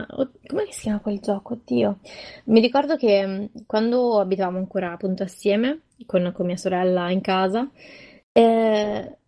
[0.06, 1.54] che si chiama quel gioco?
[1.54, 1.98] Oddio.
[2.46, 7.68] Mi ricordo che mm, quando abitavamo ancora appunto assieme con, con mia sorella in casa,
[8.32, 9.18] eh,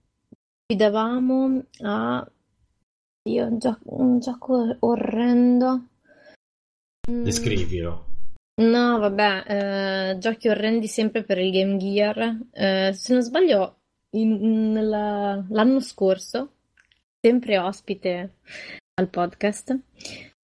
[0.66, 2.28] ci davamo a
[3.28, 5.88] Io, un, gio- un gioco orrendo.
[7.10, 8.04] Mm, Descrivilo.
[8.62, 9.44] No, vabbè,
[10.12, 12.38] eh, giochi orrendi sempre per il Game Gear.
[12.52, 13.80] Eh, se non sbaglio,
[14.16, 16.52] in- nella- l'anno scorso,
[17.20, 18.36] sempre ospite
[18.98, 19.78] al podcast,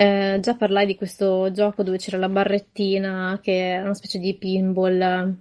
[0.03, 4.35] eh, già parlai di questo gioco dove c'era la barrettina, che era una specie di
[4.35, 5.35] pinball.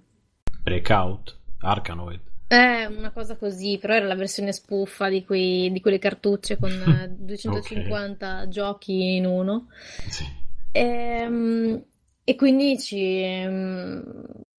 [0.61, 2.19] Breakout, Arkanoid.
[2.47, 6.69] Eh, una cosa così, però era la versione spuffa di, quei- di quelle cartucce con
[6.71, 9.67] eh, 250 giochi in uno.
[10.09, 10.25] Sì.
[10.73, 11.83] Ehm,
[12.23, 13.99] E, quindi ci mm,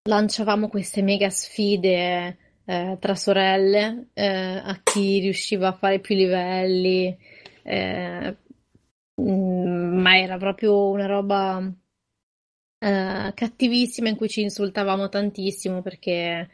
[0.02, 7.16] lanciavamo queste mega sfide eh, tra sorelle eh, a chi riusciva a fare più livelli,
[7.62, 8.36] eh,
[9.20, 9.51] mm,
[10.02, 11.72] ma era proprio una roba
[12.78, 16.48] eh, cattivissima in cui ci insultavamo tantissimo perché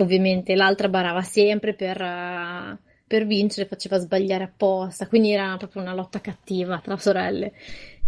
[0.00, 5.94] ovviamente l'altra barava sempre per, eh, per vincere, faceva sbagliare apposta, quindi era proprio una
[5.94, 7.52] lotta cattiva tra sorelle.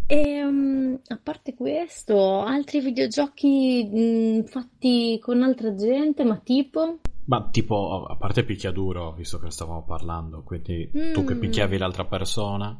[0.07, 6.99] E mm, a parte questo, altri videogiochi mm, fatti con altra gente, ma tipo?
[7.25, 11.41] Ma tipo, a parte picchiaduro, visto che ne stavamo parlando, quindi tu che Mm.
[11.41, 12.79] picchiavi l'altra persona,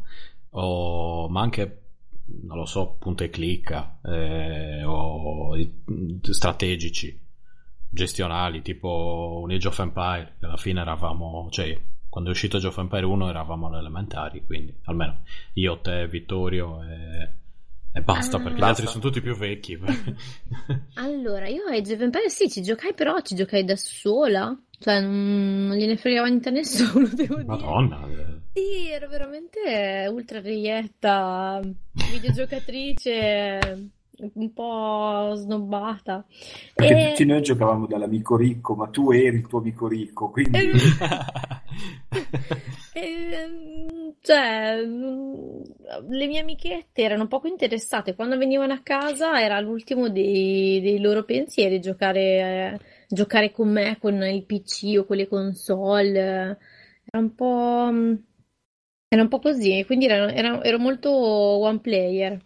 [0.53, 1.29] o...
[1.29, 1.81] ma anche,
[2.43, 5.57] non lo so, punta e clicca, eh, o
[6.23, 7.19] strategici,
[7.91, 12.67] gestionali, tipo un Age of Empire, che alla fine eravamo, cioè, quando è uscito Age
[12.69, 15.21] of Empire 1 eravamo alle elementari, quindi almeno
[15.55, 17.29] io, te, Vittorio e,
[17.93, 18.41] e basta, Ah.
[18.41, 18.67] perché gli Basta.
[18.83, 19.79] altri sono tutti più vecchi.
[20.95, 25.01] Allora, io a Age of Empires sì, ci giocai, però ci giocai da sola, cioè
[25.01, 27.45] non, non gliene fregava niente a nessuno, devo dire.
[27.47, 28.07] Madonna.
[28.09, 28.41] eh.
[28.55, 31.61] Sì, ero veramente ultra reietta,
[31.95, 33.91] videogiocatrice,
[34.35, 36.25] un po' snobbata.
[36.75, 40.59] Perché E- tutti noi giocavamo dall'amico ricco, ma tu eri il tuo amico ricco, quindi
[40.59, 40.71] Eh,
[42.95, 45.63] Ehm, cioè, mm,
[46.11, 48.15] le mie amichette erano poco interessate.
[48.15, 54.23] Quando venivano a casa era l'ultimo dei, dei loro pensieri giocare, giocare con me con
[54.23, 56.59] il PC o con le console.
[57.05, 58.15] Era un po', mm,
[59.13, 62.41] era un po' così, quindi ero, ero- ero molto one player.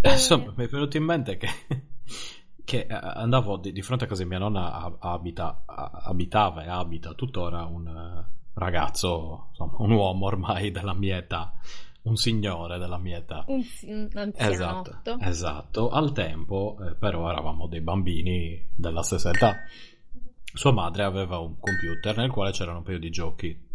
[0.00, 1.48] Eh, Insomma, mi è venuto in mente che,
[2.64, 7.64] che, eh, andavo di, di fronte a casa mia nonna, abita- abitava e abita tuttora
[7.64, 8.24] un eh,
[8.54, 11.52] ragazzo, insomma, un uomo ormai della mia età,
[12.02, 13.44] un signore della mia età.
[13.48, 15.18] Un, un Esatto, anzianotto.
[15.20, 15.90] esatto.
[15.90, 19.56] Al tempo, eh, però, eravamo dei bambini della stessa età.
[20.52, 23.68] Sua madre aveva un computer nel quale c'erano un paio di giochi.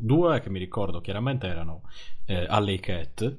[0.00, 1.82] Due che mi ricordo chiaramente erano
[2.26, 3.36] eh, Alley Cat,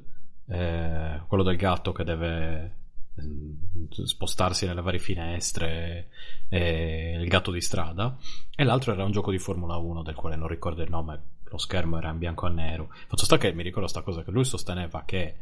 [0.47, 2.75] eh, quello del gatto che deve
[3.21, 6.09] mm, spostarsi nelle varie finestre,
[6.49, 8.17] eh, il gatto di strada,
[8.55, 11.57] e l'altro era un gioco di Formula 1 del quale non ricordo il nome, lo
[11.57, 12.89] schermo era in bianco e nero.
[13.07, 15.35] Fatto sta che mi ricordo sta cosa che lui sosteneva che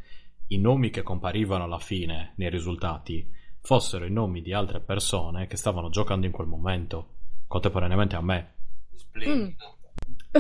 [0.47, 3.25] i nomi che comparivano alla fine nei risultati
[3.61, 7.13] fossero i nomi di altre persone che stavano giocando in quel momento,
[7.47, 8.53] contemporaneamente a me.
[8.93, 9.77] Splendido.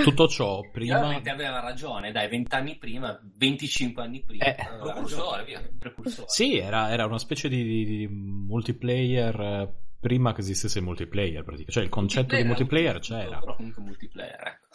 [0.01, 0.95] Tutto ciò prima...
[0.95, 4.43] Veramente aveva ragione, dai, 20 anni prima, 25 anni prima.
[4.45, 5.61] Eh, precursore, via.
[5.77, 6.27] Precursore.
[6.29, 11.43] Sì, era, era una specie di, di- di multiplayer eh, prima che esistesse il multiplayer,
[11.43, 11.71] praticamente.
[11.71, 13.39] Cioè il concetto di multiplayer c'era.
[13.39, 14.67] Però comunque multiplayer, ecco.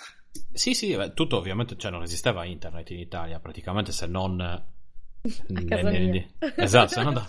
[0.53, 4.41] Sì, sì, beh, tutto ovviamente, cioè non esisteva internet in Italia, praticamente se non...
[4.41, 4.65] A
[5.49, 6.11] ne- casa ne- mia.
[6.39, 7.27] ne- esatto, se non da-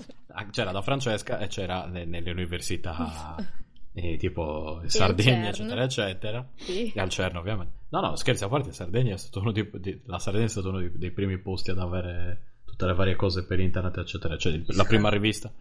[0.51, 3.35] c'era da Francesca e c'era ne- nelle università
[3.93, 6.47] eh, tipo Sardegna, eccetera, eccetera.
[6.55, 6.91] Sì.
[6.93, 7.77] E al CERN ovviamente.
[7.89, 10.69] No, no, scherzi a parte, Sardegna è stato uno di- di- la Sardegna è stato
[10.69, 14.37] uno dei, dei primi posti ad avere tutte le varie cose per internet, eccetera.
[14.37, 15.51] Cioè, il- la prima rivista,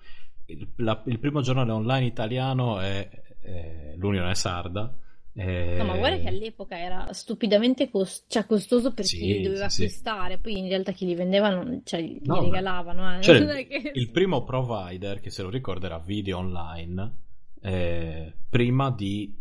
[0.47, 3.09] il, la- il primo giornale online italiano è,
[3.41, 4.95] è l'Unione Sarda.
[5.33, 9.43] e- No, ma guarda che all'epoca era stupidamente cos- cioè, costoso per Sì, chi li
[9.43, 9.83] doveva sì, sì.
[9.85, 13.19] acquistare, poi in realtà chi li vendeva non, cioè, li No, regalavano.
[13.19, 13.23] eh.
[13.23, 17.13] Cioè, è il primo provider che se lo ricordo era Video Online.
[17.63, 19.35] eh, prima di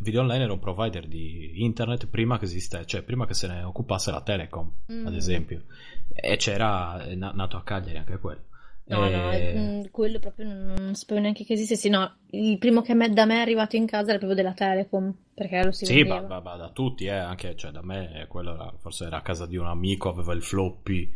[0.00, 3.62] Video Online era un provider di internet prima che esiste, cioè prima che se ne
[3.62, 5.14] occupasse la Telecom, ad Mm.
[5.16, 5.62] esempio.
[6.14, 8.42] E c'era è na- nato a Cagliari anche quello.
[8.88, 11.88] No, no, Eh, mm, quello proprio non, non sapevo neanche che esistesse.
[11.88, 15.12] No, il primo che me- da me è arrivato in casa era proprio della Telecom,
[15.34, 18.54] perché lo si Sì, ma, ma- ma da tutti, eh, anche cioè, da me, quello
[18.54, 21.12] era- forse era a casa di un amico, aveva il floppy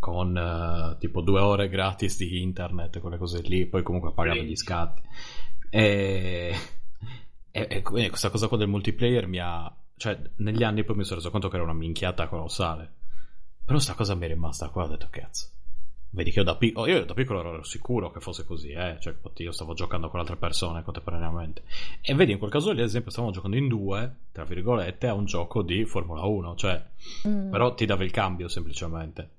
[0.00, 4.56] con eh, tipo due ore gratis di internet, quelle cose lì, poi comunque pagava gli
[4.56, 5.00] scatti.
[5.70, 6.52] E,
[7.52, 9.72] e- e quindi questa cosa qua del multiplayer mi ha...
[9.96, 12.90] cioè negli anni poi mi sono reso conto che era una minchiata colossale.
[13.64, 15.50] Però sta cosa mi è rimasta qua, ho detto cazzo.
[16.14, 18.98] Vedi che io da, piccolo, io da piccolo ero sicuro che fosse così, eh?
[19.00, 21.62] cioè io stavo giocando con altre persone contemporaneamente.
[22.02, 25.14] E vedi, in quel caso lì, ad esempio, stavamo giocando in due, tra virgolette, a
[25.14, 26.84] un gioco di Formula 1, cioè,
[27.26, 27.50] mm.
[27.50, 29.30] però ti dava il cambio semplicemente.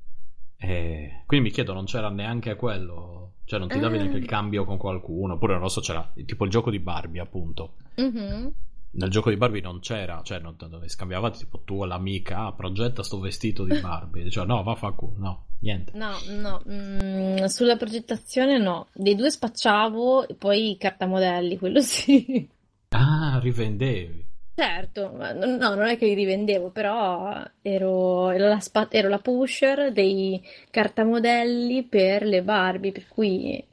[0.58, 4.28] E quindi mi chiedo, non c'era neanche quello, cioè non ti davi neanche il ah.
[4.28, 7.76] cambio con qualcuno, oppure non so, c'era tipo il gioco di Barbie, appunto.
[8.00, 8.48] Mm-hmm
[8.96, 13.04] nel gioco di Barbie non c'era, cioè non, dove scambiavate tipo tu l'amica, ah, progetta
[13.04, 15.92] sto vestito di Barbie, diceva no, va fa culo, no, niente.
[15.96, 22.48] No, no, mm, sulla progettazione no, dei due spacciavo poi cartamodelli, quello sì.
[22.90, 24.26] Ah, rivendevi.
[24.56, 29.92] Certo, no, non è che li rivendevo, però ero, ero, la, spa, ero la pusher
[29.92, 30.40] dei
[30.70, 33.66] cartamodelli per le Barbie, per cui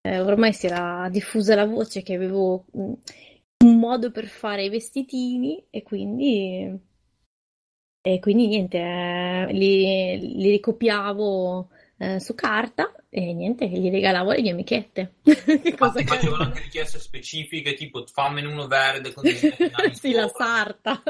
[0.00, 2.92] eh, ormai si era diffusa la voce che avevo mm,
[3.64, 6.80] un modo per fare i vestitini e quindi,
[8.00, 14.42] e quindi niente, eh, li, li, ricopiavo eh, su carta e niente, li regalavo alle
[14.42, 15.14] mie amichette.
[15.78, 19.24] Ma ti facevano anche richieste specifiche, tipo fammene uno verde con
[19.92, 21.02] Sì, la sarta.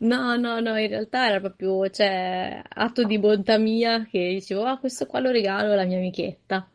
[0.00, 4.78] No, no, no, in realtà era proprio, cioè, atto di bontà mia che dicevo, ah,
[4.78, 6.70] questo qua lo regalo alla mia amichetta.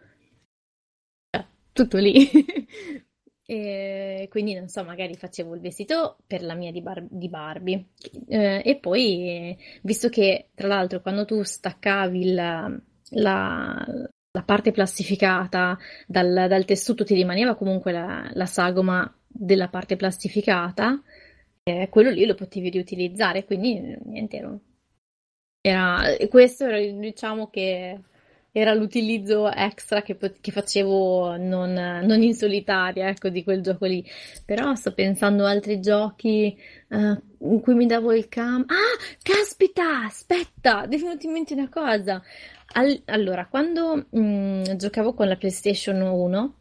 [1.29, 2.29] Cioè, tutto lì.
[3.45, 7.87] E quindi non so, magari facevo il vestito per la mia di, Bar- di Barbie.
[8.29, 12.73] Eh, e poi, visto che tra l'altro quando tu staccavi la,
[13.13, 13.85] la,
[14.31, 15.77] la parte plastificata
[16.07, 21.01] dal, dal, tessuto ti rimaneva comunque la, la sagoma della parte plastificata,
[21.63, 23.45] eh, quello lì lo potevi riutilizzare.
[23.45, 24.59] Quindi niente, ero,
[25.61, 27.99] era, questo era diciamo che
[28.55, 34.05] era l'utilizzo extra che, che facevo non, non, in solitaria, ecco, di quel gioco lì.
[34.45, 36.55] Però sto pensando a altri giochi
[36.89, 38.63] uh, in cui mi davo il cam.
[38.67, 42.21] Ah, caspita, aspetta, devo in una cosa.
[42.73, 46.55] All- allora, quando mh, mm, giocavo con la PlayStation 1,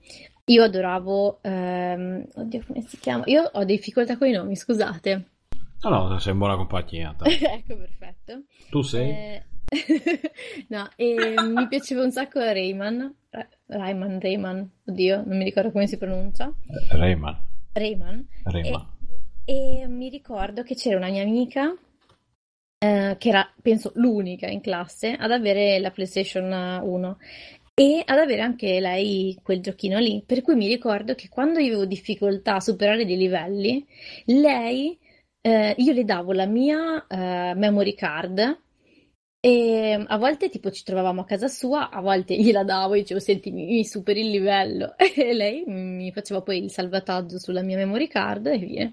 [0.46, 1.40] io adoravo.
[1.42, 3.24] Um, oddio, come si chiama?
[3.26, 5.26] Io ho difficoltà con i nomi, scusate.
[5.82, 7.14] No, no, sei in buona compagnia.
[7.22, 8.42] ecco, perfetto.
[8.70, 9.10] Tu sei?
[9.10, 9.42] Eh,
[10.68, 13.14] no, e mi piaceva un sacco Rayman.
[13.66, 16.52] Rayman, Rayman, oddio, non mi ricordo come si pronuncia.
[16.90, 17.44] Rayman.
[17.72, 18.28] Rayman.
[18.44, 18.86] Rayman.
[19.44, 21.74] E, e mi ricordo che c'era una mia amica
[22.82, 26.50] eh, che era, penso, l'unica in classe ad avere la PlayStation
[26.82, 27.18] 1
[27.74, 30.22] e ad avere anche lei quel giochino lì.
[30.26, 33.86] Per cui mi ricordo che quando io avevo difficoltà a superare dei livelli,
[34.26, 34.98] lei,
[35.40, 38.60] eh, io le davo la mia eh, memory card
[39.44, 43.20] e a volte tipo ci trovavamo a casa sua, a volte gliela davo e dicevo
[43.20, 47.76] senti mi, mi superi il livello e lei mi faceva poi il salvataggio sulla mia
[47.76, 48.92] memory card e via.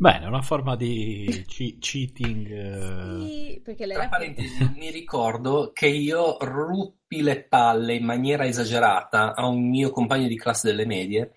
[0.00, 2.50] Bene, una forma di ci- cheating.
[2.52, 3.26] Eh.
[3.26, 9.34] Sì, perché lei Tra parentesi, mi ricordo che io ruppi le palle in maniera esagerata
[9.34, 11.32] a un mio compagno di classe delle medie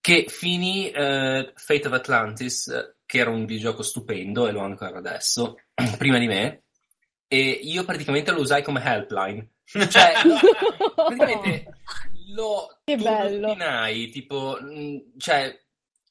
[0.00, 4.96] che finì uh, Fate of Atlantis, che era un videogioco stupendo e lo è ancora
[4.96, 5.56] adesso
[5.98, 6.62] prima di me
[7.26, 9.48] e io praticamente lo usai come helpline.
[9.70, 10.12] Cioè,
[10.94, 11.74] praticamente
[12.34, 13.56] lo che bello.
[14.10, 15.56] tipo, mm, cioè,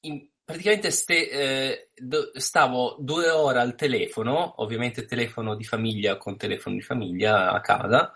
[0.02, 6.38] in, praticamente ste, eh, do, stavo due ore al telefono, ovviamente telefono di famiglia con
[6.38, 8.12] telefono di famiglia a casa,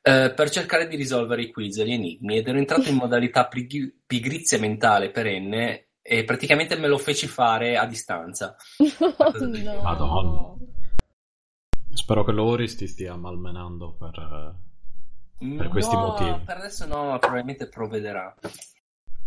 [0.00, 3.96] eh, per cercare di risolvere i quiz, gli enigmi, ed ero entrato in modalità pig-
[4.06, 8.56] pigrizia mentale perenne e praticamente me lo feci fare a distanza.
[9.18, 9.82] Oh, no.
[9.82, 10.54] Madonna.
[11.92, 14.56] Spero che Loris ti stia malmenando per,
[15.36, 16.40] per questi no, motivi.
[16.46, 18.34] Per adesso no, ma probabilmente provvederà.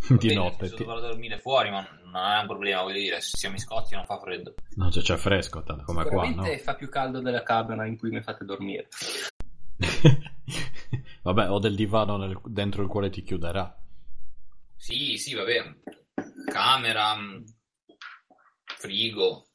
[0.18, 0.70] di Bene, notte.
[0.70, 0.84] Ti...
[0.84, 4.06] Dovrò dormire fuori, ma non è un problema, voglio dire, se siamo in Scozia non
[4.06, 4.54] fa freddo.
[4.76, 6.44] No, cioè c'è fresco, tanto come qua, no?
[6.58, 8.88] fa più caldo della camera in cui mi fate dormire.
[11.24, 12.40] Vabbè, o del divano nel...
[12.46, 13.76] dentro il quale ti chiuderà.
[14.76, 15.76] Sì, sì, vabbè.
[16.52, 17.44] Camera, mm,
[18.66, 19.46] frigo.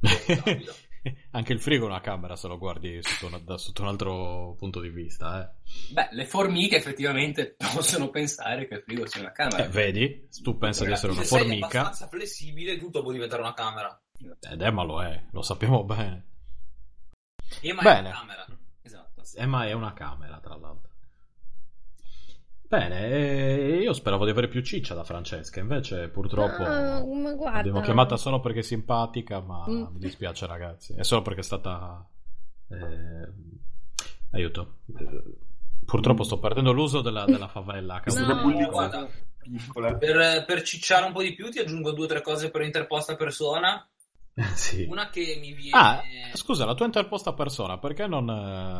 [1.32, 4.54] Anche il frigo è una camera se lo guardi sotto, una, da, sotto un altro
[4.56, 5.42] punto di vista.
[5.42, 5.92] Eh.
[5.92, 9.64] Beh, le formiche effettivamente possono pensare che il frigo sia una camera.
[9.64, 10.28] Eh, vedi?
[10.42, 11.66] Tu pensi di essere una formica.
[11.66, 14.00] È abbastanza flessibile, tutto può diventare una camera.
[14.18, 16.26] Ed Emma lo è, lo sappiamo bene.
[17.60, 17.98] Emma bene.
[17.98, 18.46] è una camera.
[18.82, 19.22] Esatto.
[19.36, 20.92] Emma è una camera, tra l'altro.
[22.74, 28.16] Bene, eh, io speravo di avere più ciccia da Francesca, invece purtroppo ah, l'abbiamo chiamata
[28.16, 29.82] solo perché è simpatica, ma mm.
[29.92, 32.04] mi dispiace ragazzi, è solo perché è stata...
[32.68, 33.52] Eh...
[34.32, 34.78] Aiuto.
[35.84, 38.02] Purtroppo sto perdendo l'uso della, della favela.
[38.04, 39.08] No, guarda,
[39.96, 43.14] per, per, cicciare un po' di più ti aggiungo due o tre cose per interposta
[43.14, 43.86] persona.
[44.54, 44.84] sì.
[44.88, 45.76] Una che mi viene...
[45.78, 46.02] Ah,
[46.32, 48.28] scusa, la tua interposta persona, perché non...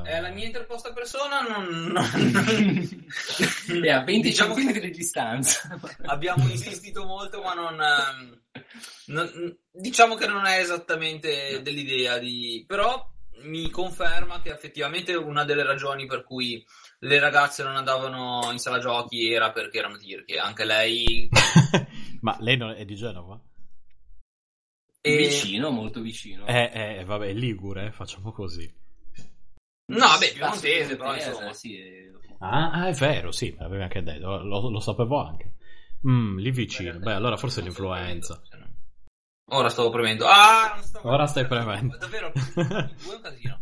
[0.05, 1.93] eh, Eh, la mia interposta persona non...
[1.93, 3.07] non-
[3.83, 5.79] È a 20 Diciamo cm che- di distanza.
[6.07, 8.41] abbiamo insistito molto, ma non, ehm,
[9.07, 12.65] non- Diciamo che non è esattamente dell'idea di...
[12.67, 13.11] Però
[13.43, 16.65] mi conferma che effettivamente una delle ragioni per cui
[17.01, 20.37] le ragazze non andavano in sala giochi era perché erano tirchi.
[20.37, 21.29] Anche lei...
[22.23, 23.39] Ma lei non è di Genova?
[25.07, 26.47] E- Vicino, molto vicino.
[26.47, 28.73] Eh, eh, vabbè, è Ligure, facciamo così.
[29.87, 31.53] No, vabbè, Ah, piemontese, però insomma...
[31.53, 35.53] sì, eh, Ah, ah, è vero, sì, me l'avevi anche detto, lo, lo sapevo anche.
[36.09, 38.41] Mm, lì vicino, beh, allora forse è Non l'influenza.
[38.49, 38.73] premendo,
[39.51, 40.27] Ora stavo premendo.
[40.27, 41.97] Ah, non stavo Ora stai premendo.
[41.99, 43.61] Davvero, due è un casino.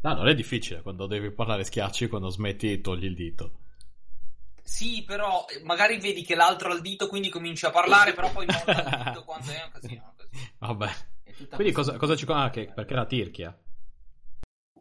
[0.00, 3.58] No, non è difficile, quando devi parlare schiacci, quando smetti togli il dito.
[4.62, 8.30] Sì, però eh, magari vedi che l'altro ha il dito, quindi cominci a parlare, però
[8.30, 10.13] poi morda il dito quando è un casino.
[10.58, 10.90] Vabbè.
[11.50, 12.24] Quindi cosa, cosa ci...
[12.28, 13.58] Ah, che, perché la Tirchia?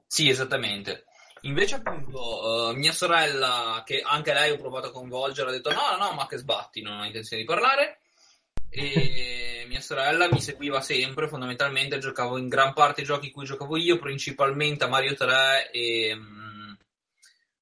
[0.07, 1.05] Sì, esattamente.
[1.41, 5.97] Invece, appunto, eh, mia sorella, che anche lei ho provato a coinvolgere, ha detto: No,
[5.97, 7.99] no, no, ma che sbatti, non ho intenzione di parlare.
[8.69, 11.27] E mia sorella mi seguiva sempre.
[11.27, 15.71] Fondamentalmente, giocavo in gran parte i giochi in cui giocavo io, principalmente a Mario 3
[15.71, 16.17] e.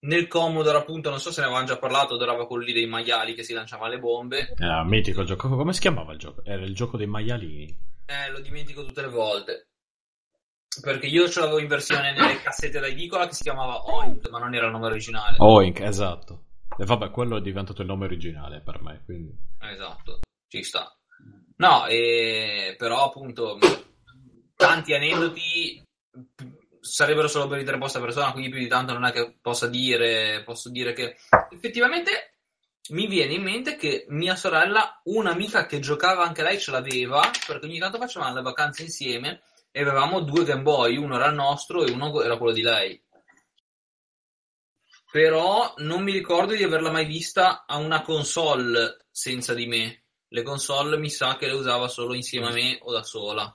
[0.04, 3.34] nel Commodore, appunto, non so se ne avevamo già parlato, adorava quello lì dei maiali
[3.34, 4.54] che si lanciava le bombe.
[4.58, 5.50] Era mitico il gioco.
[5.50, 6.44] Come si chiamava il gioco?
[6.44, 7.90] Era il gioco dei maialini.
[8.06, 9.68] Eh, lo dimentico tutte le volte.
[10.82, 14.40] Perché io ce l'avevo in versione nelle cassette da edicola che si chiamava Oink, ma
[14.40, 15.36] non era il nome originale.
[15.40, 16.46] Oink, esatto.
[16.78, 19.36] E vabbè, quello è diventato il nome originale per me, quindi...
[19.60, 20.96] Esatto, ci sta.
[21.58, 22.76] No, e...
[22.78, 23.60] però appunto
[24.56, 25.84] tanti aneddoti
[26.82, 30.70] sarebbero solo per interposta persona, quindi più di tanto non è che possa dire, posso
[30.70, 31.16] dire che
[31.52, 32.34] effettivamente
[32.90, 37.68] mi viene in mente che mia sorella, un'amica che giocava anche lei ce l'aveva, perché
[37.68, 41.86] ogni tanto facevamo le vacanze insieme e avevamo due Game Boy, uno era il nostro
[41.86, 43.02] e uno era quello di lei.
[45.12, 50.04] Però non mi ricordo di averla mai vista a una console senza di me.
[50.30, 53.54] Le console mi sa che le usava solo insieme a me o da sola.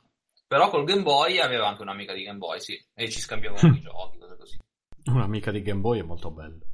[0.49, 2.81] Però col Game Boy aveva anche un'amica di Game Boy, sì.
[2.95, 4.59] E ci scambiavamo i giochi, cose così.
[5.07, 6.65] Un'amica di Game Boy è molto bella.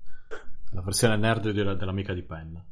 [0.73, 2.65] La versione nerd dell'amica di penna.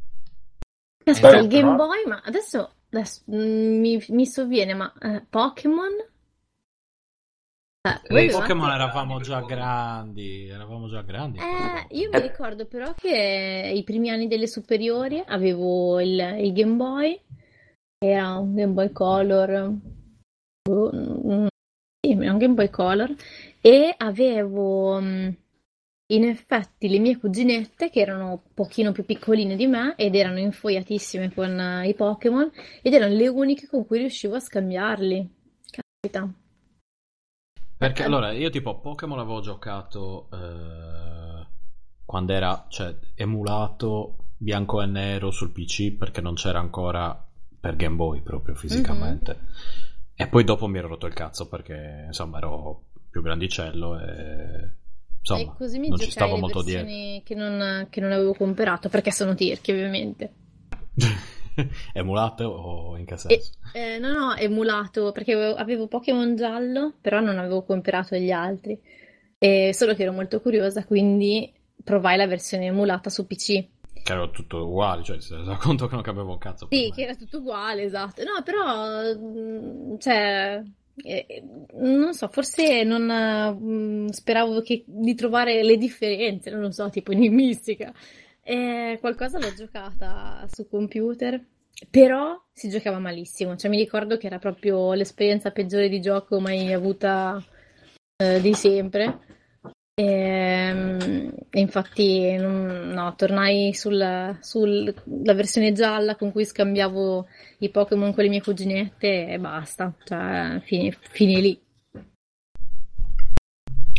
[1.05, 6.09] Aspetta, il Game Boy, ma adesso, adesso, mm, mi, mi sovviene, ma eh, Pokémon?
[7.83, 11.39] Eh, voi Eh, Pokémon eravamo già grandi, eravamo già grandi.
[11.39, 16.77] Eh, io mi ricordo però che i primi anni delle superiori avevo il, il Game
[16.77, 17.21] Boy,
[17.99, 19.73] era un Game Boy Color,
[20.71, 21.47] boh, mm,
[22.01, 23.15] era un Game Boy Color,
[23.61, 25.29] e avevo mm,
[26.11, 30.39] in effetti le mie cuginette che erano un pochino più piccoline di me ed erano
[30.39, 32.51] infoiatissime con eh, i Pokémon
[32.83, 35.35] ed erano le uniche con cui riuscivo a scambiarli.
[35.71, 36.33] Capita.
[37.77, 41.47] Perché allora io tipo Pokémon avevo giocato eh,
[42.05, 47.27] quando era cioè, emulato bianco e nero sul PC perché non c'era ancora
[47.61, 49.39] per Game Boy proprio fisicamente.
[50.21, 54.73] E poi dopo mi ero rotto il cazzo perché insomma ero più grandicello e
[55.19, 56.87] insomma e così mi non ci stavo le molto dietro.
[57.25, 60.33] che non, che non avevo comprato perché sono tirchi ovviamente.
[61.93, 63.53] Emulate o in che E, senso?
[63.73, 68.79] eh, no, no, emulato perché avevo, avevo Pokémon giallo, però non avevo comprato gli altri.
[69.39, 71.53] E solo che ero molto curiosa, quindi
[71.83, 73.67] provai la versione emulata su PC.
[74.03, 77.03] Che ero tutto uguale, cioè si resa conto che non capivo un cazzo Sì, che
[77.03, 78.23] era tutto uguale, esatto.
[78.23, 80.63] No, però, mm, cioè,
[81.03, 81.43] eh,
[81.75, 87.13] non so, forse non mm, speravo che- di trovare le differenze, non lo so, tipo
[87.13, 87.93] in Mistica.
[88.43, 91.43] Eh, qualcosa l'ho giocata su computer,
[91.89, 93.57] però si giocava malissimo.
[93.57, 97.43] Cioè, mi ricordo che era proprio l'esperienza peggiore di gioco mai avuta
[98.17, 99.30] eh, di sempre.
[100.01, 107.27] Ehm, E, infatti, non- no, tornai sulla sulla versione gialla con cui scambiavo
[107.59, 109.93] i Pokémon con le mie cuginette e basta.
[110.05, 111.61] Cioè, fini, finì lì.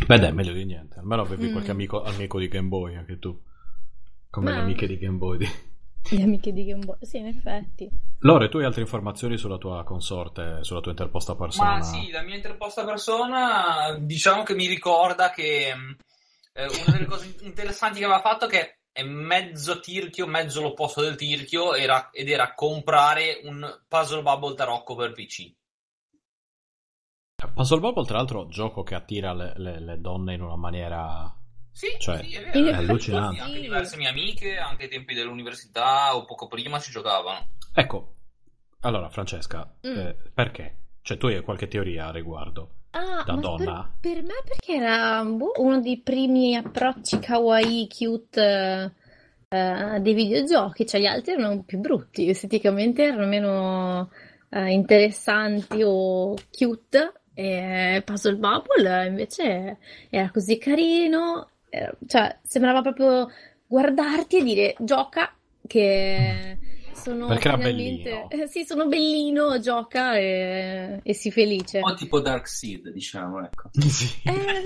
[0.06, 0.98] Beh, dai, meglio di niente.
[0.98, 1.52] Almeno avevi Mm.
[1.52, 3.38] qualche amico, amico di Game Boy anche tu.
[4.30, 5.36] Come Ma- le amiche di Game Boy.
[5.38, 5.46] di-
[6.10, 6.96] Le amiche di Game Boy.
[7.00, 7.88] Sì, in effetti.
[8.18, 11.76] Lore, tu hai altre informazioni sulla tua consorte, sulla tua interposta persona?
[11.78, 17.34] Ma sì, la mia interposta persona, diciamo che mi ricorda che eh, una delle cose
[17.42, 22.52] interessanti che aveva fatto che è mezzo tirchio, mezzo l'opposto del tirchio, era- ed era
[22.54, 25.50] comprare un Puzzle Bubble Tarocco per PC.
[27.54, 31.34] Puzzle Bubble, tra l'altro, gioco che attira le, le- le donne in una maniera...
[31.72, 33.40] Sì, Cioè, sì, è effetti allucinante.
[33.42, 37.48] Anche diverse mie amiche, anche ai tempi dell'università o poco prima ci giocavano.
[37.74, 38.14] Ecco,
[38.80, 39.98] allora, Francesca, Mm.
[39.98, 40.76] eh, perché?
[41.02, 42.74] Cioè, tu hai qualche teoria a riguardo?
[42.90, 43.94] Ah, Da ma donna?
[44.00, 48.94] Per, per me perché era boh, uno dei primi approcci kawaii cute
[49.48, 54.10] eh, dei videogiochi, cioè gli altri erano più brutti, esteticamente erano meno
[54.50, 57.12] eh, interessanti o cute.
[57.34, 59.78] E Puzzle Bubble invece
[60.10, 63.30] era così carino, era- cioè sembrava proprio
[63.66, 65.34] guardarti e dire gioca
[65.66, 66.58] che
[66.92, 68.30] sono Perché era finalmente bellino.
[68.30, 71.78] Eh, sì, sono bellino, gioca e, e sii felice.
[71.78, 73.70] Un po' tipo Dark Seed, diciamo, ecco.
[73.80, 74.22] sì.
[74.24, 74.62] Eh,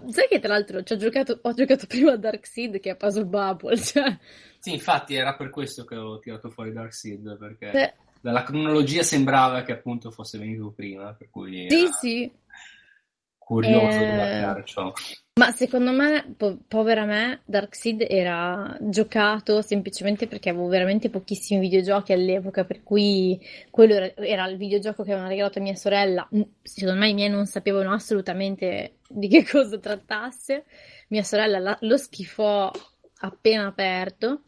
[0.10, 2.96] sai che tra l'altro ci ho giocato, ho giocato prima a Dark Seed che a
[2.96, 4.18] Puzzle Bubble, cioè,
[4.58, 9.02] Sì, infatti era per questo che ho tirato fuori Dark Seed, perché eh, dalla cronologia
[9.02, 12.32] sembrava che appunto fosse venuto prima, per cui sì, era sì,
[13.36, 14.92] curioso Eh, di guardare ciò.
[15.38, 21.60] Ma secondo me, po- povera me, Dark Seed era giocato semplicemente perché avevo veramente pochissimi
[21.60, 23.38] videogiochi all'epoca, per cui
[23.70, 26.26] quello era, era il videogioco che avevano regalato a mia sorella.
[26.34, 30.64] Mm, Secondo me i miei non sapevano assolutamente di che cosa trattasse.
[31.08, 32.70] Mia sorella la- lo schifò
[33.20, 34.44] appena aperto.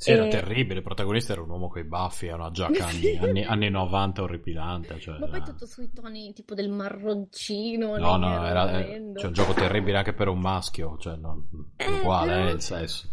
[0.00, 0.76] Sì, era E- terribile.
[0.76, 4.22] Il protagonista era un uomo con i baffi, era una giacca anni, anni, anni 90
[4.22, 5.00] orripilante.
[5.00, 9.18] Cioè, Ma poi era- tutto sui toni tipo del marroncino, No, no, era eh, orrendo.
[9.18, 10.96] cioè, un gioco terribile anche per un maschio.
[10.98, 11.44] Cioè, non,
[11.76, 13.08] Eh, uguale, però- è il sesso.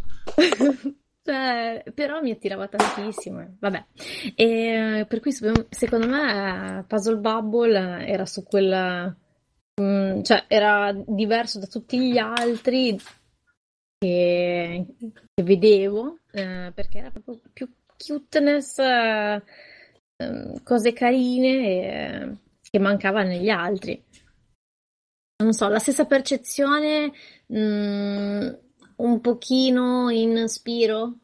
[1.23, 3.41] Cioè, però mi attirava tantissimo.
[3.41, 3.49] eh.
[3.57, 3.85] Vabbè,
[4.35, 9.15] e per cui secondo me eh, Puzzle Bubble era su quella,
[9.81, 12.95] mm, cioè era diverso da tutti gli altri
[13.97, 14.85] che,
[15.33, 19.41] che vedevo, eh, perché era proprio più cuteness, eh,
[20.63, 21.51] cose carine
[22.31, 22.37] eh,
[22.69, 24.03] che mancava negli altri.
[25.37, 27.11] Non so, la stessa percezione,
[27.53, 28.49] mm,
[28.97, 31.19] un pochino in Spiro.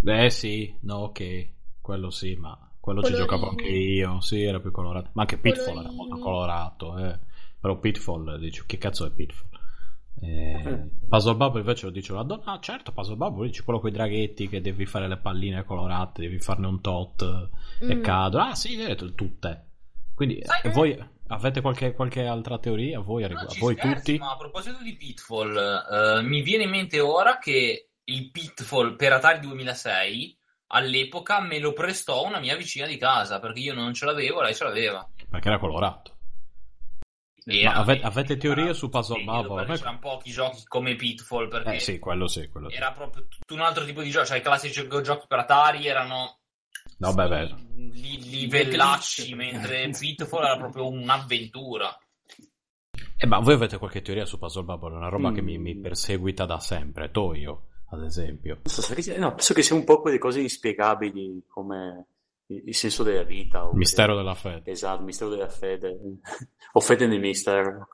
[0.00, 1.48] Beh, sì, no, ok,
[1.80, 3.14] quello sì, ma quello ci Colorini.
[3.14, 4.20] giocavo anche io.
[4.20, 5.10] Sì, era più colorato.
[5.14, 6.20] Ma anche Pitfall era molto Colorini.
[6.20, 7.18] colorato, eh.
[7.60, 9.50] Però Pitfall, dici, che cazzo è Pitfall?
[10.20, 12.42] Eh, Puzzle Bubble invece lo dice la donna.
[12.44, 16.22] Ah, certo, Puzzle Bubble dice quello con i draghetti che devi fare le palline colorate,
[16.22, 17.22] devi farne un tot
[17.80, 18.02] e Mm.
[18.02, 18.44] cadono.
[18.44, 18.76] Ah, sì,
[19.14, 19.66] tutte.
[20.14, 23.00] Quindi, Sai eh, che- voi avete qualche, qualche altra teoria?
[23.00, 24.18] Voi, a No, ci voi scherzi, tutti?
[24.18, 29.12] Ma a proposito di Pitfall, eh, mi viene in mente ora che il Pitfall per
[29.14, 30.36] Atari 2006
[30.74, 34.54] all'epoca me lo prestò una mia vicina di casa perché io non ce l'avevo, lei
[34.54, 35.06] ce l'aveva.
[35.28, 36.16] Perché era colorato.
[37.44, 39.64] Era- Ma ave- avete teorie su Puzzle Bubble?
[39.64, 42.76] perché c'erano pochi giochi come Pitfall perché Eh sì, quello sì, quello sì.
[42.76, 45.86] era proprio tutto un altro tipo di gioco, cioè i classici gio- giochi per Atari
[45.86, 46.38] erano
[46.98, 47.54] No, beh, beh.
[47.74, 51.98] li- livellacci, mentre Pitfall era proprio un'avventura.
[53.16, 54.92] Eh, ma voi avete qualche teoria su Puzzle Bubble?
[54.94, 55.34] È una roba Mm.
[55.34, 57.10] che mi, mi perseguita da sempre.
[57.10, 58.60] Toio, ad esempio.
[59.16, 62.06] No, penso che sia un po' quelle cose inspiegabili come
[62.46, 63.66] il, il senso della vita.
[63.66, 64.70] o- Il mistero della fede.
[64.70, 65.98] Esatto, il mistero della fede.
[66.72, 67.88] o fede nel mistero.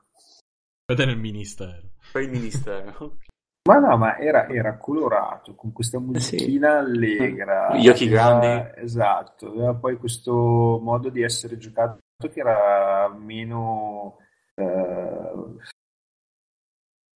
[0.85, 1.89] Fede nel ministero.
[2.11, 3.17] Per il ministero.
[3.69, 7.75] Ma no, ma era, era colorato con questa musichina allegra.
[7.77, 8.81] Gli occhi aveva- grandi.
[8.81, 14.17] Esatto, aveva poi questo modo di essere giocato che era meno...
[14.55, 15.31] eh,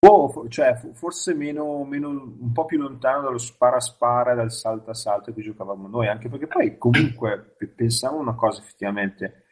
[0.04, 5.42] boh, cioè, fo- forse meno, meno- un po' più lontano dallo spara-spara, dal salta-salto che
[5.42, 9.44] giocavamo noi, anche perché poi comunque pe- pensavo una cosa effettivamente,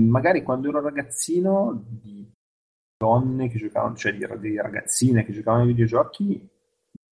[0.00, 2.26] magari quando ero ragazzino di
[2.96, 6.48] donne che giocavano, cioè di, di ragazzine che giocavano ai videogiochi,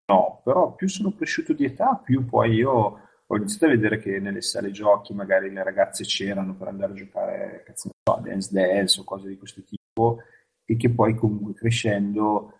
[0.06, 4.18] no, però più sono cresciuto di età, più poi io ho iniziato a vedere che
[4.20, 9.00] nelle sale giochi magari le ragazze c'erano per andare a giocare, cazzo a Dance Dance
[9.00, 10.18] o cose di questo tipo,
[10.64, 12.54] e che poi comunque crescendo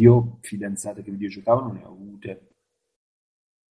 [0.00, 2.48] io fidanzate che videogiocavo non ne ho avute.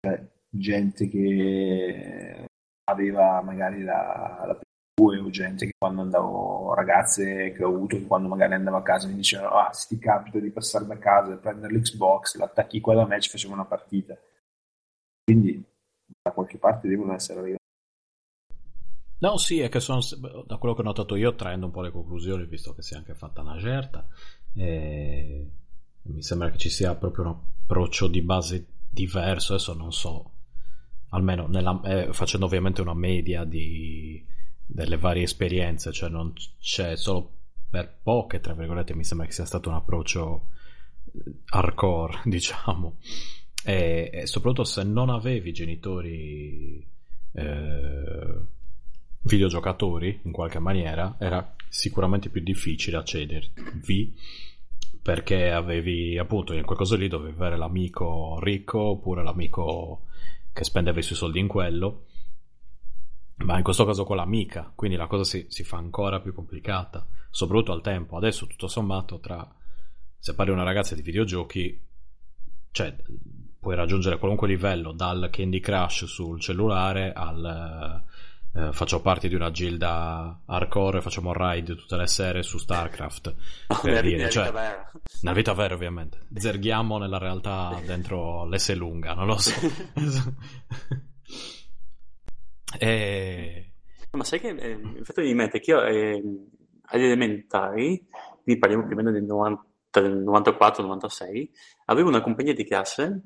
[0.01, 2.45] Cioè, gente che
[2.89, 8.27] aveva magari la, la PS2 o gente che quando andavo, ragazze che ho avuto quando
[8.27, 11.38] magari andavo a casa mi dicevano ah se ti capita di passare da casa e
[11.38, 14.18] prendere l'Xbox, l'attacchi qua da me ci facciamo una partita.
[15.23, 15.64] Quindi
[16.22, 17.57] da qualche parte devono essere arrivati.
[19.22, 19.99] No, sì, è che sono,
[20.45, 22.97] da quello che ho notato io, traendo un po' le conclusioni, visto che si è
[22.97, 24.07] anche fatta una certa,
[24.56, 25.45] eh,
[26.03, 29.53] mi sembra che ci sia proprio un approccio di base diverso.
[29.53, 30.31] Adesso non so,
[31.09, 34.23] almeno nella- eh, facendo ovviamente una media di,
[34.65, 37.31] delle varie esperienze, cioè non c'è solo
[37.69, 40.49] per poche, tra virgolette, mi sembra che sia stato un approccio
[41.13, 42.97] eh, hardcore, diciamo.
[43.63, 46.85] E, e soprattutto se non avevi genitori
[47.34, 48.39] eh,
[49.21, 54.15] videogiocatori in qualche maniera era sicuramente più difficile accedervi
[55.10, 60.03] perché avevi appunto in quel caso lì dovevi avere l'amico ricco oppure l'amico
[60.53, 62.06] che spendeva i suoi soldi in quello
[63.38, 67.07] Ma in questo caso con l'amica, quindi la cosa si, si fa ancora più complicata,
[67.31, 68.18] soprattutto al tempo.
[68.18, 69.52] Adesso tutto sommato tra
[70.15, 71.81] se parli una ragazza di videogiochi,
[72.69, 72.95] cioè
[73.60, 78.03] puoi raggiungere qualunque livello, dal Candy Crush sul cellulare al
[78.53, 83.35] eh, faccio parte di una gilda hardcore, facciamo raid tutte le sere su StarCraft.
[83.67, 84.91] per Nella- dire, nella cioè, vita vera.
[85.21, 86.19] nella vita vera ovviamente.
[86.34, 89.51] Zerghiamo nella realtà dentro l'S lunga, non lo so.
[92.80, 93.71] e...
[94.11, 96.21] Ma sai che eh, è fatto in mente che io eh,
[96.88, 98.07] agli elementari,
[98.43, 101.47] quindi parliamo più o meno del 90 del 94-96,
[101.85, 103.23] avevo una compagnia di classe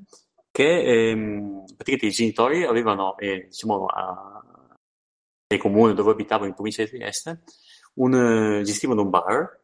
[0.50, 4.42] che ehm, praticamente i genitori avevano, eh, diciamo, a-
[5.54, 7.42] nel comune dove abitavo in provincia di Trieste,
[7.94, 9.60] un, eh, gestivano un bar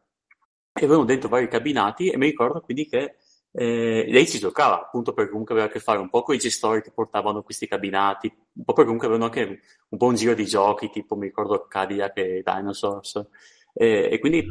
[0.73, 3.15] e avevano dentro vari cabinati e mi ricordo quindi che
[3.53, 6.39] eh, lei ci giocava, appunto perché comunque aveva a che fare un po' con i
[6.39, 10.33] gestori che portavano questi cabinati, un po' perché comunque avevano anche un po' un giro
[10.33, 13.27] di giochi, tipo mi ricordo Cadillac e Dinosaurs.
[13.73, 14.45] Eh, e quindi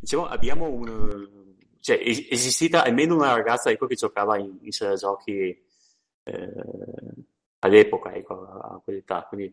[0.00, 1.38] diciamo abbiamo un
[1.80, 5.58] cioè es- esistita almeno una ragazza ecco, che giocava in, in sala giochi
[6.22, 6.52] eh,
[7.60, 9.26] all'epoca, ecco, a, quell'età.
[9.28, 9.52] Quindi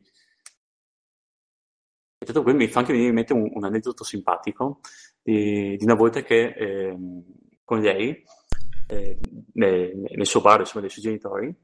[2.26, 4.80] tutto quello mi fa anche venire in mente un, un aneddoto simpatico
[5.22, 7.24] di, di una volta che ehm,
[7.64, 8.24] con lei,
[8.88, 9.18] eh,
[9.54, 11.56] nel, nel suo bar, insomma, dei suoi genitori,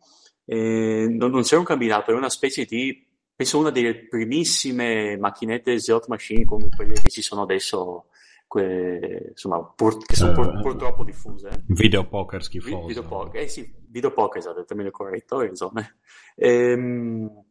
[0.46, 5.80] eh, non, non c'era un cabinato, era una specie di, penso una delle primissime macchinette
[5.80, 8.08] slot machine come quelle che ci sono adesso,
[8.48, 11.64] que- insomma, pur- che sono pur- Eh, purtroppo diffuse.
[11.68, 12.86] Video poker Vi- schifoso.
[12.86, 15.96] Videopoker, eh sì, videopoker esatto, è il termine corretto, ragione.
[16.36, 17.44] Ehm,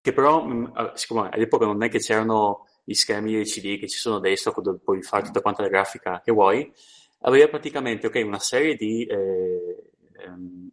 [0.00, 3.98] che però, mh, eh, siccome all'epoca non è che c'erano gli schermi LCD che ci
[3.98, 6.72] sono adesso, dove puoi fare tutta quanta la grafica che vuoi,
[7.20, 9.90] aveva praticamente ok, una serie di, eh,
[10.24, 10.70] ehm,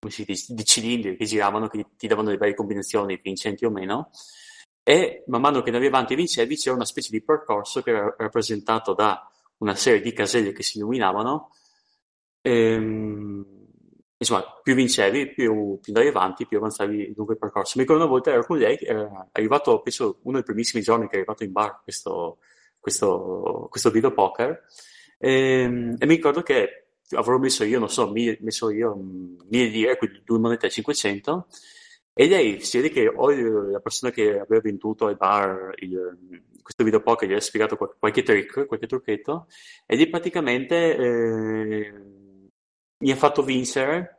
[0.00, 4.10] dice, di cilindri che giravano, che ti davano le varie combinazioni vincenti o meno,
[4.82, 8.14] e man mano che andavi avanti e vincevi c'era una specie di percorso che era
[8.16, 11.50] rappresentato da una serie di caselle che si illuminavano.
[12.40, 13.57] Ehm,
[14.18, 17.72] insomma, più vincevi, più, più andavi avanti, più avanzavi lungo il percorso.
[17.76, 21.12] Mi ricordo una volta ero con lei, era arrivato, penso, uno dei primissimi giorni che
[21.12, 22.38] è arrivato in bar questo,
[22.78, 24.64] questo, questo video poker,
[25.18, 29.66] ehm, e mi ricordo che avrò messo io, non so, mille, messo io mm, mille
[29.68, 31.46] lire, quindi due monete a 500,
[32.12, 33.30] e lei si vede che o
[33.70, 37.94] la persona che aveva venduto al bar il- questo video poker gli ha spiegato qual-
[37.98, 39.46] qualche trick, qualche trucchetto,
[39.86, 41.92] e lì praticamente eh,
[42.98, 44.16] mi ha fatto vincere.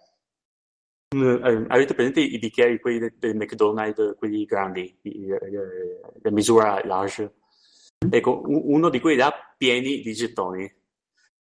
[1.15, 6.81] mm, eh, avete presente i bicchieri, quelli del, del McDonald's, quelli grandi, eh, la misura
[6.85, 7.33] large?
[8.09, 10.71] Ecco, u- uno di quelli là pieni di gettoni.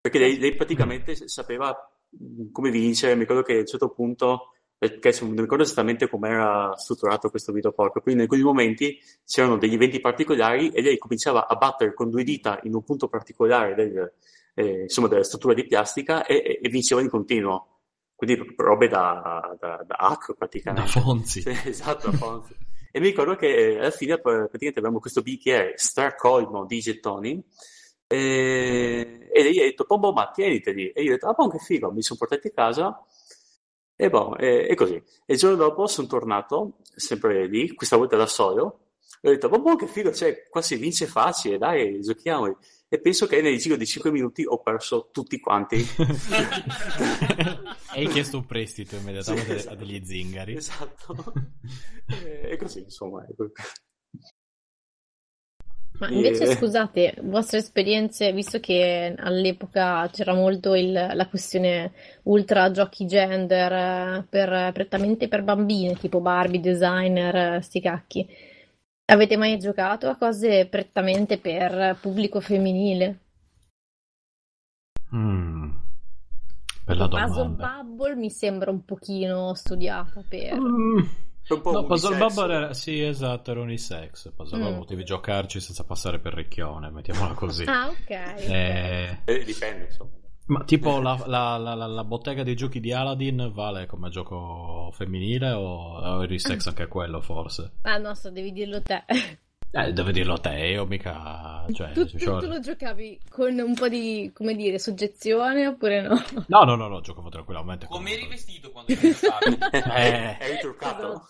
[0.00, 1.74] Perché lei, lei praticamente sapeva
[2.22, 3.14] mm, come vincere.
[3.14, 6.74] Mi ricordo che a un certo punto, perché adesso non mi ricordo esattamente come era
[6.76, 11.56] strutturato questo videopoker, quindi in quei momenti c'erano degli eventi particolari e lei cominciava a
[11.56, 14.12] battere con due dita in un punto particolare del,
[14.58, 17.76] eh, insomma, della struttura di plastica e, e- vinceva di continuo.
[18.16, 21.00] Quindi robe da, da, da hack Da praticamente.
[21.00, 21.40] Fonzi.
[21.42, 22.54] Sì, esatto, Fonzi.
[22.90, 27.40] E mi ricordo che eh, alla fine pr- praticamente avevamo questo bicchiere stracolmo di gettoni
[28.08, 30.90] e, e lei ha detto, boh, boh, ma tieniteli.
[30.90, 33.06] E io ho detto, ah, boh, che figo, mi sono portati a casa
[33.94, 34.94] e boh, e, e così.
[34.94, 38.86] E il giorno dopo sono tornato, sempre lì, questa volta da solo,
[39.20, 42.58] e ho detto, boh, boh, che figo, cioè, qua si vince facile, dai, giochiamo.
[42.90, 45.76] E penso che nel giro di 5 minuti ho perso tutti quanti.
[45.76, 45.84] e
[47.92, 50.56] hai chiesto un prestito immediatamente Sì, a degli zingari.
[50.56, 51.32] Esatto.
[52.06, 53.26] E, e così, insomma.
[53.28, 53.50] ecco.
[56.00, 61.92] Ma E- invece, scusate, vostre esperienze, visto che all'epoca c'era molto il- la questione
[62.22, 68.26] ultra giochi gender eh, per, prettamente per bambine, tipo Barbie, designer, eh, sti cacchi,
[69.10, 73.18] avete mai giocato a cose prettamente per pubblico femminile?
[75.14, 75.70] Mm,
[76.84, 77.82] bella Puzzle domanda.
[77.82, 80.54] Bubble mi sembra un pochino studiata per...
[80.58, 80.98] Mm,
[81.48, 82.34] un po' No, Puzzle unisex.
[82.34, 84.32] Bubble era, sì, esatto, era unisex.
[84.34, 84.62] Puzzle Mm.
[84.62, 87.64] Bubble potevi giocarci senza passare per ricchione, mettiamola così.
[87.66, 87.96] Ah, ok.
[87.98, 88.48] ok.
[88.50, 90.10] Eh, Eh, dipende, insomma.
[90.48, 94.90] Ma tipo la, la- la- la- la bottega dei giochi di Aladdin vale come gioco
[94.92, 97.72] femminile o o eri sex anche quello forse?
[97.82, 99.04] Ah, no, so, devi dirlo te.
[99.70, 101.66] Eh, devi dirlo te, io mica...
[101.70, 106.14] Cioè, Tu, tu- tu lo giocavi con un po' di, come dire, soggezione oppure no?
[106.46, 107.86] No, no, no, no, giocavo tranquillamente.
[107.86, 109.12] Come eri vestito quando eri?
[109.94, 111.26] Eh, Eri truccato?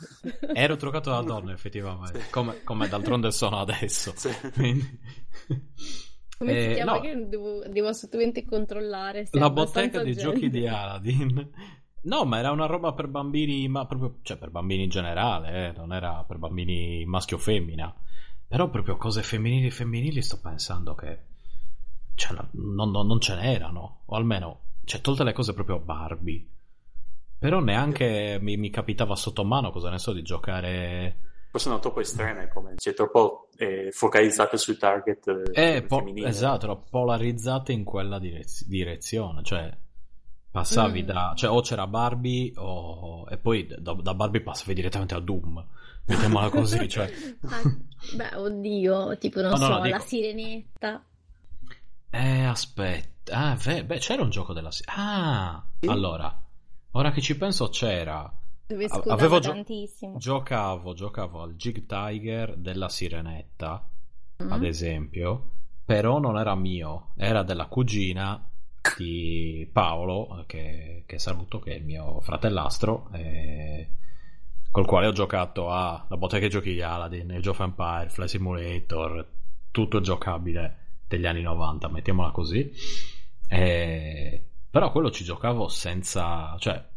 [0.55, 4.13] ero truccato da donna effettivamente, come, come d'altronde sono adesso.
[4.15, 4.31] Sì.
[4.55, 5.01] Quindi-
[6.39, 6.93] Come si Eh, chiama?
[6.95, 7.01] no.
[7.01, 9.29] Che devo, devo assolutamente controllare.
[9.31, 10.17] La bottega dei gender.
[10.17, 11.51] giochi di Aladdin
[12.03, 15.73] No, ma era una roba per bambini, ma proprio, cioè per bambini in generale, eh,
[15.73, 17.95] non era per bambini maschio o femmina.
[18.47, 21.19] Però proprio cose femminili femminili sto pensando che
[22.15, 26.47] cioè, non, non, non ce n'erano, o almeno, cioè, tolte le cose proprio Barbie.
[27.39, 31.21] Però neanche mi, mi capitava sotto mano, cosa ne so, di giocare...
[31.59, 37.73] Sono troppo estreme, come cioè, troppo eh, focalizzate sul target eh, eh po- Esatto, polarizzate
[37.73, 39.77] in quella direz- direzione, cioè
[40.51, 41.07] passavi mm.
[41.07, 41.33] da...
[41.37, 43.27] cioè o c'era Barbie o...
[43.29, 45.65] e poi da, da Barbie passavi direttamente a Doom,
[46.07, 47.11] mettiamola così, cioè...
[47.47, 47.63] ah,
[48.15, 51.03] beh, oddio, tipo non no, so, no, la sirenetta.
[52.11, 53.35] Eh, aspetta.
[53.35, 55.89] Ah, beh, c'era un gioco della Ah, sì.
[55.89, 56.35] allora,
[56.93, 58.33] ora che ci penso c'era.
[58.69, 60.19] Dove Avevo gio- tantissimo.
[60.19, 63.89] Giocavo, giocavo al Jig Tiger della Sirenetta,
[64.43, 64.53] mm.
[64.53, 65.53] ad esempio,
[65.87, 68.47] però non era mio, era della cugina
[68.99, 73.89] di Paolo, che, che saluto, che è il mio fratellastro, e...
[74.71, 79.27] col quale ho giocato a La bottega che giochi Aladdin, Age of Empire, Fly Simulator,
[79.71, 80.77] tutto giocabile
[81.09, 82.71] degli anni 90, mettiamola così.
[83.49, 84.43] E...
[84.69, 86.55] Però quello ci giocavo senza...
[86.59, 86.97] cioè...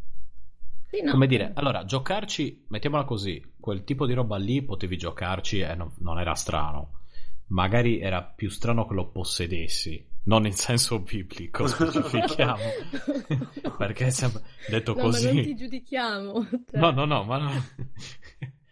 [0.92, 1.12] Sì, no.
[1.12, 5.94] Come dire, allora, giocarci, mettiamola così, quel tipo di roba lì potevi giocarci e non,
[6.00, 7.00] non era strano.
[7.48, 12.62] Magari era più strano che lo possedessi, non in senso biblico, specifichiamo.
[13.78, 15.28] Perché sembra detto no, così.
[15.28, 16.48] Ma non ti giudichiamo.
[16.50, 16.80] Cioè...
[16.80, 17.52] No, no, no, ma no.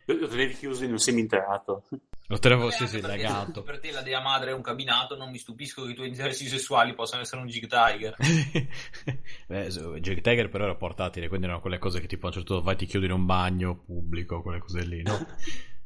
[0.08, 1.84] Lo tenevi chiuso in un seminterrato.
[2.30, 3.64] Lo tenevo sì, sì, legato.
[3.64, 6.46] Per te la dea madre è un cabinato, non mi stupisco che i tuoi interessi
[6.46, 8.16] sessuali possano essere un Jig Tiger.
[9.48, 9.68] Beh,
[10.00, 12.68] Jig Tiger però era portatile, quindi erano quelle cose che tipo a un certo punto
[12.68, 15.18] vai ti chiudi in un bagno pubblico, quelle cose lì, no?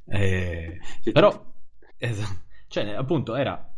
[0.06, 0.82] Eh,
[1.14, 1.46] però,
[1.96, 3.74] esatto, cioè appunto era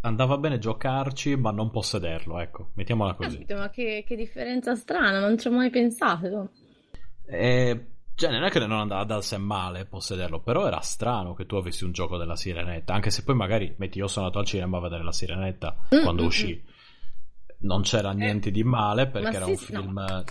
[0.00, 3.36] andava bene giocarci, ma non possederlo, ecco, mettiamola così.
[3.36, 6.50] Capito, ma che, che differenza strana, non ci ho mai pensato.
[7.24, 7.86] Eh
[8.18, 11.54] cioè, non è che non andava da sé male possederlo, però era strano che tu
[11.54, 14.78] avessi un gioco della Sirenetta, anche se poi magari, metti, io sono andato al cinema
[14.78, 16.60] a vedere la Sirenetta mm, quando mm, uscì.
[16.60, 16.68] Mm.
[17.60, 20.24] Non c'era niente eh, di male perché era sì, un film no.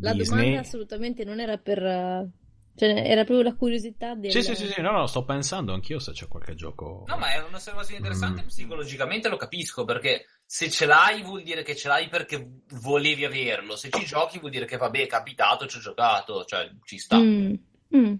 [0.00, 2.32] La domanda assolutamente non era per
[2.74, 4.32] cioè, era proprio la curiosità del...
[4.32, 7.04] Sì, sì, sì, sì, no, no, sto pensando anch'io se c'è qualche gioco...
[7.06, 8.46] No, ma è un'osservazione interessante, mm.
[8.46, 13.76] psicologicamente lo capisco, perché se ce l'hai vuol dire che ce l'hai perché volevi averlo,
[13.76, 17.18] se ci giochi vuol dire che vabbè, è capitato, ci ho giocato, cioè ci sta.
[17.20, 17.54] Mm.
[17.94, 18.14] Mm.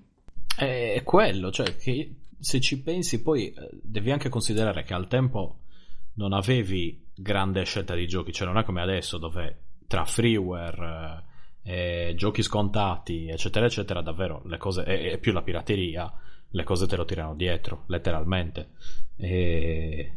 [0.56, 5.58] È quello, cioè che se ci pensi poi eh, devi anche considerare che al tempo
[6.14, 11.24] non avevi grande scelta di giochi, cioè non è come adesso dove tra freeware
[11.64, 16.12] eh, giochi scontati, eccetera, eccetera, davvero le cose, è, è, più la pirateria,
[16.48, 18.68] le cose te lo tirano dietro, letteralmente.
[19.16, 20.14] E...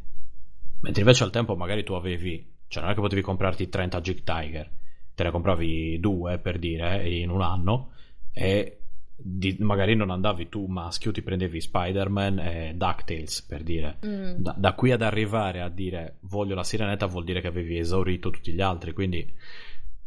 [0.83, 4.23] Mentre invece al tempo magari tu avevi, cioè non è che potevi comprarti 30 Jig
[4.23, 4.69] Tiger,
[5.15, 7.91] te ne compravi due per dire in un anno
[8.33, 8.79] e
[9.15, 13.97] di, magari non andavi tu maschio, ti prendevi Spider-Man e DuckTales per dire.
[14.05, 14.33] Mm.
[14.39, 18.29] Da, da, qui ad arrivare a dire voglio la sirenetta vuol dire che avevi esaurito
[18.29, 19.25] tutti gli altri, quindi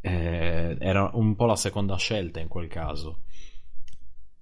[0.02, 3.20] eh, era un po' la seconda scelta in quel caso.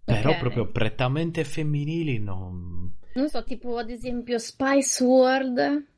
[0.02, 0.40] Però okay.
[0.40, 2.92] proprio prettamente femminili non...
[3.14, 5.92] Non so, tipo ad esempio Spice World.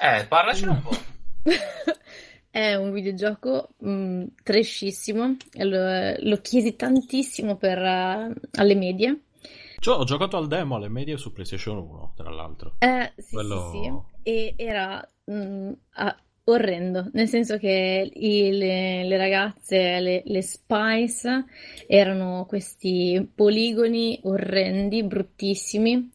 [0.00, 0.96] Eh, parlaci un po'.
[2.50, 9.22] È un videogioco mh, mm, trashissimo, lo, lo, chiesi tantissimo per, uh, alle medie.
[9.78, 12.76] Cioè, ho giocato al demo alle medie su PlayStation 1, tra l'altro.
[12.78, 13.70] Eh, sì, Quello...
[13.72, 14.30] sì, sì.
[14.30, 20.42] E era mh, mm, a, orrendo, nel senso che i, le, le, ragazze, le, le,
[20.42, 21.44] Spice,
[21.86, 26.10] erano questi poligoni orrendi, bruttissimi.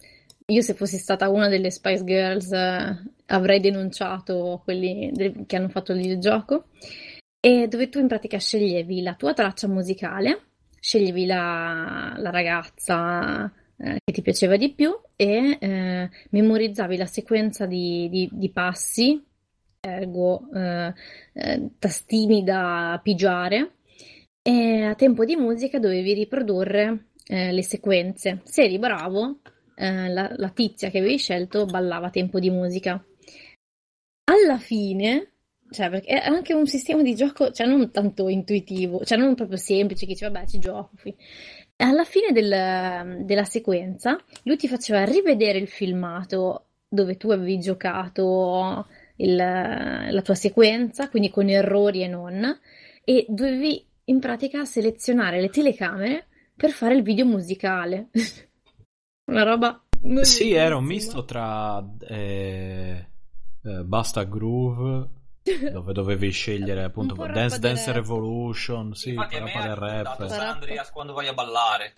[0.47, 5.11] Io se fossi stata una delle Spice Girls eh, avrei denunciato quelli
[5.45, 6.65] che hanno fatto il videogioco.
[7.39, 10.47] E dove tu in pratica sceglievi la tua traccia musicale,
[10.79, 17.65] sceglievi la, la ragazza eh, che ti piaceva di più e eh, memorizzavi la sequenza
[17.65, 19.23] di, di, di passi
[19.79, 20.93] ergo eh,
[21.33, 23.75] eh, tastini da pigiare
[24.41, 28.41] e a tempo di musica dovevi riprodurre eh, le sequenze.
[28.43, 29.39] Se eri bravo,
[29.79, 33.03] la, la, tizia che avevi scelto ballava a tempo di musica.
[34.29, 35.31] Alla fine,
[35.69, 39.57] cioè, perché è anche un sistema di gioco, cioè non tanto intuitivo, cioè non proprio
[39.57, 40.91] semplice, che dice vabbè ci gioco.
[41.77, 48.87] Alla fine del, della sequenza, lui ti faceva rivedere il filmato dove tu avevi giocato
[49.17, 52.59] il, la tua sequenza, quindi con errori e non,
[53.03, 58.09] e dovevi in pratica selezionare le telecamere per fare il video musicale.
[59.31, 59.81] Una roba.
[60.21, 63.07] Sì, era un misto tra eh,
[63.67, 65.07] eh, Basta Groove
[65.71, 67.91] dove dovevi scegliere appunto Dance rappa Dance.
[67.91, 70.27] Revolution, sì, Infatti a me Parappa ha del rap.
[70.27, 71.93] San Andreas quando vai a ballare.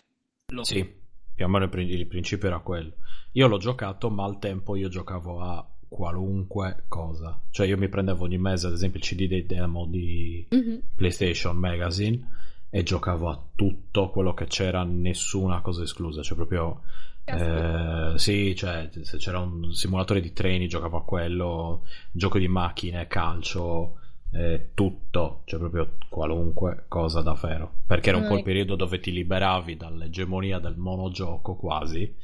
[0.53, 0.87] Lo- Sì,
[1.33, 2.93] più o meno il, prin- il principio era quello.
[3.33, 7.39] Io l'ho giocato, ma al tempo io giocavo a qualunque cosa.
[7.49, 10.81] Cioè io mi prendevo ogni mese, ad esempio, il CD dei demo di Mhm.
[10.95, 12.37] PlayStation Magazine
[12.69, 16.21] e giocavo a tutto quello che c'era, nessuna cosa esclusa.
[16.21, 16.81] Cioè proprio...
[17.37, 23.07] Eh, sì, cioè se c'era un simulatore di treni giocavo a quello, gioco di macchine,
[23.07, 23.95] calcio,
[24.31, 27.71] eh, tutto, cioè proprio qualunque cosa davvero.
[27.85, 32.15] Perché era un po' il Noi- periodo dove ti liberavi dall'egemonia del monogioco quasi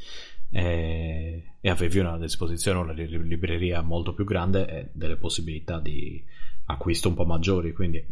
[0.51, 6.23] e, e avevi a disposizione una li- libreria molto più grande e delle possibilità di
[6.65, 7.73] acquisto un po' maggiori.
[7.73, 8.03] Quindi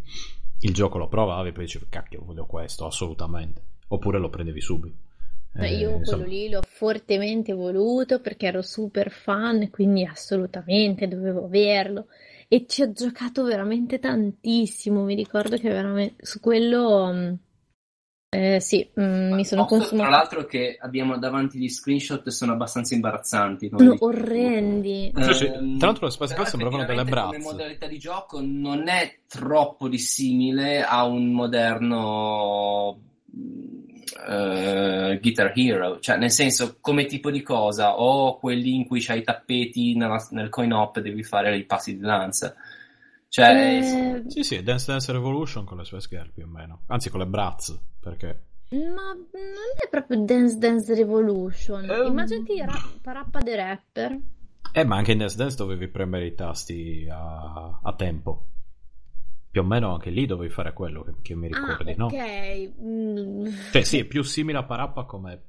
[0.60, 3.62] il gioco lo provavi e poi dicevi cacchio, voglio questo assolutamente.
[3.88, 4.96] Oppure lo prendevi subito.
[5.54, 6.26] Cioè, Eh, io quello insomma.
[6.26, 12.06] lì l'ho fortemente voluto perché ero super fan, quindi assolutamente dovevo averlo.
[12.48, 15.04] E ci ho giocato veramente tantissimo.
[15.04, 17.32] Mi ricordo che veramente su quello, mm,
[18.30, 22.52] eh, sì, mm, mi sono Posso, Tra l'altro che abbiamo davanti gli screenshot e sono
[22.52, 23.68] abbastanza imbarazzanti.
[23.68, 24.04] Sono dici.
[24.04, 25.12] orrendi.
[25.16, 27.38] Ehm, Tra l'altro le Space però Quest sembravano delle brazze.
[27.38, 32.98] Come modalità di gioco non è troppo dissimile a un moderno
[34.28, 39.18] eh, Guitar Hero, cioè nel senso come tipo di cosa o quelli in cui c'hai
[39.20, 42.54] i tappeti nella- nel coin op e devi fare i passi di danza.
[43.28, 46.82] Cioè, Eh, Sì, sì, Dance Dance Revolution con le sue Girl più o meno.
[46.86, 48.42] Anzi, con le Bratz, perché...
[48.70, 51.84] ma non è proprio Dance Dance Revolution.
[51.90, 52.06] Ehm.
[52.06, 54.18] Immaginati ra- Parappa the Rapper.
[54.72, 58.46] Eh, ma anche in Dance Dance dovevi premere i tasti a, a tempo.
[59.54, 62.06] Più o meno anche lì dovevi fare quello che, che mi ricordi, ah, no?
[62.06, 62.72] ok.
[62.82, 63.46] Mm.
[63.70, 65.42] Cioè, sì, è più simile a Parappa come,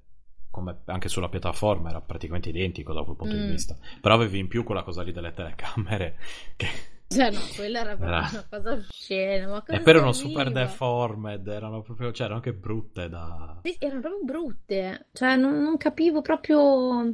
[0.52, 3.49] come anche sulla piattaforma, era praticamente identico da quel punto di Mm.
[3.49, 3.76] vista.
[3.99, 6.19] Però avevi in più quella cosa lì delle telecamere,
[6.56, 6.68] che...
[7.07, 9.48] Cioè, no, quella era proprio Era- una cosa oscena.
[9.48, 13.60] Ma cosa e però erano super deformed, erano proprio, cioè, erano anche brutte da...
[13.64, 17.11] Sì, erano proprio brutte, cioè non, non capivo proprio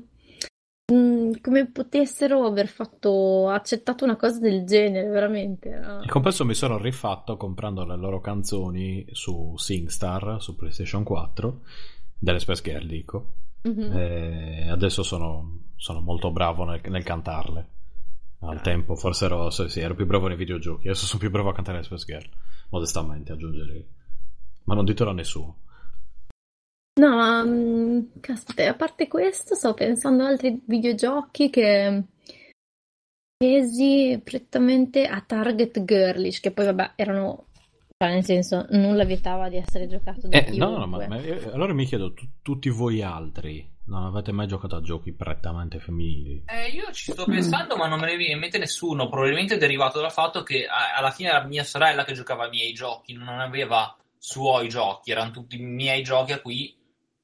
[0.91, 5.69] mm, come potessero aver fatto, accettato una cosa del genere, veramente.
[5.69, 11.61] era- In compenso mi sono rifatto comprando le loro canzoni su SingStar, su PlayStation 4,
[12.18, 13.91] delle Space Girl dico, Mhm.
[13.97, 17.68] e adesso sono, sono molto bravo nel, nel cantarle.
[18.43, 21.53] Al tempo forse ero, sì, ero più bravo nei videogiochi, adesso sono più bravo a
[21.53, 22.27] cantare le Space Girl,
[22.69, 23.85] modestamente aggiungerei.
[24.63, 25.57] Ma non ditelo a nessuno.
[26.99, 32.03] No, ma mm, caspita, a parte questo, sto pensando a altri videogiochi che
[33.38, 37.47] tesi prettamente a target girlish, che poi vabbè erano,
[37.97, 41.07] cioè nel senso, nulla vietava di essere giocato da Eh, no, no, ma, chiunque.
[41.07, 45.11] ma io- allora mi chiedo, tu- tutti voi altri non avete mai giocato a giochi
[45.13, 46.43] prettamente femminili?
[46.47, 49.09] Eh, io ci sto pensando, ma non me ne viene in mente nessuno.
[49.09, 52.49] Probabilmente è derivato dal fatto che a- alla fine era mia sorella che giocava ai
[52.51, 56.73] miei giochi, non aveva suoi giochi, erano tutti i miei giochi a cui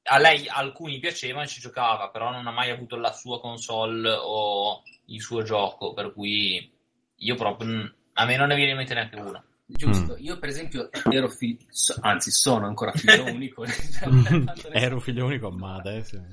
[0.10, 4.10] a lei alcuni piacevano e ci giocava, però non ha mai avuto la sua console
[4.10, 6.72] o il suo gioco, per cui
[7.16, 9.44] io proprio a me non ne viene in mente neanche una.
[9.70, 10.24] Giusto, Mm.
[10.24, 11.66] io per esempio ero figlio,
[12.00, 13.66] anzi sono ancora figlio unico.
[14.72, 16.24] Ero figlio unico, ma adesso...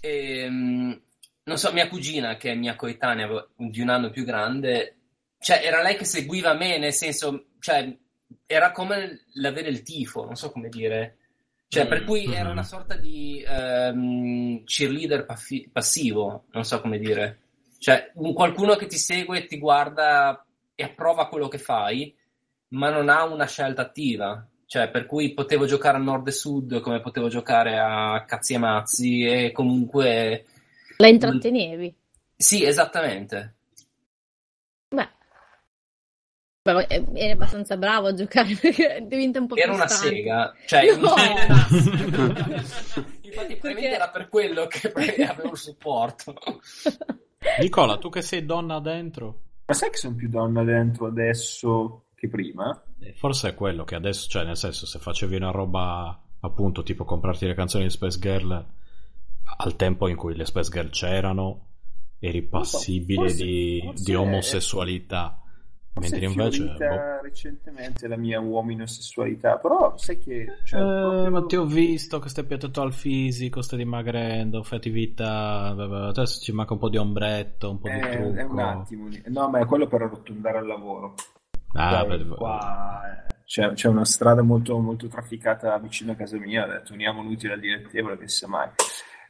[0.00, 1.00] Ehm,
[1.44, 4.96] non so, mia cugina, che è mia coetanea di un anno più grande,
[5.38, 7.96] cioè era lei che seguiva me, nel senso, cioè
[8.46, 11.18] era come l'avere il tifo, non so come dire.
[11.72, 11.88] Cioè, Mm.
[11.88, 12.50] per cui era Mhm.
[12.50, 17.38] una sorta di ehm, cheerleader paffi- passivo, non so come dire.
[17.78, 20.44] Cioè, un qualcuno che ti segue, ti guarda
[20.74, 22.14] e approva quello che fai,
[22.68, 24.46] ma non ha una scelta attiva.
[24.66, 28.58] Cioè, per cui potevo giocare a nord e sud come potevo giocare a cazzi e
[28.58, 30.44] mazzi e comunque...
[30.98, 31.94] La intrattenevi.
[32.36, 33.54] Sì, esattamente.
[36.64, 40.14] Ma, eh, eri abbastanza bravo a giocare perché diventa un po' Era più una stanco.
[40.14, 40.54] sega.
[40.66, 41.14] Cioè, No!
[43.22, 44.92] Infatti, probabilmente era per quello che
[45.26, 46.34] avevo il supporto.
[47.60, 52.28] Nicola, tu che sei donna dentro, Ma sai che sono più donna dentro adesso che
[52.28, 52.80] prima?
[53.00, 57.04] eh, forse è quello che adesso, cioè nel senso, se facevi una roba appunto tipo
[57.04, 58.64] comprarti le canzoni di Space Girl
[59.56, 61.66] al tempo in cui le Space Girl c'erano,
[62.20, 65.41] eri Non so, passibile forse- di, forse di è- omosessualità.
[65.94, 66.64] Mentre è invece...
[66.64, 67.20] boh.
[67.22, 70.46] recentemente la mia uominosessualità, però sai che...
[70.64, 74.78] Cioè, Eh, proprio- ma ti ho visto che stai piattato al fisico, stai dimagrendo, fai
[74.78, 75.66] attività,
[76.08, 78.38] adesso ci manca un po' di ombretto, un po' di Eh, trucco.
[78.38, 79.08] è un attimo.
[79.26, 81.14] No, ma è quello per arrotondare al lavoro.
[81.74, 86.38] Ah, Sai, beh, qua eh, c'è, c'è una strada molto, molto trafficata vicino a casa
[86.38, 88.68] mia, ho detto uniamo l'utile al dilettevole, che sia mai.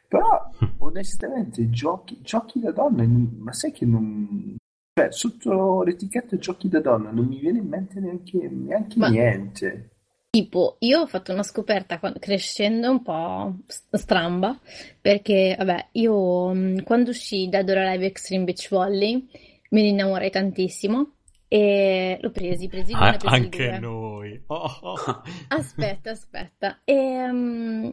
[0.08, 0.48] Però,
[0.78, 3.04] onestamente, giochi, giochi da donna,
[3.38, 4.56] ma sai che non,
[4.94, 9.88] Cioè, sotto l'etichetta giochi da donna non mi viene in mente neanche, neanche Ma- niente.
[10.28, 14.58] Tipo, io ho fatto una scoperta crescendo un po' stramba,
[15.00, 19.28] perché, vabbè, io mh, quando uscì Dead or Alive Extreme Beach Volley
[19.70, 21.14] me ne innamorai tantissimo
[21.48, 23.78] e l'ho presi, presi l'uno Ah, presi anche due.
[23.78, 24.42] noi.
[24.48, 25.22] Oh, oh.
[25.48, 26.80] Aspetta, aspetta.
[26.84, 27.90] E, mm,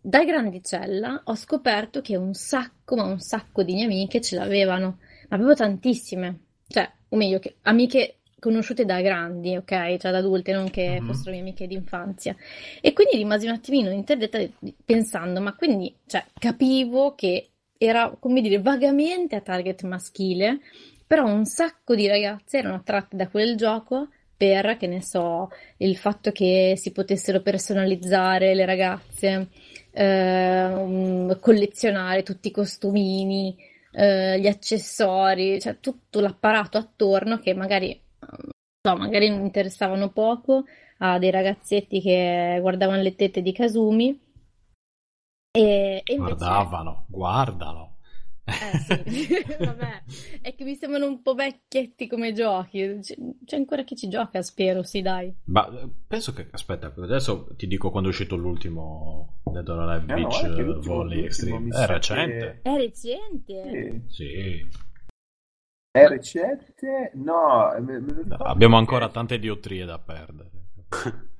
[0.00, 4.98] da grandicella ho scoperto che un sacco, ma un sacco di mie amiche ce l'avevano,
[5.28, 6.40] avevo tantissime.
[6.66, 9.96] Cioè, o meglio, che, amiche conosciute da grandi, ok?
[9.96, 11.06] Cioè da adulte, non che Mhm.
[11.06, 12.36] fossero mie amiche d'infanzia.
[12.80, 14.38] E quindi rimasi un attimino interdetta
[14.84, 17.48] pensando, ma quindi, cioè, capivo che
[17.78, 20.60] era, come dire, vagamente a target maschile,
[21.06, 25.48] però un sacco di ragazze erano attratte da quel gioco per, che ne so,
[25.78, 29.48] il fatto che si potessero personalizzare le ragazze,
[29.92, 33.56] ehm, collezionare tutti i costumini,
[33.94, 38.00] eh, gli accessori, cioè tutto l'apparato attorno che magari,
[38.80, 40.64] so, magari non interessavano poco
[40.98, 44.20] a dei ragazzetti che guardavano le tette di Kasumi.
[45.56, 46.34] E, e invece...
[46.34, 47.93] Guardavano, guardalo.
[48.46, 50.02] Eh sì, vabbè,
[50.42, 52.98] è che mi sembrano un po' vecchietti come giochi.
[53.00, 55.34] C'è, c'è ancora chi ci gioca, spero, sì, dai.
[55.44, 60.12] Ma eh, penso che, aspetta, adesso ti dico quando è uscito l'ultimo Dead or Alive
[60.12, 61.68] Eh, no, Beach che eh, l'ultimo- Volley Extreme.
[61.74, 62.60] È recente.
[62.62, 63.62] È recente.
[63.70, 64.24] che- sì.
[64.26, 64.68] Sì.
[65.90, 67.12] È recente?
[67.14, 70.50] No, me, me lo ricordo Abbiamo ancora tante diottrie da perdere.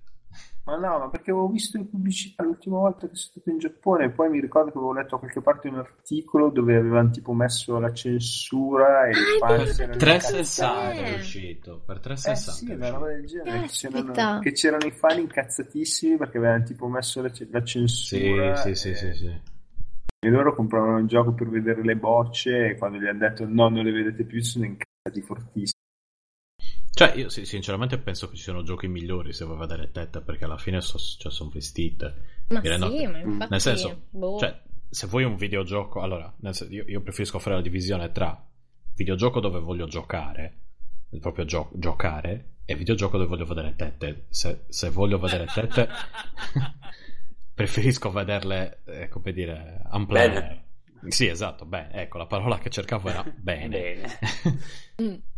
[0.66, 4.04] Ma no, ma perché avevo visto le pubblicità l'ultima volta che sono stato in Giappone
[4.06, 7.34] e poi mi ricordo che avevo letto da qualche parte un articolo dove avevano tipo
[7.34, 11.04] messo la censura e Ah, fan vero, si erano 360 Eh.
[11.04, 11.82] è uscito.
[11.84, 13.60] Per Eh 360 sì, è una roba del genere.
[13.60, 18.56] Che c'erano, che c'erano i fan incazzatissimi perché avevano tipo messo la, la Sì, censura
[18.56, 19.40] sì, sì, e, sì, sì.
[20.20, 23.68] e loro compravano il gioco per vedere le bocce e quando gli hanno detto no,
[23.68, 25.82] non le vedete più, sono incazzati fortissimi.
[26.94, 30.44] Cioè, io sì, sinceramente penso che ci siano giochi migliori se vuoi vedere tette, perché
[30.44, 32.42] alla fine so- cioè, sono vestite.
[32.48, 34.38] Ma rendo- sì, ma infatti, Nel senso, boh.
[34.38, 38.46] cioè, se vuoi un videogioco, allora, nel sen- io, io preferisco fare la divisione tra
[38.94, 40.58] videogioco dove voglio giocare,
[41.20, 44.26] proprio gio- giocare, e videogioco dove voglio vedere tette.
[44.28, 45.88] Se, se voglio vedere tette,
[47.54, 50.32] preferisco vederle, eh, come dire, unplanned.
[50.42, 50.62] Bene.
[51.08, 53.68] Sì, esatto, beh, ecco, la parola che cercavo era bene.
[53.68, 55.22] Bene.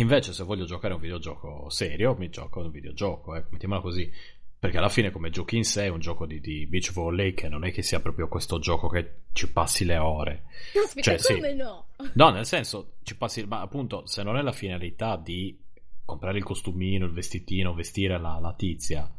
[0.00, 4.10] Invece, se voglio giocare un videogioco serio, mi gioco un videogioco, ecco, mettiamola così.
[4.58, 7.48] Perché alla fine, come giochi in sé, è un gioco di, di beach volley che
[7.48, 10.44] non è che sia proprio questo gioco che ci passi le ore.
[10.72, 11.34] Caspita, cioè, sì.
[11.34, 11.86] come no?
[12.12, 15.58] No, nel senso, ci passi, ma appunto, se non è la finalità di
[16.04, 19.10] comprare il costumino, il vestitino, vestire la, la tizia,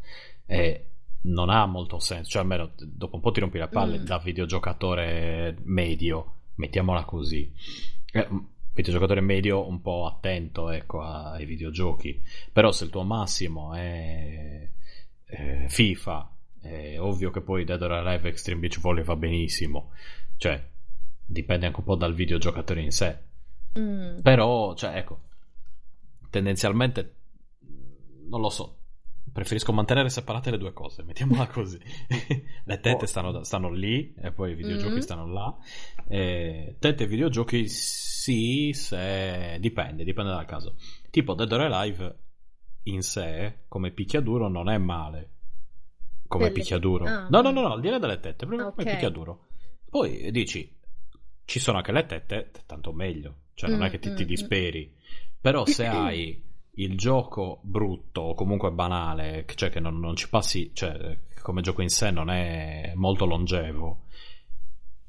[0.46, 0.86] eh,
[1.22, 2.30] non ha molto senso.
[2.30, 4.04] Cioè, almeno dopo un po' ti rompi le palle Mm.
[4.04, 7.52] da videogiocatore medio, mettiamola così.
[8.12, 8.28] Eh,
[8.72, 12.22] un videogiocatore medio un po' attento, ecco, ai videogiochi.
[12.52, 14.68] Però se il tuo massimo è
[15.26, 19.92] eh, FIFA, è ovvio che poi Dead or Alive Extreme Beach Volley va benissimo.
[20.38, 20.64] Cioè,
[21.26, 23.18] dipende anche un po' dal videogiocatore in sé.
[23.78, 24.20] Mm.
[24.22, 25.20] Però, cioè, ecco,
[26.30, 27.16] tendenzialmente,
[28.30, 28.78] non lo so,
[29.32, 31.80] preferisco mantenere separate le due cose, mettiamola così.
[32.66, 33.08] le tette Oh.
[33.08, 35.00] stanno, stanno lì e poi i videogiochi Mm.
[35.00, 35.58] stanno là.
[36.08, 39.58] Eh, tette e videogiochi sì, se...
[39.60, 40.76] dipende, dipende dal caso.
[41.10, 42.18] Tipo Dead or Alive
[42.84, 45.30] in sé, come picchiaduro, non è male.
[46.28, 47.06] Come Per le- picchiaduro.
[47.06, 47.28] ah.
[47.30, 49.48] No, no, no, no, al di là delle tette, proprio Ah, come picchiaduro.
[49.90, 50.78] Poi dici,
[51.46, 53.36] ci sono anche le tette, tanto meglio.
[53.54, 54.96] Cioè, non Mm, è che ti, ti mm, disperi.
[55.42, 56.42] Però se hai
[56.84, 61.62] il gioco brutto o comunque banale, che- cioè che non, non ci passi, cioè come
[61.62, 64.02] gioco in sé non è molto longevo,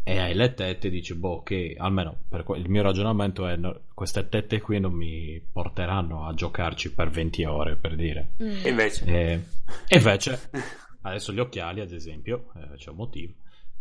[0.05, 3.83] e hai le tette, dici, boh, che almeno per que- il mio ragionamento è no,
[3.95, 8.33] queste tette qui non mi porteranno a giocarci per 20 ore, per dire.
[8.43, 8.65] Mm.
[8.65, 9.05] E invece...
[9.05, 9.41] E,
[9.87, 10.51] e invece,
[11.03, 13.33] adesso gli occhiali, ad esempio, eh, c'è un motivo.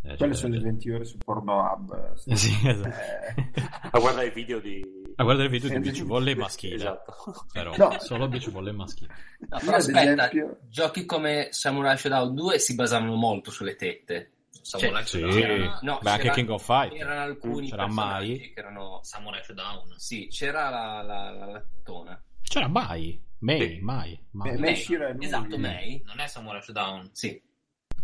[0.04, 2.14] Eh, Quelle cioè- sono le 20 ore su Pornhub.
[2.28, 2.90] Eh, sì, esatto.
[2.90, 3.52] Eh,
[3.92, 4.84] A guardare i video di...
[5.16, 6.76] A guardare il video di beach volley maschile.
[6.76, 7.46] Esatto.
[7.52, 8.00] Però No.
[8.00, 9.14] solo beach volley maschile.
[9.50, 14.32] No, però aspetta, esempio- giochi come Samurai Shodown 2 si basavano molto sulle tette.
[14.62, 15.32] Samurai Sì, Shodown.
[15.34, 16.94] c'era- no, beh, anche King of Fight.
[16.94, 18.38] C'erano alcuni C'era Mai.
[18.40, 19.00] che erano...
[19.04, 19.94] Samurai Shodown.
[19.98, 22.24] Sì, c'era la, la, la lattona.
[22.44, 25.26] C'era mai, May, mai, May, è lui.
[25.26, 26.02] esatto, May.
[26.06, 27.10] Non è Samurai Shodown.
[27.14, 27.42] Sì.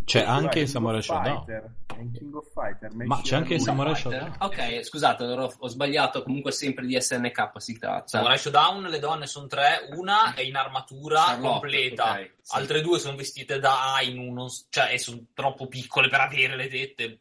[0.07, 1.43] C'è Guarda, anche King Samurai Shodown.
[1.43, 2.93] Fighter, è in King of Fighter.
[2.93, 3.59] May Ma c'è anche lui.
[3.59, 3.93] Samurai?
[3.93, 4.35] Shodown.
[4.39, 8.07] Ok, scusate, allora ho, ho sbagliato, comunque sempre di SNK si tratta.
[8.07, 12.55] Samurai Shodown, le donne sono tre, una è in armatura Charlotte, completa, ok, sì.
[12.55, 16.69] altre due sono vestite da Ainu, non cioè e sono troppo piccole per avere le
[16.69, 17.19] tette.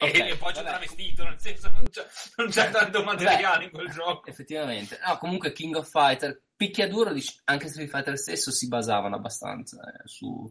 [0.00, 0.68] Ok, e poi c'è vabbè.
[0.70, 2.04] travestito, nel senso non c'è,
[2.34, 4.28] non c'è tanto materiale in quel gioco.
[4.28, 4.98] Effettivamente.
[5.06, 7.12] No, comunque King of Fighter, picchiaduro,
[7.44, 10.50] anche Street Fighter stesso si basavano abbastanza eh, su,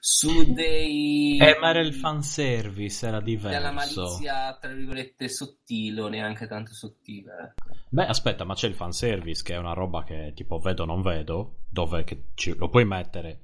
[0.00, 1.36] su dei...
[1.38, 3.36] Eh, ma era il fanservice, era Della
[3.70, 4.00] diverso.
[4.00, 7.32] malizia, tra virgolette, sottile o neanche tanto sottile.
[7.56, 7.76] ecco.
[7.90, 11.02] Beh, aspetta, ma c'è il fanservice che è una roba che tipo vedo o non
[11.02, 13.42] vedo, dove che ci- lo puoi mettere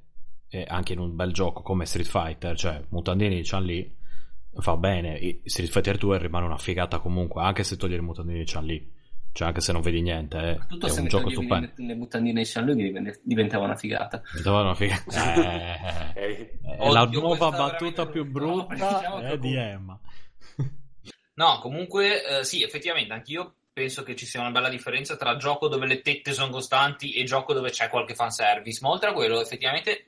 [0.48, 3.94] eh, anche in un bel gioco come Street Fighter, cioè mutandini di Chun-Li,
[4.58, 5.40] fa bene.
[5.44, 8.92] Street Fighter 2 rimane una figata comunque, anche se togli i mutandini di Chun-Li,
[9.36, 11.70] cioè anche se non vedi niente, eh, Tutto è se un gioco stupendo.
[11.76, 14.22] le, le mutandine di Jean-Luc diventa- diventava una figata.
[14.30, 15.04] Diventava una figata.
[16.16, 18.74] Eh, Eh, è la Oddio, nuova è battuta veramente più brutta.
[18.74, 20.00] Diciamo che è di Emma.
[21.34, 25.68] No, comunque eh, sì, effettivamente anch'io penso che ci sia una bella differenza tra gioco
[25.68, 28.78] dove le tette sono costanti e gioco dove c'è qualche fanservice.
[28.80, 30.06] Ma oltre a quello, effettivamente,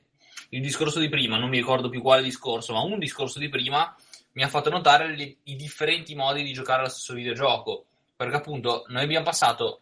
[0.49, 3.95] il discorso di prima, non mi ricordo più quale discorso, ma un discorso di prima
[4.31, 7.85] mi ha fatto notare le- i differenti modi di giocare allo stesso videogioco.
[8.19, 9.81] Perché appunto noi abbiamo passato,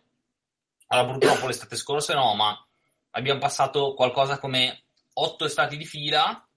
[0.89, 2.55] allora purtroppo l'estate scorsa no, ma
[3.13, 4.83] abbiamo passato qualcosa come
[5.13, 6.47] otto estati di fila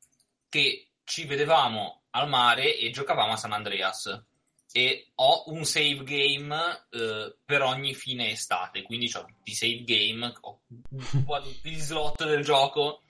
[0.51, 4.24] che ci vedevamo al mare e giocavamo a San Andreas.
[4.70, 9.82] E ho un save game eh, per ogni fine estate, quindi ho tutti i save
[9.85, 10.61] game, ho
[11.40, 13.01] tutti gli slot del gioco.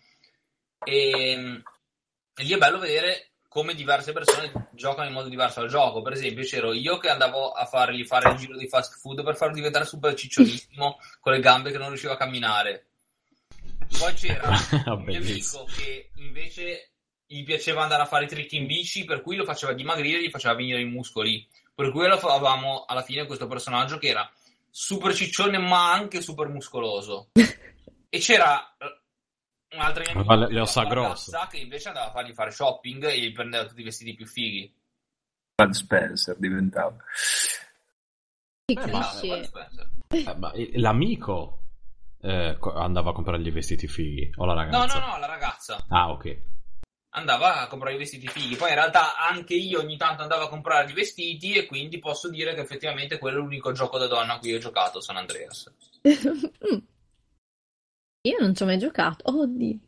[0.85, 1.63] E,
[2.37, 6.03] e lì è bello vedere come diverse persone giocano in modo diverso al gioco.
[6.03, 9.35] Per esempio, c'ero io che andavo a fargli fare il giro di fast food per
[9.35, 12.87] farlo diventare super cicciolissimo con le gambe che non riusciva a camminare.
[13.99, 14.51] Poi c'era
[14.95, 16.93] un mio amico che invece
[17.27, 20.27] gli piaceva andare a fare i trick in bici, per cui lo faceva dimagrire e
[20.27, 21.45] gli faceva venire i muscoli.
[21.75, 24.31] Per cui lo avevamo alla fine questo personaggio che era
[24.71, 27.31] super ciccione ma anche super muscoloso.
[27.35, 28.77] e c'era
[29.75, 31.39] un'altra mia amica, le- ossa grosse.
[31.51, 34.75] che invece andava a fargli fare shopping e gli prendeva tutti i vestiti più fighi.
[35.55, 36.97] Bud Spencer diventava.
[38.67, 39.91] Eh, ma- Spencer.
[40.09, 41.59] Eh, ma l'amico
[42.23, 44.99] eh, andava a comprare gli vestiti fighi, o la No, ragazza?
[45.01, 45.85] no, no, la ragazza.
[45.89, 46.39] Ah, ok.
[47.13, 48.55] andava a comprare i vestiti fighi.
[48.57, 52.31] Poi in realtà anche io ogni tanto andavo a comprare i vestiti e quindi posso
[52.31, 55.73] dire che effettivamente quello è l'unico gioco da donna a cui ho giocato, San Andreas.
[58.23, 59.31] Io non ci ho mai giocato.
[59.35, 59.79] Oddio.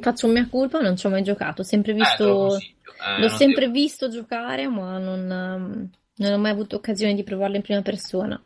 [0.00, 1.62] Faccio mia colpa, non ci ho mai giocato.
[1.62, 2.24] Ho sempre Eh, visto.
[2.34, 2.76] consiglio.
[3.06, 7.22] Eh, L'ho sempre devo- visto giocare, ma non, ehm, non ho mai avuto occasione di
[7.24, 8.42] provarlo in prima persona.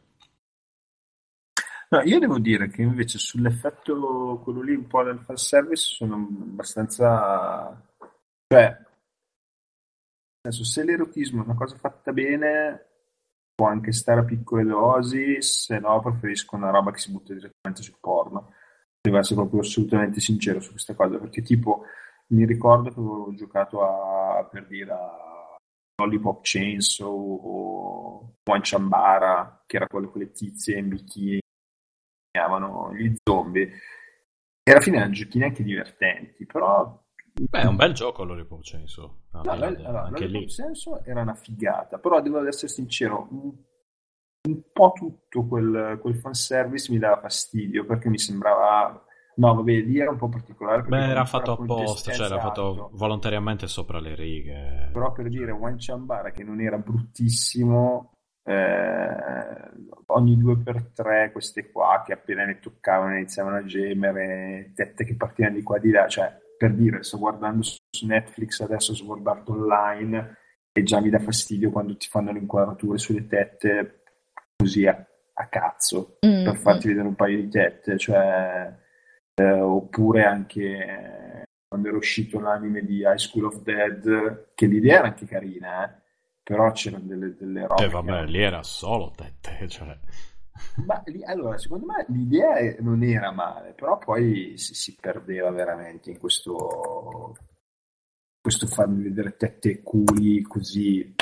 [1.90, 7.86] No, io devo dire che invece sull'effetto, quello lì un po' del fanservice, sono abbastanza...
[8.48, 8.64] Cioè,
[10.44, 12.86] nel senso, se l'erotismo è una cosa fatta bene,
[13.54, 17.82] può anche stare a piccole dosi, se no preferisco una roba che si butta direttamente
[17.82, 18.54] sul porno.
[19.02, 21.84] Devo essere proprio assolutamente sincero su questa cosa, perché tipo,
[22.28, 25.56] mi ricordo che avevo giocato a, per dire, a
[25.96, 31.40] Lollipop Chainsaw o One Chambara, che era quello con le tizie in bikini
[32.32, 33.70] chiamavano gli zombie.
[34.64, 37.00] E alla fine erano giochini anche divertenti, però
[37.34, 39.16] Beh, è un bel gioco Lollipop Chainsaw.
[39.32, 39.66] No, allora,
[40.04, 40.48] anche Lollipop lì.
[40.48, 43.28] senso era una figata, però devo essere sincero,
[44.48, 49.04] un, po' tutto quel, quel fanservice mi dava fastidio perché mi sembrava.
[49.34, 50.82] No, vabbè, lì era un po' particolare.
[50.82, 52.90] Beh, era fatto apposta, cioè era fatto esatto.
[52.94, 54.90] volontariamente sopra le righe.
[54.92, 58.12] Però per dire One Chambara che non era bruttissimo,
[58.44, 59.70] eh,
[60.06, 65.16] ogni due per tre queste qua che appena ne toccavano iniziavano a gemere, tette che
[65.16, 69.26] partivano di qua e di là, cioè per dire, sto guardando su Netflix adesso Sword
[69.26, 70.36] Art Online
[70.72, 74.01] e già mi dà fastidio quando ti fanno le inquadrature sulle tette
[74.62, 78.72] così a, a cazzo Mm, per farti vedere un paio di tette, cioè,
[79.34, 84.98] eh, oppure anche eh, quando era uscito l'anime di High School of Dead, che l'idea
[84.98, 86.00] era anche carina, eh,
[86.42, 87.82] però c'erano delle, delle robe.
[87.82, 89.98] Eh, che vabbè, erano- lì era solo tette, cioè.
[90.86, 96.10] Ma lì- allora, secondo me l'idea non era male, però poi si, si perdeva veramente
[96.10, 97.36] in questo,
[98.40, 101.14] questo farmi vedere tette e culi così.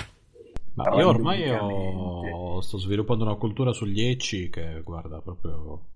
[0.74, 5.86] Ma io ormai ho- sto sviluppando una cultura sugli ecci che, guarda, proprio...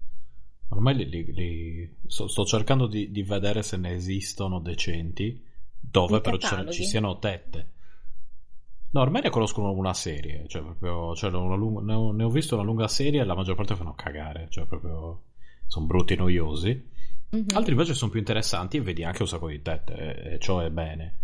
[0.69, 5.41] Ormai li, li- li- sto, sto cercando di, di vedere se ne esistono decenti,
[5.79, 7.69] dove I però ci, ci siano tette.
[8.91, 12.29] No, ormai ne conoscono una serie, cioè proprio, cioè una lunga- ne, ho, ne ho
[12.31, 15.23] visto una lunga serie e la maggior parte fanno cagare, cioè proprio
[15.67, 16.89] sono brutti e noiosi.
[17.33, 17.55] mhm.
[17.55, 19.95] Altri invece sono più interessanti e vedi anche un sacco di tette,
[20.31, 21.19] e, e ciò è bene,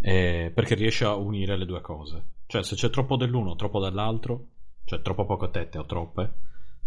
[0.00, 2.22] Eh, perché riesci a unire le due cose.
[2.52, 4.48] Cioè, se c'è troppo dell'uno troppo dell'altro,
[4.84, 6.32] cioè troppo poche tette o troppe,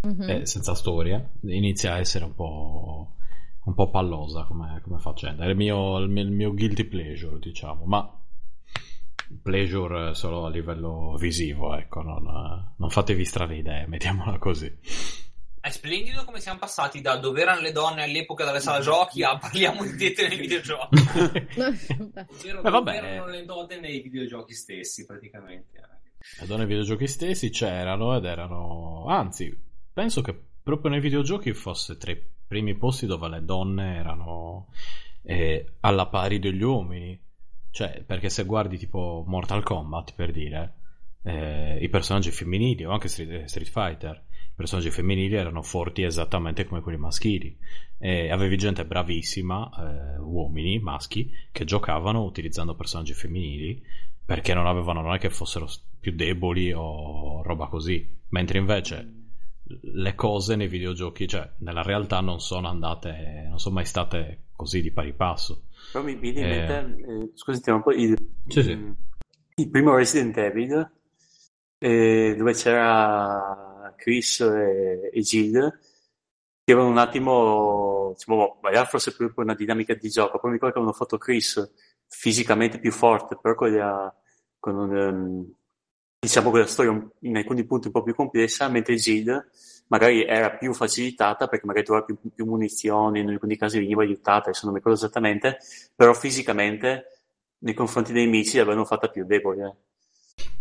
[0.02, 0.30] Mhm.
[0.30, 3.16] eh, senza storia, inizia a essere un po',
[3.64, 5.44] un po' pallosa come, come faccenda.
[5.44, 8.08] È il mio, il mio, il mio guilty pleasure, diciamo, ma
[9.42, 14.72] pleasure solo a livello visivo, ecco, non, non fatevi strane idee, mettiamola così.
[15.66, 19.36] È splendido come siamo passati da dove erano le donne all'epoca della sala giochi a
[19.36, 20.96] parliamo di tette nei videogiochi.
[21.58, 22.94] Ovvero Beh, dove vabbè.
[22.94, 25.80] erano le donne nei videogiochi stessi, praticamente.
[25.80, 26.12] anche.
[26.40, 29.06] Le donne nei videogiochi stessi c'erano ed erano...
[29.08, 29.60] Anzi,
[29.92, 34.68] penso che proprio nei videogiochi fosse tra i primi posti dove le donne erano
[35.24, 37.20] eh, alla pari degli uomini.
[37.72, 40.74] Cioè, perché se guardi tipo Mortal Kombat, per dire,
[41.24, 44.25] eh, i personaggi femminili o anche Street, Street Fighter,
[44.56, 47.58] personaggi femminili erano forti esattamente come quelli maschili.
[47.98, 53.82] E avevi gente bravissima, eh, uomini, maschi, che giocavano utilizzando personaggi femminili
[54.26, 55.68] perché non avevano, non è che fossero
[56.00, 58.08] più deboli o roba così.
[58.30, 59.14] Mentre invece
[59.64, 64.82] le cose nei videogiochi, cioè nella realtà, non sono andate, non sono mai state così
[64.82, 65.64] di pari passo.
[65.92, 66.68] Però mi viene in Eh.
[66.68, 68.16] mente, eh, scusate un po', il,
[68.48, 68.94] Sì, sì.
[69.56, 70.92] il primo Resident Evil,
[71.78, 75.80] eh, dove c'era Chris e, e Jill,
[76.64, 80.56] che avevano un attimo, diciamo, magari forse più per una dinamica di gioco, poi mi
[80.56, 81.72] ricordo che avevano fatto Chris
[82.08, 84.14] fisicamente più forte, però con, la-
[84.60, 85.54] con un, ehm,
[86.20, 89.48] diciamo quella storia in alcuni punti un po' più complessa, mentre Jill
[89.88, 94.50] magari era più facilitata perché magari trovava più, più munizioni, in alcuni casi veniva aiutata,
[94.50, 95.60] adesso non mi ricordo esattamente,
[95.96, 97.22] però fisicamente
[97.60, 99.76] nei confronti dei nemici l'avevano fatta più debole.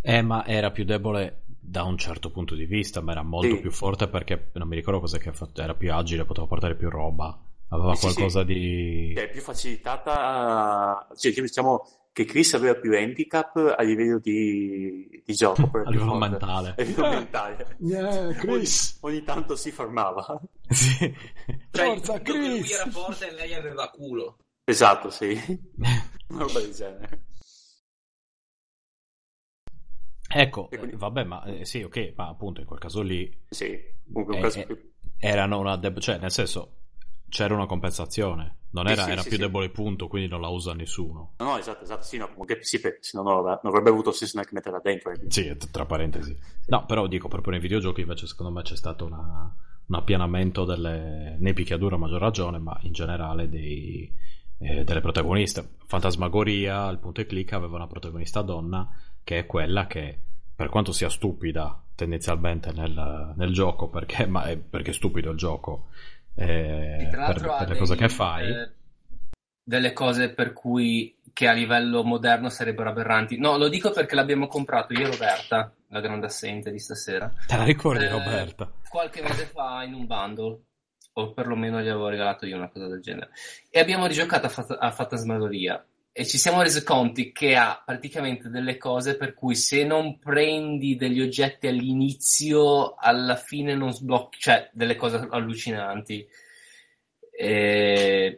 [0.02, 3.60] Eh, ma era più debole da un certo punto di vista, ma era molto Sì.
[3.60, 6.76] più forte perché non mi ricordo cos'è che ha fatto, era più agile, poteva portare
[6.76, 7.36] più roba,
[7.68, 8.46] aveva Sì, qualcosa sì.
[8.46, 9.12] di...
[9.16, 15.62] Cioè, più facilitata, cioè diciamo che Chris aveva più handicap a livello di, di gioco.
[15.84, 16.28] a livello forte.
[16.28, 16.74] mentale.
[16.78, 17.76] A livello mentale.
[17.80, 18.64] Yeah, Ogni,
[19.00, 20.40] ogni tanto si fermava.
[20.68, 21.12] Sì.
[21.72, 22.72] Cioè, Forza, per lui Chris!
[22.72, 24.38] era forte e lei aveva culo.
[24.64, 25.32] Esatto, sì.
[26.28, 27.24] Una roba del genere.
[30.34, 33.78] Ecco, quindi- eh, vabbè, ma eh, sì, ok, ma appunto in quel caso lì Sì,
[34.12, 34.90] comunque un Eh, caso eh, più...
[35.18, 36.72] erano una deb- cioè nel senso
[37.28, 39.42] c'era una compensazione, non era, sì, era sì, più sì.
[39.42, 41.32] debole punto, quindi non la usa nessuno.
[41.38, 44.36] No, no, esatto, esatto, sì, no, comunque sì, perché se no non avrebbe- avuto senso
[44.36, 45.10] neanche metterla dentro.
[45.10, 45.18] eh.
[45.28, 46.36] Sì, tra parentesi.
[46.66, 49.52] No, però dico, proprio nei videogiochi invece secondo me c'è stato una-
[49.86, 54.10] un appianamento delle, nei picchiaduro a maggior ragione, ma in generale dei,
[54.58, 55.70] eh, delle protagoniste.
[55.86, 58.88] Fantasmagoria, il punto e clic aveva una protagonista donna
[59.24, 60.18] che è quella che,
[60.54, 65.36] per quanto sia stupida tendenzialmente nel, nel gioco, perché, ma è perché è stupido il
[65.36, 65.88] gioco,
[66.34, 68.48] eh, E tra per, per le cose che fai.
[68.48, 68.70] eh,
[69.62, 73.38] delle cose per cui che a livello moderno sarebbero aberranti.
[73.38, 77.56] No, lo dico perché l'abbiamo comprato io e Roberta, la grande assente di stasera, Te
[77.56, 78.70] la ricordi eh, Roberta?
[78.88, 80.60] qualche mese fa in un bundle,
[81.14, 83.30] o perlomeno gli avevo regalato io una cosa del genere.
[83.70, 85.84] E abbiamo rigiocato a, Fat- a Fantasmagoria
[86.16, 90.94] e ci siamo resi conti che ha praticamente delle cose per cui se non prendi
[90.94, 96.24] degli oggetti all'inizio, alla fine non sblocchi, cioè delle cose allucinanti.
[97.36, 98.36] eh,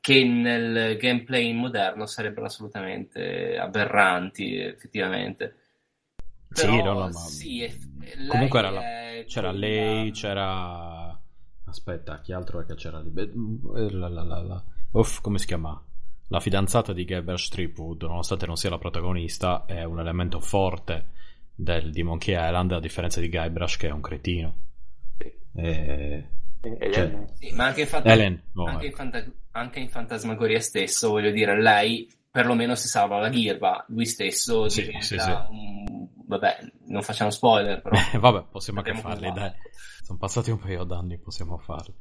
[0.00, 5.56] che nel gameplay moderno sarebbero assolutamente aberranti, effettivamente.
[6.50, 7.70] Sì, Però, no, no, ma- sì,
[8.26, 8.80] Comunque era la-
[9.26, 11.20] C'era quella- lei, c'era.
[11.66, 13.12] Aspetta, chi altro è che c'era lì?
[13.12, 15.78] La, la, la, la- Uff, come si chiama?
[16.28, 21.06] La fidanzata di Gaber Stripwood, nonostante non sia la protagonista, è un elemento forte
[21.54, 24.54] del, di Monkey Island, a differenza di Guybrush che è un cretino.
[25.54, 26.28] E...
[26.60, 31.08] Cioè, Sì, ma anche in, fanta- Ellen, no, anche, in fanta- anche in Fantasmagoria stesso,
[31.10, 35.30] voglio dire, lei perlomeno si salva la ghirba, lui stesso Sì, diventa sì, sì.
[35.30, 37.96] un- Vabbè, non facciamo spoiler, però...
[38.20, 39.50] Vabbè, possiamo anche farli, dai.
[40.02, 41.94] Sono passati un paio d'anni, possiamo farli.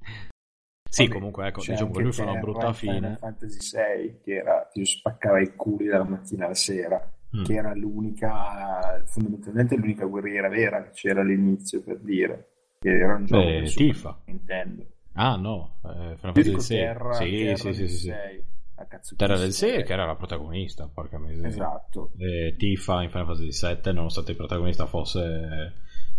[0.89, 3.17] Sì, Vabbè, comunque, ecco, diciamo che lui fa una brutta Final fine.
[3.19, 7.43] Fantasy VI che era ti spaccava i culi dalla mattina alla sera Mm.
[7.43, 13.25] che era l'unica fondamentalmente l'unica guerriera vera che c'era all'inizio per dire che era un
[13.25, 14.17] gioco Beh, Tifa.
[14.27, 16.79] Nintendo Ah, no, eh, Final Fantasy VI.
[16.79, 18.05] Terra, Sì, Terra sì, sì, del sì, sì.
[18.07, 18.43] 6,
[18.75, 19.69] a cazzo Terra del sei.
[19.73, 21.47] 6 che era la protagonista, porca miseria.
[21.49, 25.73] esatto E Tifa in Final Fantasy 7, nonostante il protagonista fosse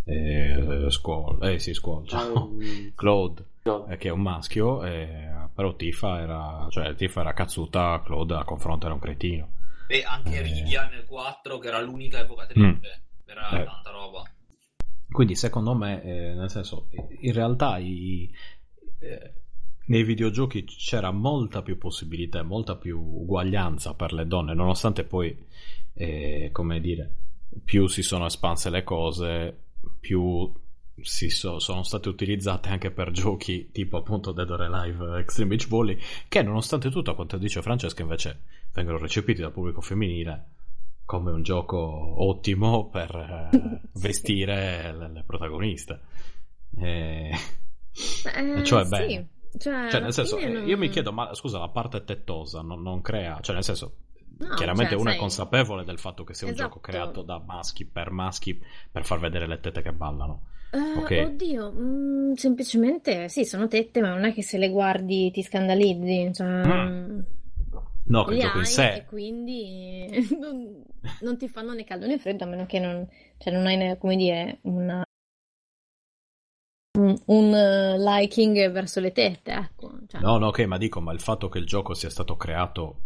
[0.04, 2.50] eh, Squall, eh sì, Squall, ciao.
[2.94, 3.46] Claude, eh,
[3.98, 8.86] che è un maschio, eh, però Tifa era, cioè Tifa era cazzuta, Claude a confronto
[8.86, 9.48] era un cretino.
[9.86, 10.42] E anche Eh.
[10.42, 13.02] Ridia nel 4, che era l'unica evocatrice.
[13.24, 13.64] Era Eh.
[13.64, 14.22] tanta roba.
[15.10, 16.88] Quindi secondo me, eh, nel senso,
[17.20, 18.30] in realtà i-
[19.00, 19.32] eh,
[19.86, 25.46] nei videogiochi c'era molta più possibilità, molta più uguaglianza per le donne, nonostante poi,
[25.94, 27.14] eh, come dire,
[27.64, 29.62] più si sono espanse le cose,
[29.98, 30.52] più
[31.02, 35.68] si so- sono state utilizzate anche per giochi tipo appunto Dead or Alive Extreme Beach
[35.68, 35.98] Volley,
[36.28, 38.42] che nonostante tutto, a quanto dice Francesca, invece
[38.72, 40.44] vengono recepiti dal pubblico femminile
[41.04, 41.78] come un gioco
[42.22, 46.00] ottimo per eh, vestire le, le protagoniste.
[46.78, 47.30] E...
[48.34, 48.88] Eh, cioè, sì.
[48.90, 49.28] bene.
[49.58, 52.82] Cioè, Cioè, nel senso, fine non- io mi chiedo, ma scusa, la parte tettosa non,
[52.82, 53.94] non crea, cioè, nel senso,
[54.40, 56.68] No, chiaramente cioè, uno è sai- consapevole del fatto che sia un Esatto.
[56.68, 58.62] gioco creato da maschi per maschi
[58.92, 60.42] per far vedere le tette che ballano.
[60.70, 61.30] Eh, Ok.
[61.32, 66.32] Oddio, mm, semplicemente sì, sono tette, ma non è che se le guardi ti scandalizzi.
[66.34, 67.20] Cioè, Mm.
[68.10, 68.92] No, che gioco in sé.
[68.94, 70.08] e quindi
[70.40, 70.82] non,
[71.20, 73.06] non ti fanno né caldo né freddo, a meno che non,
[73.38, 75.02] cioè non hai, come dire, una-
[76.98, 79.92] un, un, eh, liking verso le tette, ecco.
[80.06, 83.00] Cioè, No, no, ok, ma dico, ma il fatto che il gioco sia stato creato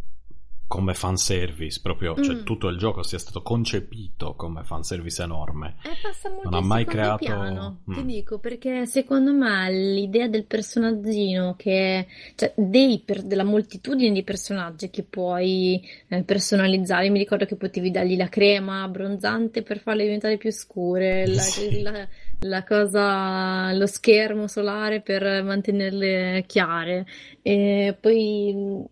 [0.73, 2.45] come fanservice, proprio, cioè Mm.
[2.45, 5.75] tutto il gioco sia stato concepito come fanservice enorme.
[5.85, 8.07] Eh, passa molto Non ha mai creato- piano, ti Mm.
[8.07, 14.89] dico, perché secondo me l'idea del personaggino che, cioè dei per- della moltitudine di personaggi
[14.89, 15.79] che puoi
[16.09, 21.27] eh, personalizzare, mi ricordo che potevi dargli la crema abbronzante per farle diventare più scure,
[21.27, 21.83] la, Sì.
[21.83, 22.09] la-
[22.43, 27.07] la cosa, lo schermo solare per mantenerle chiare,
[27.43, 28.85] e poi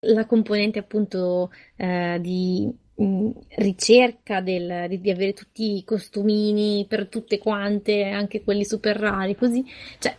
[0.00, 7.08] la componente appunto eh, di mh, ricerca del- di, di avere tutti i costumini per
[7.08, 9.64] tutte quante, anche quelli super rari, così,
[9.98, 10.16] cioè,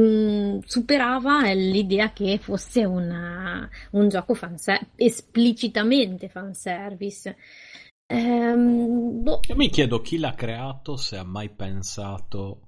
[0.00, 7.36] mh, superava l'idea che fosse una- un gioco fanservice, esplicitamente fanservice.
[8.12, 12.60] Ehm, boh, Io mi chiedo chi l'ha creato, se ha mai pensato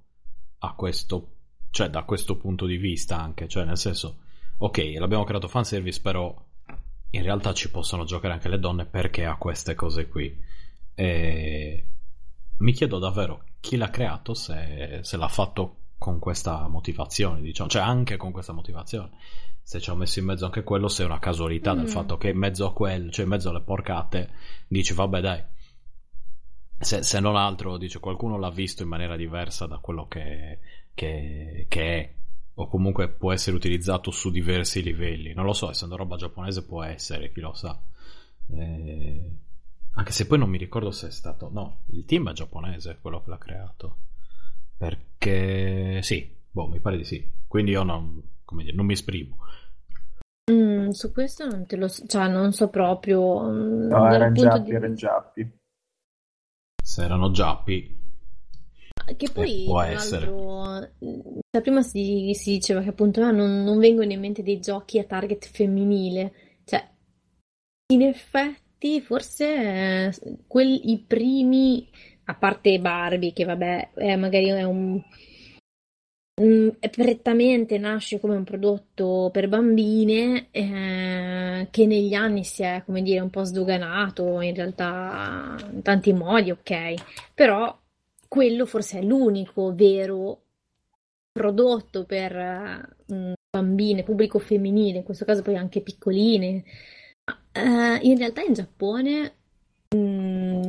[0.59, 1.31] a questo,
[1.71, 4.19] cioè da questo punto di vista anche, cioè nel senso,
[4.59, 6.33] ok, l'abbiamo creato fanservice, però
[7.11, 10.41] in realtà ci possono giocare anche le donne perché ha queste cose qui.
[10.95, 11.87] E
[12.59, 17.83] mi chiedo davvero chi l'ha creato, se, se l'ha fatto con questa motivazione, diciamo, cioè
[17.83, 19.11] anche con questa motivazione.
[19.65, 21.89] Se ci ho messo in mezzo anche quello, se è una casualità del Mm.
[21.89, 24.31] fatto che in mezzo a quello, cioè in mezzo alle porcate,
[24.69, 25.43] dici vabbè dai,
[26.79, 30.59] se, se non altro, dice qualcuno l'ha visto in maniera diversa da quello che,
[30.95, 32.15] che- che è,
[32.55, 35.33] o comunque può essere utilizzato su diversi livelli.
[35.33, 37.81] Non lo so, essendo roba giapponese può essere, chi lo sa.
[38.55, 39.31] Eh,
[39.95, 41.49] anche se poi non mi ricordo se è stato.
[41.53, 43.97] No, il team è giapponese quello che l'ha creato.
[44.77, 47.25] Perché sì, boh, mi pare di sì.
[47.47, 49.39] Quindi io non, come dire, non mi esprimo.
[50.51, 54.33] Mm, su questo non te lo so, cioè non so proprio mm, No, dal erano
[54.33, 55.51] punto giappi, di erano giappi.
[56.85, 58.01] Se erano giappi,
[59.17, 60.27] Che poi, Eh, può tra essere.
[60.27, 60.93] l'altro,
[61.51, 64.99] cioè, prima si, si diceva che appunto ah, non, non vengono in mente dei giochi
[64.99, 66.33] a target femminile.
[66.65, 66.89] Cioè,
[67.93, 70.13] in effetti, forse eh,
[70.47, 71.89] quel- i primi,
[72.25, 75.03] a parte Barbie, che vabbè, è magari è un.
[76.43, 83.03] Mm, prettamente nasce come un prodotto per bambine, eh, che negli anni si è, come
[83.03, 86.95] dire, un po' sdoganato in realtà in tanti modi, ok.
[87.35, 87.79] Però
[88.29, 90.41] quello forse è l'unico vero
[91.33, 96.65] prodotto per eh, bambine, pubblico femminile, in questo caso poi anche piccoline.
[97.53, 99.35] Eh, in realtà in Giappone
[99.95, 100.67] mh,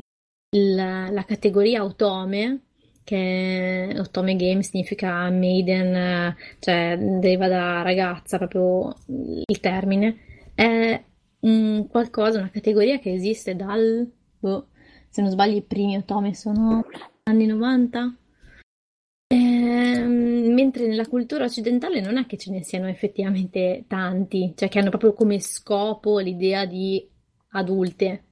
[0.56, 2.62] la, la categoria Otome,
[3.04, 10.18] che Otome Game significa maiden, eh, cioè deriva da ragazza proprio il termine,
[10.56, 11.04] è
[11.42, 14.10] un qualcosa, una categoria che esiste dal,
[14.40, 14.68] boh,
[15.10, 16.86] se non sbaglio i primi Otome sono
[17.24, 18.18] anni 90?
[19.28, 24.80] Ehm, mentre nella cultura occidentale non è che ce ne siano effettivamente tanti, cioè che
[24.80, 27.06] hanno proprio come scopo l'idea di
[27.50, 28.24] adulte.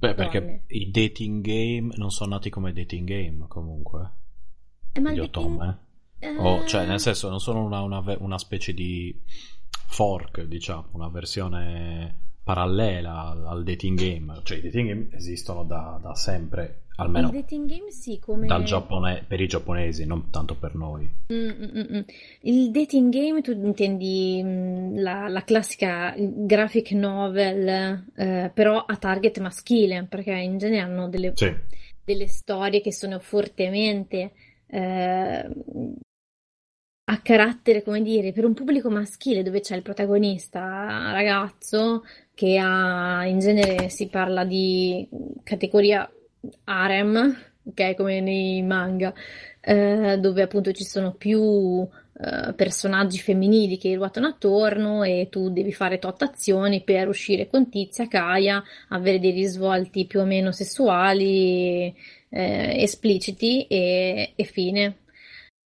[0.00, 0.62] Beh, perché Donne.
[0.68, 4.10] i dating game non sono nati come dating game comunque.
[4.92, 5.78] Eh, ma Gli dating- otome.
[6.18, 9.16] eh, O, cioè, nel senso, non sono una, una una specie di
[9.86, 14.40] fork, diciamo, una versione parallela al, al dating game.
[14.42, 18.46] Cioè, i dating game esistono da, da sempre, almeno il dating game sì, come...
[18.46, 21.08] dal Giappone, per i giapponesi, non tanto per noi.
[21.32, 22.00] Mm, mm, mm, mm.
[22.42, 29.38] Il dating game tu intendi mm, la, la classica graphic novel, eh, però a target
[29.40, 31.54] maschile, perché in genere hanno delle, Sì,
[32.04, 34.32] delle storie che sono fortemente
[34.66, 35.48] eh,
[37.10, 42.04] a carattere, come dire, per un pubblico maschile dove c'è il protagonista ragazzo
[42.34, 45.08] che ha, in genere si parla di
[45.42, 46.08] categoria
[46.64, 49.12] harem, ok, come nei manga,
[49.60, 51.86] eh, dove appunto ci sono più
[52.22, 57.70] eh, personaggi femminili che ruotano attorno e tu devi fare tot azioni per uscire con
[57.70, 61.94] Tizia, Kaya, avere dei risvolti più o meno sessuali,
[62.28, 64.98] eh, espliciti e, e fine.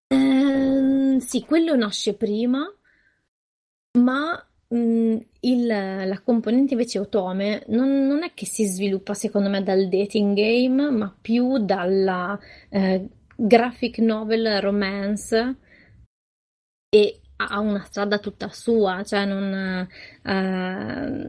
[0.09, 2.61] Ehm, sì, quello nasce prima,
[3.99, 9.63] ma mh, il- la componente invece Otome non, non è che si sviluppa secondo me
[9.63, 12.39] dal dating game, ma più dalla
[12.71, 15.57] eh, graphic novel romance
[16.91, 19.89] e ha una strada tutta sua, cioè non,
[20.23, 21.27] eh,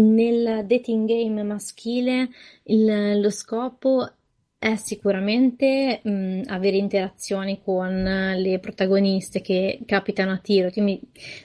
[0.00, 2.28] nel dating game maschile
[2.64, 4.08] il- lo scopo
[4.58, 8.02] è sicuramente mh, avere interazioni con
[8.36, 10.70] le protagoniste che capitano a tiro.
[10.70, 11.00] Ti mi,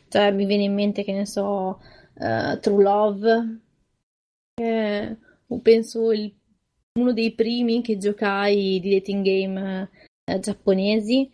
[0.10, 1.80] cioè, mi viene in mente, che ne so,
[2.20, 3.60] eh, True Love,
[4.56, 5.18] che
[5.62, 6.34] penso il-
[7.00, 9.90] uno dei primi che giocai di dating game
[10.26, 11.30] eh, giapponesi,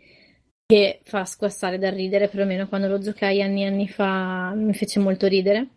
[0.66, 5.00] che fa squassare dal ridere, perlomeno quando lo giocai anni e anni fa mi fece
[5.00, 5.70] molto ridere.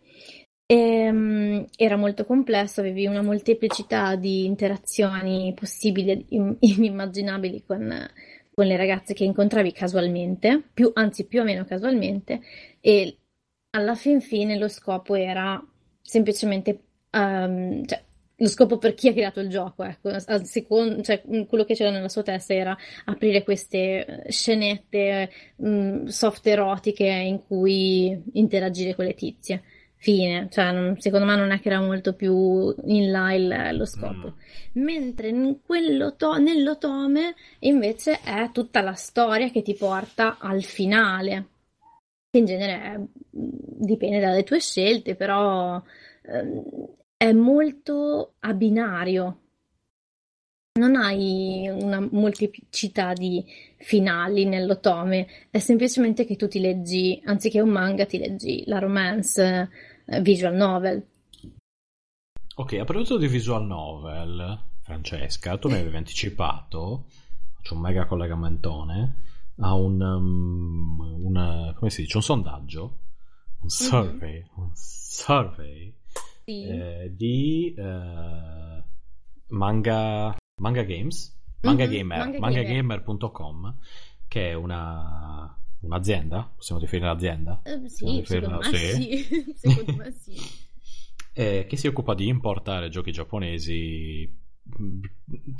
[0.65, 6.25] Ehm, era molto complesso, avevi una molteplicità di interazioni possibili e
[6.59, 8.09] inimmaginabili con,
[8.53, 12.41] con le ragazze che incontravi casualmente, più, anzi più o meno casualmente,
[12.79, 13.17] e
[13.71, 15.63] alla fin fine lo scopo era
[16.01, 16.79] semplicemente,
[17.11, 18.01] ehm, cioè,
[18.37, 21.91] lo scopo per chi ha creato il gioco, ecco, al secon- cioè, quello che c'era
[21.91, 22.75] nella sua testa era
[23.05, 29.63] aprire queste scenette mh, soft erotiche in cui interagire con le tizie.
[30.03, 33.85] Fine, cioè, non- secondo me non è che era molto più in là il- lo
[33.85, 34.33] scopo.
[34.73, 35.59] Mentre in
[36.17, 41.47] to- nell'otome invece è tutta la storia che ti porta al finale.
[42.29, 42.99] Che in genere è-
[43.29, 45.81] dipende dalle tue scelte, però
[46.23, 46.63] ehm,
[47.15, 49.37] è molto a binario.
[50.79, 53.45] Non hai una molteplicità di
[53.77, 59.69] finali nell'otome, è semplicemente che tu ti leggi, anziché un manga, ti leggi la romance
[60.21, 61.05] visual novel.
[62.55, 67.05] Ok, a proposito di visual novel, Francesca, tu mi avevi anticipato,
[67.55, 69.15] faccio un mega collegamentone,
[69.59, 72.97] a un, um, un, come si dice, un sondaggio,
[73.61, 75.95] un survey, un survey
[76.43, 76.63] Sì.
[76.67, 78.83] eh, di eh,
[79.47, 83.77] manga, manga Games, Manga Mhm, Gamer, Manga mangagamer.com,
[84.27, 89.53] che è una, un'azienda, possiamo definire l'azienda, Eh, sì, definirla- secondo me sì.
[89.55, 90.35] Secondo me sì.
[91.33, 94.41] eh, che si occupa di importare giochi giapponesi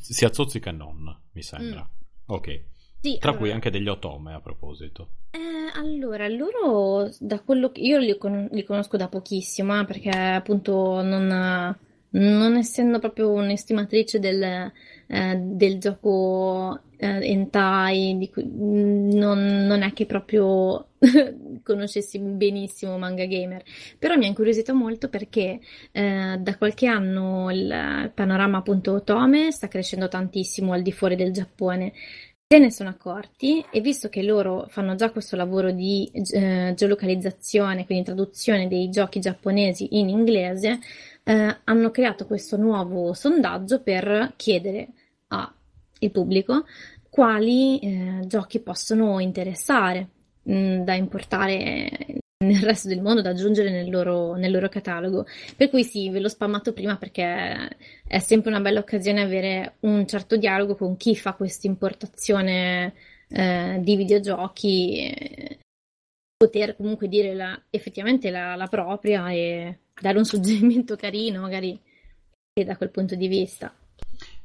[0.01, 1.87] sia zozzica e non, mi sembra.
[2.27, 2.61] Ok,
[3.01, 5.09] Sì, tra allora- cui anche degli otome a proposito.
[5.31, 5.39] Eh,
[5.79, 11.01] allora, loro da quello che io li, con- li conosco da pochissimo, eh, perché appunto
[11.01, 11.75] non,
[12.09, 14.71] non essendo proprio un'estimatrice del,
[15.07, 20.91] eh, del gioco eh, hentai, di cui- non, non è che proprio
[21.63, 23.61] conoscessi benissimo Manga Gamer,
[23.99, 25.59] però mi ha incuriosito molto perché
[25.91, 31.33] eh, da qualche anno il panorama appunto otome sta crescendo tantissimo al di fuori del
[31.33, 31.91] Giappone.
[32.47, 37.85] Se ne sono accorti e visto che loro fanno già questo lavoro di eh, geolocalizzazione,
[37.85, 40.79] quindi traduzione dei giochi giapponesi in inglese,
[41.23, 44.89] eh, hanno creato questo nuovo sondaggio per chiedere
[46.05, 46.65] al pubblico
[47.09, 50.09] quali eh, giochi possono interessare
[50.43, 55.25] mh, da importare nel resto del mondo, da aggiungere nel loro, nel loro catalogo.
[55.55, 60.07] Per cui sì, ve l'ho spammato prima perché è sempre una bella occasione avere un
[60.07, 62.93] certo dialogo con chi fa questa importazione
[63.29, 65.59] eh, di videogiochi, e
[66.35, 71.79] poter comunque dire la- effettivamente la, la propria e dare un suggerimento carino, magari
[72.65, 73.73] da quel punto di vista.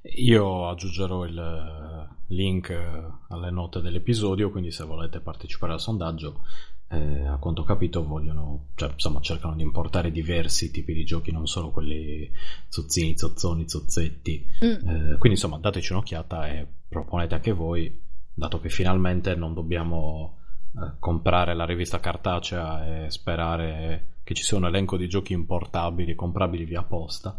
[0.03, 6.43] Io aggiungerò il eh, link eh, alle note dell'episodio, quindi se volete partecipare al sondaggio,
[6.89, 11.33] eh, a quanto ho capito vogliono, cioè insomma cercano di importare diversi tipi di giochi,
[11.33, 12.31] non solo quelli
[12.69, 14.47] zozzini, zozzoni, zozzetti.
[14.65, 14.89] Mm.
[14.89, 18.01] Eh, quindi insomma dateci un'occhiata e proponete anche voi,
[18.33, 20.39] dato che finalmente non dobbiamo
[20.77, 26.15] eh, comprare la rivista cartacea e sperare che ci sia un elenco di giochi importabili,
[26.15, 27.37] comprabili via posta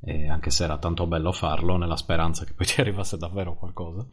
[0.00, 4.06] eh, anche se era tanto bello farlo nella speranza che poi ti arrivasse davvero qualcosa.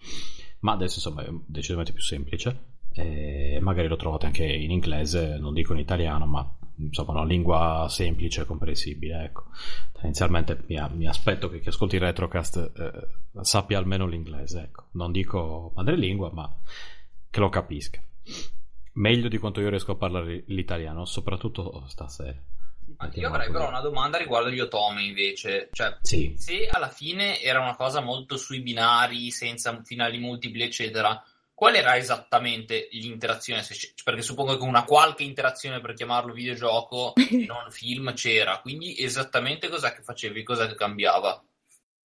[0.59, 2.71] Ma adesso insomma è decisamente più semplice.
[2.95, 7.87] E magari lo trovate anche in inglese non dico in italiano ma insomma una lingua
[7.89, 9.45] semplice e comprensibile ecco.
[9.91, 14.85] Tendenzialmente mi, mi aspetto che chi ascolti il retrocast eh, sappia almeno l'inglese ecco.
[14.91, 16.55] Non dico madrelingua ma
[17.29, 17.99] che lo capisca.
[18.93, 22.39] Meglio di quanto io riesco a parlare l'italiano soprattutto stasera
[23.13, 25.69] io avrei però una domanda riguardo gli otome invece.
[25.71, 26.33] Cioè, Sì.
[26.37, 31.95] se alla fine era una cosa molto sui binari, senza finali multipli, eccetera, qual era
[31.95, 33.63] esattamente l'interazione?
[34.03, 39.69] Perché suppongo che una qualche interazione per chiamarlo videogioco e non film c'era, quindi esattamente
[39.69, 41.41] cos'è che facevi, cos'è che cambiava?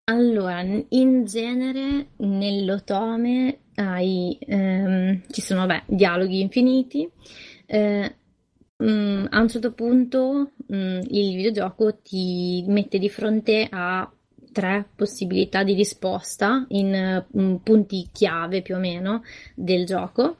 [0.04, 7.08] Allora, in genere nell'otome hai, ehm, ci sono vabbè, dialoghi infiniti,
[7.66, 8.16] eh,
[8.82, 14.10] mm, a un certo punto mm, il videogioco ti mette di fronte a
[14.52, 19.22] tre possibilità di risposta in mm, punti chiave più o meno
[19.54, 20.38] del gioco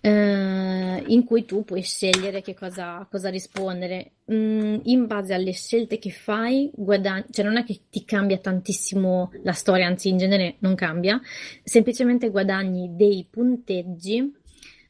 [0.00, 4.12] eh, in cui tu puoi scegliere che cosa, cosa rispondere.
[4.32, 9.32] Mm, in base alle scelte che fai, guadagni, cioè non è che ti cambia tantissimo
[9.42, 11.20] la storia, anzi in genere non cambia,
[11.64, 14.32] semplicemente guadagni dei punteggi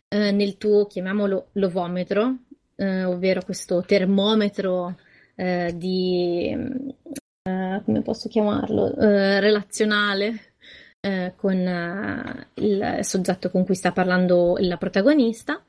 [0.09, 2.39] eh, nel tuo, chiamiamolo, lovometro,
[2.79, 4.97] eh, ovvero questo termometro
[5.35, 6.57] eh, di,
[7.43, 10.55] eh, come posso chiamarlo, eh, relazionale
[11.01, 15.65] eh, con eh, il soggetto con cui sta parlando la protagonista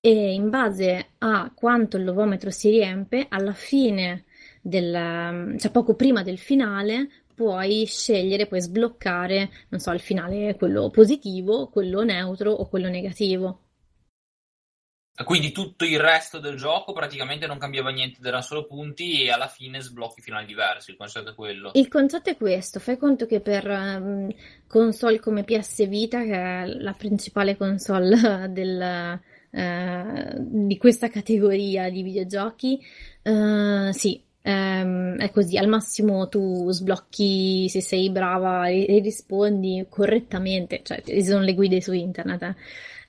[0.00, 4.24] e in base a quanto il lovometro si riempie, alla fine
[4.60, 10.90] del, cioè poco prima del finale, puoi scegliere, puoi sbloccare, non so, il finale quello
[10.90, 13.69] positivo, quello neutro o quello negativo.
[15.24, 19.48] Quindi tutto il resto del gioco praticamente non cambiava niente, erano solo punti e alla
[19.48, 20.90] fine sblocchi finali diversi.
[20.90, 21.70] Il concetto è quello.
[21.74, 24.28] Il concetto è questo: fai conto che per um,
[24.66, 29.20] console come PS Vita, che è la principale console del,
[29.50, 32.80] uh, di questa categoria di videogiochi,
[33.24, 35.58] uh, sì, um, è così.
[35.58, 41.82] Al massimo tu sblocchi se sei brava e rispondi correttamente, cioè ci sono le guide
[41.82, 42.42] su internet.
[42.42, 42.54] Eh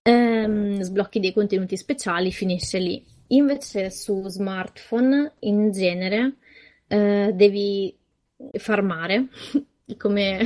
[0.04, 3.04] ehm, sblocchi dei contenuti speciali, finisce lì.
[3.28, 6.36] Invece su smartphone in genere
[6.88, 7.96] eh, devi
[8.58, 9.28] farmare
[9.98, 10.40] come,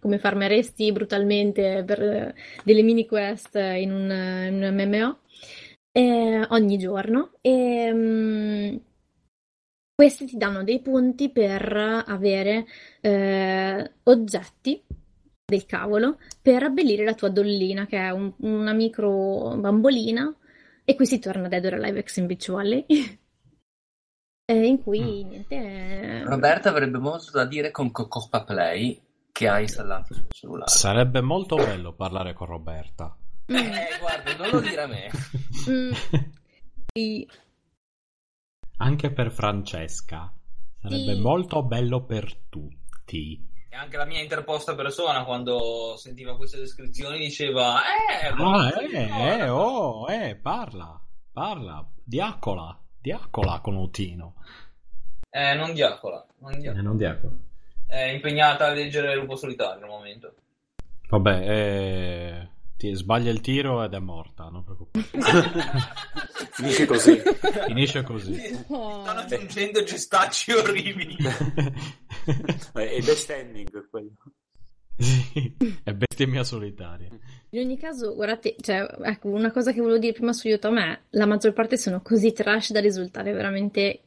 [0.00, 2.34] come farmeresti brutalmente per
[2.64, 5.18] delle mini quest in un, in un MMO
[5.92, 8.80] eh, ogni giorno e um,
[9.94, 11.76] questi ti danno dei punti per
[12.06, 12.66] avere
[13.00, 14.82] eh, oggetti
[15.50, 20.34] del cavolo per abbellire la tua dollina, che è un, una micro bambolina,
[20.84, 22.86] e qui si torna a Dead or Alive Ex in Beach Valley.
[24.46, 25.28] in cui mm.
[25.28, 26.22] niente.
[26.24, 30.70] Roberta avrebbe molto da dire con Cocoppa Play che ha installato sul cellulare.
[30.70, 33.16] Sarebbe molto bello parlare con Roberta.
[33.52, 33.56] Mm.
[33.56, 35.10] Eh, guarda, non lo dire a me.
[35.68, 35.92] Mm.
[36.92, 37.28] Sì.
[38.78, 40.32] Anche per Francesca.
[40.80, 41.20] Sarebbe sì.
[41.20, 43.49] molto bello per tutti.
[43.72, 49.48] E anche la mia interposta persona, quando sentiva queste descrizioni, diceva: Eh, ah, eh, eh,
[49.48, 51.00] oh, eh, parla,
[51.32, 54.34] parla, diacola, diacola con Otino.
[55.30, 56.80] Eh, non diacola, non diacola.
[56.80, 57.32] Eh, non diacola.
[57.86, 60.34] È impegnata a leggere Lupo Solitario al momento.
[61.08, 62.48] Vabbè, eh
[62.80, 65.18] ti sbaglia il tiro ed è morta, non preoccuparti.
[66.52, 67.22] Finisce così.
[67.66, 68.64] Finisce così.
[68.68, 69.02] Oh.
[69.02, 71.14] Stanno aggiungendo gestacci orribili.
[72.74, 74.12] È standing quello.
[75.00, 77.08] Sì, è bestemmia solitaria.
[77.50, 80.78] In ogni caso, guardate, cioè, ecco, una cosa che volevo dire prima su YouTube a
[80.78, 84.00] me, la maggior parte sono così trash da risultare veramente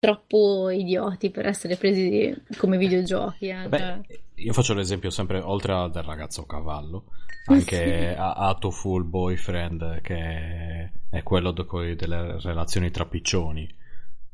[0.00, 3.48] troppo idioti per essere presi come videogiochi.
[3.48, 3.68] Eh.
[3.68, 4.00] Beh, cioè.
[4.34, 7.04] io faccio l'esempio sempre, oltre al del ragazzo cavallo,
[7.46, 8.18] anche sì.
[8.18, 13.84] a Full Boyfriend, che è quello delle relazioni tra piccioni.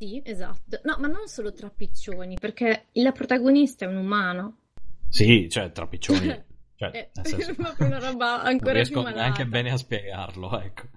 [0.02, 0.80] Sì, esatto.
[0.82, 4.56] No, ma non solo tra piccioni, perché il protagonista è un umano.
[5.08, 6.26] Sì, cioè tra piccioni.
[6.82, 9.20] Cioè, è eh, senso, una roba ancora riesco più malata.
[9.20, 10.88] neanche bene a spiegarlo, ecco.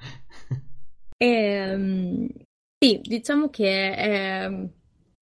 [1.16, 2.28] E, ehm,
[2.80, 4.50] sì, diciamo che è,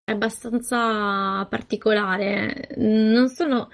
[0.06, 2.70] è abbastanza particolare.
[2.78, 3.70] Non sono...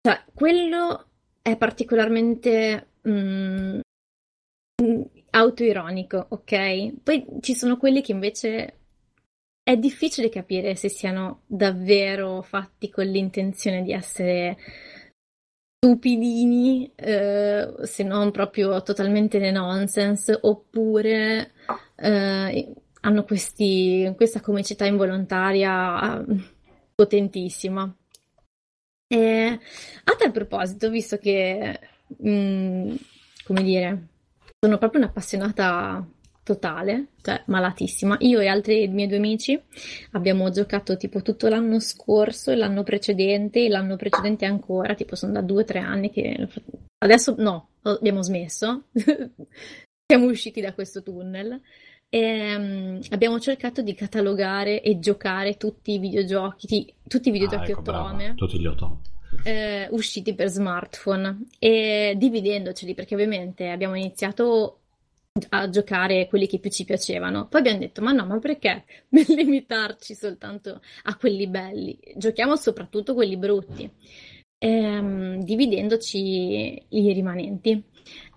[0.00, 1.08] Cioè, quello
[1.42, 3.80] è particolarmente mm,
[5.30, 7.02] autoironico, ok?
[7.02, 8.79] Poi ci sono quelli che invece
[9.70, 14.56] è difficile capire se siano davvero fatti con l'intenzione di essere
[15.76, 21.52] stupidini, eh, se non proprio totalmente nonsense, oppure
[21.94, 26.24] eh, hanno questi, questa comicità involontaria
[26.92, 27.94] potentissima.
[29.06, 29.58] E
[30.04, 32.94] a tal proposito, visto che, mh, mm,
[33.44, 34.06] come dire,
[34.58, 36.04] sono proprio un'appassionata
[36.42, 38.16] totale, cioè malatissima.
[38.20, 39.60] Io e altri miei due amici
[40.12, 45.42] abbiamo giocato tipo tutto l'anno scorso, l'anno precedente e l'anno precedente ancora, tipo sono da
[45.42, 46.48] due o tre anni che
[46.98, 48.84] adesso no, abbiamo smesso.
[50.10, 51.60] Siamo usciti da questo tunnel
[52.08, 57.78] e um, abbiamo cercato di catalogare e giocare tutti i videogiochi, tutti i videogiochi ah,
[57.78, 58.34] ecco, otome.
[58.34, 58.96] tutti gli otome.
[59.44, 64.79] Eh, usciti per smartphone e dividendoceli perché ovviamente abbiamo iniziato
[65.50, 67.46] a giocare quelli che più ci piacevano.
[67.48, 71.98] Poi abbiamo detto: ma no, ma perché limitarci soltanto a quelli belli?
[72.16, 73.90] Giochiamo soprattutto quelli brutti,
[74.58, 77.82] ehm, dividendoci i rimanenti.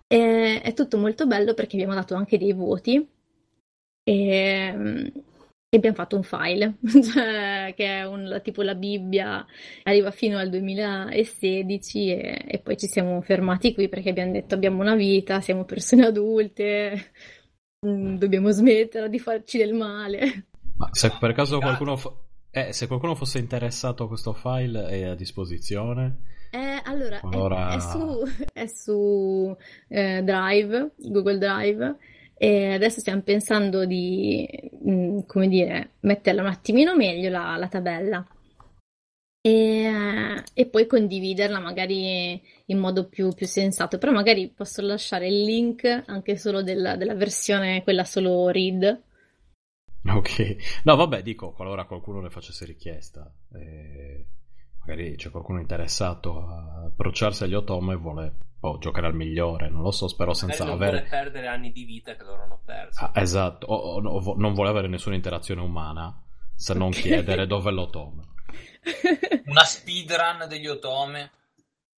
[0.07, 3.07] E, è tutto molto bello perché abbiamo dato anche dei voti
[4.05, 5.07] E, mm,
[5.73, 9.43] e abbiamo fatto un file, cioè, che è un, tipo la Bibbia,
[9.81, 14.83] arriva fino al 2016 e, e poi ci siamo fermati qui perché abbiamo detto abbiamo
[14.83, 17.11] una vita, siamo persone adulte,
[17.87, 20.45] mm, dobbiamo smettere di farci del male.
[20.77, 25.03] Ma se per caso qualcuno, fo- eh, se qualcuno fosse interessato a questo file è
[25.05, 26.17] a disposizione.
[26.51, 31.97] Eh, allora, Allora- È, è su, è su eh, Drive, Google Drive,
[32.35, 34.47] e adesso stiamo pensando di,
[34.87, 38.27] mm, come dire, metterla un attimino meglio la, la tabella
[39.45, 45.43] e, e poi condividerla magari in modo più, più sensato, però magari posso lasciare il
[45.43, 49.01] link anche solo della, della versione, quella solo read.
[50.05, 50.81] Ok.
[50.83, 54.25] No, vabbè, dico, qualora qualcuno ne facesse richiesta, eh,
[54.79, 58.33] magari c'è qualcuno interessato a approcciarsi agli otome e vuole
[58.63, 60.91] boh, giocare al migliore, non lo so, spero senza non avere...
[60.99, 63.03] vuole perdere anni di vita che loro hanno perso.
[63.03, 66.17] Ah, esatto, o, o- o non vuole avere nessuna interazione umana
[66.55, 68.23] se non chiedere dove è l'otome.
[69.47, 71.31] Una speedrun degli otome.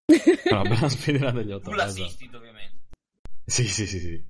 [0.49, 1.75] Una bella speedrun degli Tu otome.
[1.75, 2.37] l'assisti, esatto.
[2.37, 2.73] ovviamente.
[3.45, 4.23] Sì, sì, sì, sì.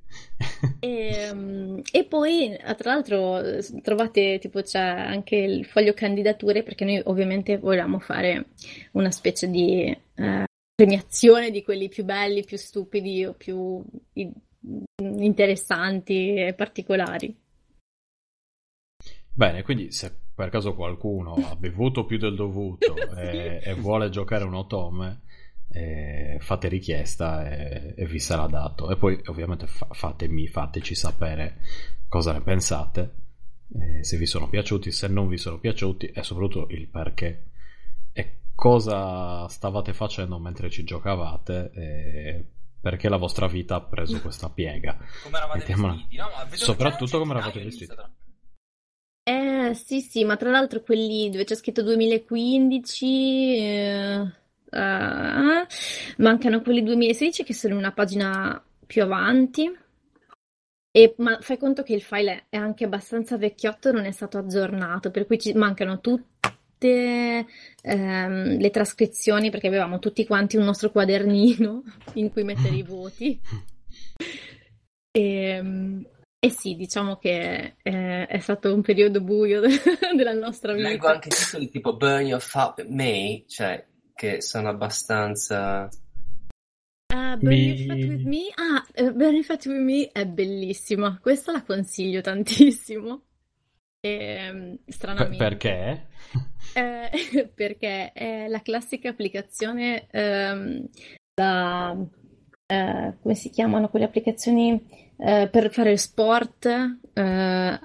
[0.81, 3.39] E, e poi, tra l'altro,
[3.81, 8.47] trovate tipo c'è anche il foglio candidature perché noi ovviamente volevamo fare
[8.91, 13.81] una specie di eh, premiazione di quelli più belli, più stupidi o più
[14.13, 14.31] i-
[14.97, 17.35] interessanti e particolari.
[19.31, 24.43] Bene, quindi se per caso qualcuno ha bevuto più del dovuto e, e vuole giocare
[24.43, 25.21] un otome,
[25.71, 28.89] eh, fate richiesta e, e vi sarà dato.
[28.91, 31.57] E poi ovviamente fa- fatemi, fateci sapere
[32.07, 33.13] cosa ne pensate,
[33.79, 37.43] eh, se vi sono piaciuti, se non vi sono piaciuti e soprattutto il perché
[38.55, 42.45] cosa stavate facendo mentre ci giocavate e
[42.79, 44.97] perché la vostra vita ha preso questa piega.
[45.23, 46.27] Come eravate Mettiamola- vestiti, no?
[46.51, 47.93] Soprattutto come eravate vestiti.
[49.27, 54.31] Eh sì, sì, ma tra l'altro quelli dove c'è scritto 2015, eh,
[54.69, 55.67] eh,
[56.17, 59.75] mancano quelli 2016 che sono in una pagina più avanti.
[60.91, 65.09] E, ma fai conto che il file è anche abbastanza vecchiotto, non è stato aggiornato,
[65.09, 65.99] per cui ci mancano
[66.85, 67.47] tutte
[67.81, 71.83] ehm, le trascrizioni perché avevamo tutti quanti un nostro quadernino
[72.13, 73.39] in cui mettere i voti.
[75.11, 76.03] E,
[76.37, 79.61] e sì, diciamo che eh, è stato un periodo buio
[80.15, 80.89] della nostra vita.
[80.89, 85.89] Leggo anche titoli tipo Burn Your Fuck With Me, cioè che sono abbastanza...
[87.13, 88.41] Ah, Burn Your Fat With Me?
[88.55, 91.17] Ah, eh, Burn Your Fat With Me è bellissima.
[91.21, 93.21] Questa la consiglio tantissimo.
[94.05, 95.37] E, Per- stranamente.
[95.37, 96.07] perché?
[96.75, 100.87] Eh, perché è la classica applicazione ehm,
[101.33, 101.95] da,
[102.67, 106.65] eh, come si chiamano quelle applicazioni eh, per fare sport,
[107.13, 107.79] eh,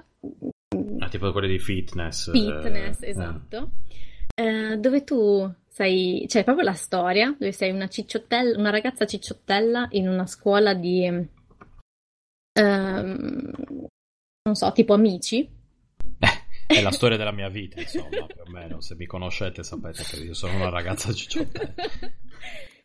[0.99, 2.31] Ah, tipo quelli di fitness.
[2.31, 3.71] fitness, eh, esatto,
[4.35, 9.87] eh, dove tu sei, c'è proprio la storia, dove sei una cicciottella, una ragazza cicciottella
[9.91, 11.05] in una scuola di,
[12.53, 13.51] ehm,
[14.43, 15.59] non so, tipo amici.
[16.73, 18.81] È la storia della mia vita, insomma, più o meno.
[18.81, 21.73] Se mi conoscete sapete che io sono una ragazza cicciottella.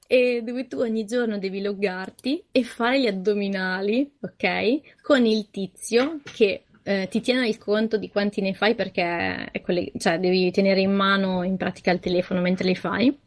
[0.08, 5.00] E dove tu ogni giorno devi loggarti e fare gli addominali, ok?
[5.02, 9.90] Con il tizio che eh, ti tiene il conto di quanti ne fai perché quelle-
[9.98, 13.18] cioè, devi tenere in mano in pratica il telefono mentre li fai.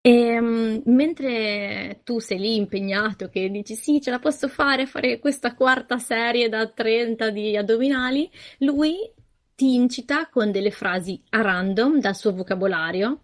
[0.00, 5.18] E mm, mentre tu sei lì impegnato che dici sì, ce la posso fare fare
[5.18, 8.96] questa quarta serie da 30 di addominali, lui
[9.58, 13.22] ti incita con delle frasi a random dal suo vocabolario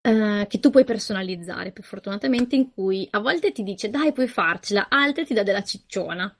[0.00, 4.26] eh, che tu puoi personalizzare, per fortunatamente, in cui a volte ti dice dai, puoi
[4.26, 6.36] farcela, altre ti dà della cicciona.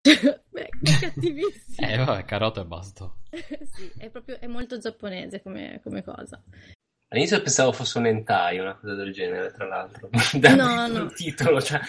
[0.00, 1.84] Beh, è cattivissimo.
[1.84, 3.12] Eh, vabbè, carota e basta.
[3.72, 6.40] Sì, è proprio, è molto giapponese come, come cosa.
[7.08, 10.10] All'inizio pensavo fosse un hentai, una cosa del genere, tra l'altro.
[10.54, 11.02] No, no.
[11.02, 11.80] Il titolo, cioè...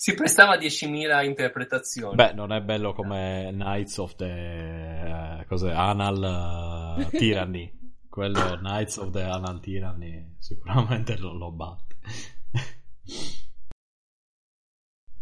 [0.00, 2.14] si prestava a 10.000 interpretazioni.
[2.14, 5.40] Beh, non è bello come Knights of the...
[5.40, 5.72] eh, cos'è?
[5.72, 7.70] Anal eh, Tyranny.
[8.08, 11.96] Quello Knights of the Anal Tyranny sicuramente lo, lo batte.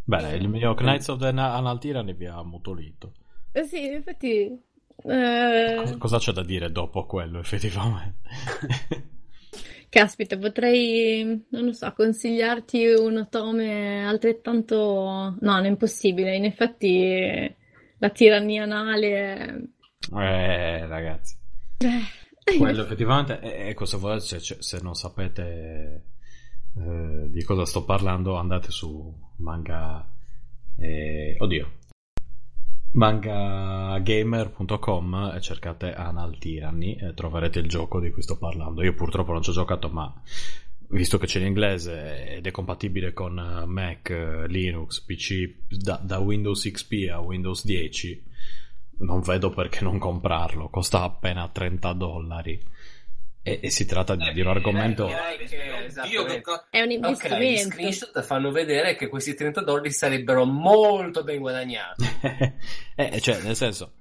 [0.04, 3.14] Bene, il mio Knights of the Anal Tyranny vi ha mutolito.
[3.50, 4.44] Eh Sì, infatti...
[5.02, 8.28] eh, Cosa, cosa c'è da dire dopo quello, effettivamente?
[9.88, 15.36] Caspita, potrei, non lo so, consigliarti un otome altrettanto...
[15.40, 16.36] No, non è impossibile.
[16.36, 17.56] In effetti
[17.98, 19.70] la tirannia anale...
[20.14, 21.36] eh, ragazzi.
[21.78, 26.04] Eh, Quello effettivamente, e se, volete, se, se non sapete
[26.76, 30.06] eh, di cosa sto parlando, andate su manga.
[30.78, 31.77] eh, oddio,
[32.90, 38.82] Mangagamer.com e cercate Anal Tyranny e troverete il gioco di cui sto parlando.
[38.82, 40.12] Io purtroppo non ci ho giocato, ma
[40.88, 44.10] visto che c'è in inglese ed è compatibile con Mac,
[44.48, 48.24] Linux, PC da, da Windows XP a Windows 10,
[48.98, 50.68] non vedo perché non comprarlo.
[50.68, 52.60] Costa appena 30 dollari.
[53.48, 55.06] E, e si tratta di, di un argomento.
[55.06, 57.70] Che- co- È un Ok, gli investimento.
[57.70, 62.04] screenshot fanno vedere che questi 30 dollari sarebbero molto ben guadagnati.
[62.94, 63.92] eh, cioè, nel senso,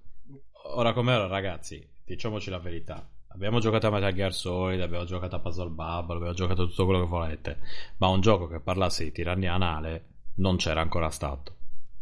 [0.73, 3.07] ora come ora, ragazzi, diciamoci la verità.
[3.29, 7.01] Abbiamo giocato a Metal Gear Solid, abbiamo giocato a Puzzle Bubble, abbiamo giocato tutto quello
[7.01, 7.59] che volete,
[7.97, 10.05] ma un gioco che parlasse di tirannia anale
[10.37, 11.56] non c'era ancora stato.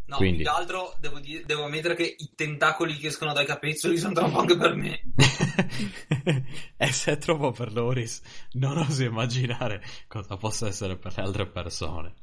[0.07, 3.45] No, Quindi- più che altro devo, dire- devo ammettere che i tentacoli che escono dai
[3.45, 5.01] capezzoli sono troppo anche per me.
[6.77, 8.21] e se è troppo per Loris,
[8.53, 12.13] non oso immaginare cosa possa essere per le altre persone.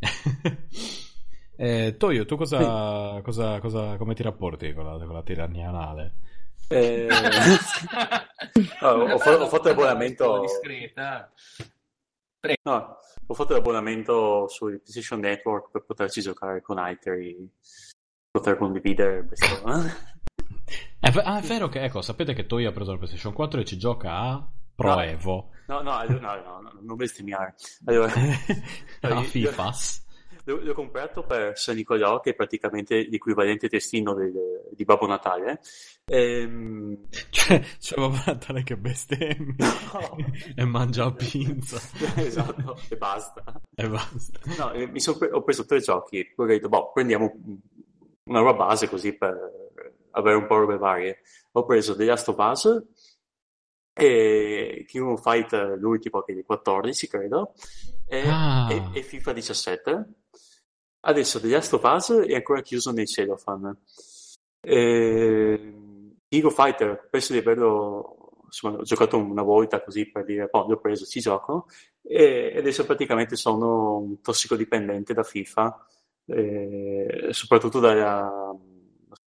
[1.56, 6.14] eh, Toyo, tu cosa, cosa, cosa- come ti rapporti con la, con la tirannia anale?
[6.68, 7.08] Eh,
[8.82, 10.40] no, ho, fa- ho fatto l'abbonamento.
[10.40, 11.32] discreta.
[12.62, 12.96] No,
[13.30, 17.48] ho fatto l'abbonamento sul PlayStation Network per poterci giocare con altri,
[18.28, 19.62] poter condividere questo.
[20.98, 23.60] È, ve- ah, è vero che, ecco, sapete che Toyo ha preso la PlayStation 4
[23.60, 25.00] e ci gioca a Pro No.
[25.02, 25.50] Evo.
[25.68, 27.54] No, no, no, no, no, non bestemmiare.
[27.84, 28.10] Allora,
[29.02, 30.06] a io- FIFAs.
[30.50, 35.60] L'ho, l'ho comprato per San Nicolò, che è praticamente l'equivalente testino del- di Babbo Natale.
[36.06, 39.54] Ehm, Cioè, c'è Babbo Natale che bestemmia
[39.92, 40.16] No.
[40.56, 41.80] e mangia pizza
[42.20, 43.60] esatto, e basta.
[43.74, 44.40] e basta.
[44.58, 47.32] No, eh, pre- ho preso tre giochi, poi ho detto, boh, prendiamo
[48.24, 49.36] una roba base così per
[50.12, 51.18] avere un po' robe varie.
[51.52, 52.84] Ho preso The Last of Us
[53.92, 57.54] e Kingdom Fight eh, l'ultimo che è di 14, credo,
[58.10, 58.68] e, Ah.
[58.70, 60.04] e- e FIFA 17.
[61.02, 63.76] Adesso The Last of Us è ancora chiuso nei cellophane.
[64.60, 65.74] E...
[66.28, 70.66] King of Fighter, penso di averlo insomma, ho giocato una volta così per dire, boh,
[70.68, 71.66] l'ho preso, ci gioco
[72.02, 75.86] e adesso praticamente sono un tossicodipendente da FIFA,
[76.26, 78.28] eh, soprattutto dalla,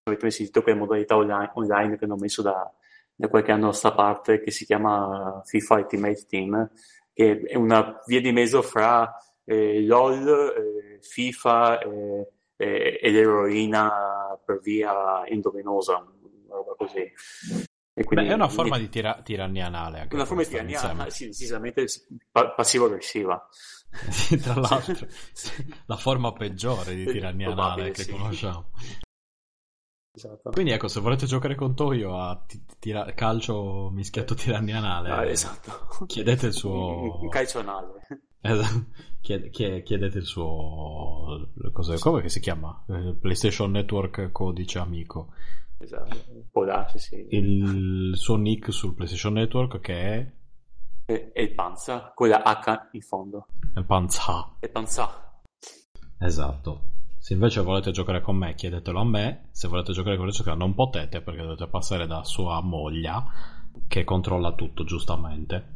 [0.04, 2.72] avete mai sentito quella modalità online, online che hanno messo da,
[3.16, 6.70] da qualche anno a sta parte che si chiama FIFA Ultimate Team,
[7.14, 14.40] che è una via di mezzo fra eh, LOL, eh, FIFA eh, eh, e l'eroina
[14.44, 17.12] per via endovenosa, una roba così.
[17.96, 21.12] E Beh, è una forma di tira- tirannia anale anche una forma di tirannia, insieme.
[21.12, 21.86] sì, decisamente
[22.32, 23.48] pa- passivo-aggressiva.
[24.42, 25.08] Tra l'altro,
[25.86, 28.12] la forma peggiore di tirannia anale che sì.
[28.12, 28.72] conosciamo.
[30.16, 30.52] Esatto.
[30.52, 35.26] Quindi ecco, se volete giocare con Toyo a ti- tira- calcio mischiato tirannia anale, Ah,
[35.26, 36.06] esatto.
[36.06, 37.18] chiedete il suo...
[37.22, 38.06] Un, calcio anale.
[38.42, 38.86] Esatto.
[39.22, 41.50] Chied- chie- chiedete il suo...
[41.72, 41.98] Cos'è?
[41.98, 42.84] Come che si chiama?
[42.90, 45.34] Eh, PlayStation Network codice amico.
[45.80, 46.16] Esatto.
[46.52, 47.26] Può darsi, sì.
[47.32, 50.32] Il suo nick sul PlayStation Network che è...
[51.06, 53.48] E, il panza, con la H in fondo.
[53.74, 54.56] è Panza.
[54.60, 55.42] E panza.
[56.20, 56.82] Esatto.
[57.24, 59.48] Se invece volete giocare con me, chiedetelo a me.
[59.52, 63.14] Se volete giocare con Lucio, non potete perché dovete passare da sua moglie
[63.88, 65.68] che controlla tutto giustamente.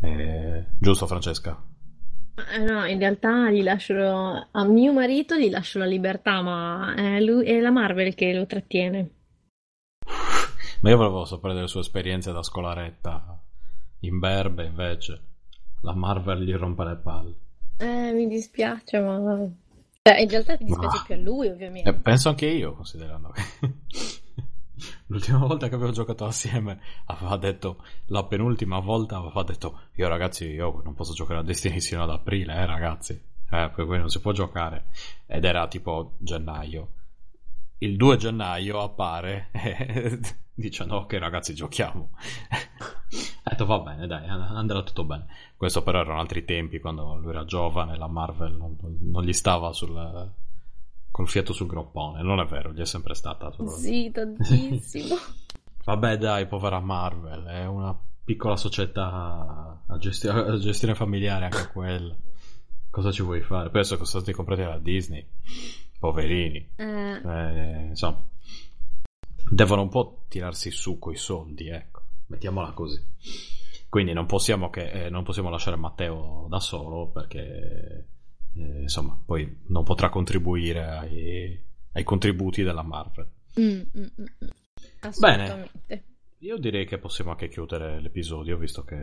[0.00, 1.62] Eh, giusto, Francesca?
[2.54, 3.94] Eh, No, in realtà gli lascio
[4.50, 8.44] a mio marito gli lascio la libertà, ma è, lui, è la Marvel che lo
[8.44, 9.10] trattiene.
[10.80, 13.40] Ma io volevo sapere delle sue esperienze da scolaretta
[14.00, 15.22] in berbe, invece.
[15.82, 17.34] La Marvel gli rompe le palle.
[17.76, 19.62] Eh, mi dispiace, ma...
[20.06, 21.88] Cioè, in realtà ti dispiace Ma- più a lui, ovviamente.
[21.88, 23.42] Eh, penso anche io, considerando che
[25.06, 30.44] l'ultima volta che avevo giocato assieme aveva detto, la penultima volta aveva detto, io ragazzi,
[30.44, 34.10] io non posso giocare a Destiny sino ad aprile, eh ragazzi, eh, per cui non
[34.10, 34.88] si può giocare.
[35.24, 36.88] Ed era tipo gennaio.
[37.84, 40.18] Il 2 gennaio appare e
[40.54, 42.10] dice, no, ok ragazzi, giochiamo.
[42.12, 45.26] Ho detto, va bene, dai, andrà tutto bene.
[45.56, 49.72] Questo però erano altri tempi, quando lui era giovane, la Marvel non, non gli stava
[49.72, 50.30] sul,
[51.10, 52.22] col fiato sul groppone.
[52.22, 53.50] Non è vero, gli è sempre stata.
[53.52, 55.14] solo- Sì, tantissimo.
[55.84, 62.16] Vabbè, dai, povera Marvel, è una piccola società a, gesti- a gestione familiare anche quella.
[62.88, 63.68] Cosa ci vuoi fare?
[63.68, 65.26] Penso che sono stati comprati da Disney.
[66.04, 66.68] Poverini.
[66.76, 68.22] Eh, Eh, insomma,
[69.50, 72.02] devono un po' tirarsi su coi soldi, ecco.
[72.26, 73.02] Mettiamola così.
[73.88, 78.08] Quindi non possiamo, che, eh, non possiamo lasciare Matteo da solo perché,
[78.54, 81.58] eh, insomma, poi non potrà contribuire ai,
[81.92, 83.26] ai contributi della Marvel.
[83.58, 84.48] mm, mm, mm, mm.
[85.00, 86.04] Assolutamente.
[86.40, 88.96] Io direi che possiamo anche chiudere l'episodio, visto che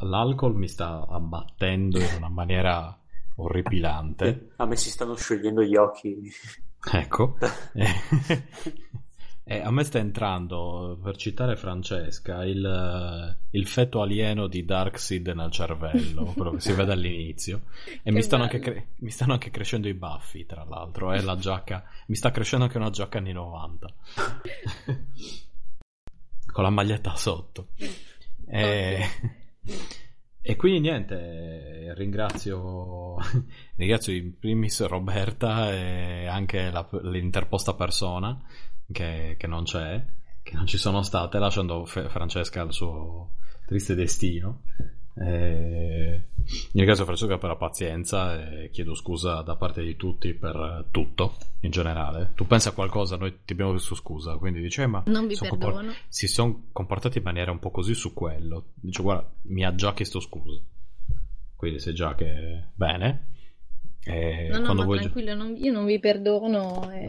[0.00, 2.98] l'alcol mi sta abbattendo in una maniera
[3.36, 4.50] orripilante.
[4.56, 6.32] A me si stanno sciogliendo gli occhi.
[6.92, 7.38] Ecco.
[9.46, 15.50] Eh, a me sta entrando, per citare Francesca, il, il feto alieno di Darkseid nel
[15.50, 17.64] cervello, quello che si vede all'inizio.
[18.02, 21.12] E mi stanno, anche cre- mi stanno, anche crescendo i baffi, tra l'altro.
[21.12, 23.94] E la giacca, mi sta crescendo anche una giacca anni 90.
[26.50, 27.68] Con la maglietta sotto.
[28.46, 29.06] E...
[30.46, 33.16] E quindi niente, ringrazio,
[33.76, 38.38] ringrazio in primis Roberta e anche la, l'interposta persona
[38.92, 40.04] che, che, non c'è,
[40.42, 44.64] che non ci sono state, lasciando Francesca al suo triste destino.
[45.14, 46.22] E...
[46.72, 51.70] Ringrazio Francesca per la pazienza e chiedo scusa da parte di tutti per tutto in
[51.70, 52.32] generale.
[52.34, 55.36] Tu pensi a qualcosa, noi ti abbiamo chiesto scusa, quindi dice: eh, Ma non vi
[55.38, 55.72] perdono.
[55.72, 58.72] Comport- si sono comportati in maniera un po' così su quello.
[58.74, 60.60] Dice: Guarda, mi ha già chiesto scusa,
[61.56, 63.28] quindi sai già che bene.
[64.04, 64.98] E no, no, ma vuoi...
[64.98, 66.90] tranquillo, non, io non vi perdono.
[66.92, 67.08] E...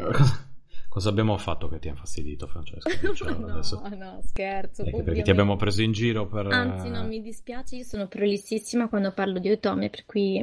[0.95, 2.88] Cosa abbiamo fatto che ti ha infastidito, Francesco?
[3.38, 3.82] no, adesso.
[3.98, 4.85] no, scherzo.
[4.85, 6.48] Perché, perché ti abbiamo preso in giro per...
[6.48, 10.41] Anzi, non mi dispiace, io sono prolississima quando parlo di Otome, per cui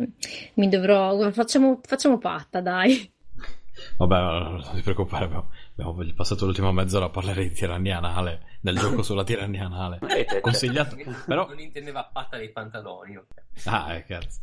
[0.56, 1.30] mi dovrò...
[1.30, 3.10] Facciamo, facciamo patta, dai.
[3.96, 8.76] Vabbè, non ti preoccupare, abbiamo, abbiamo passato l'ultima mezz'ora a parlare di tirannia anale, del
[8.76, 10.00] gioco sulla tirannia anale.
[10.42, 11.48] Consigliato, però...
[11.48, 13.18] Non intendeva patta dei pantaloni.
[13.64, 14.40] Ah, eh, cazzo.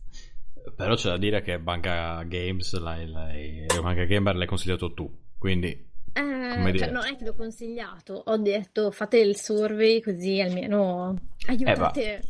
[0.75, 5.15] Però c'è da dire che Banca Games, la, la, la, Banca Gamer l'hai consigliato tu,
[5.37, 11.15] quindi eh, cioè, non è che l'ho consigliato, ho detto fate il survey così almeno
[11.47, 12.21] aiutate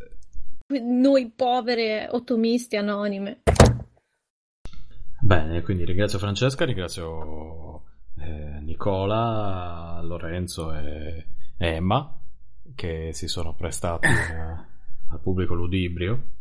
[0.68, 3.42] eh, noi povere ottomisti anonime.
[5.22, 7.84] Bene, quindi ringrazio Francesca, ringrazio
[8.20, 11.26] eh, Nicola, Lorenzo e,
[11.58, 12.18] e, Emma
[12.76, 14.12] che si sono prestati eh,
[15.10, 16.38] al pubblico ludibrio.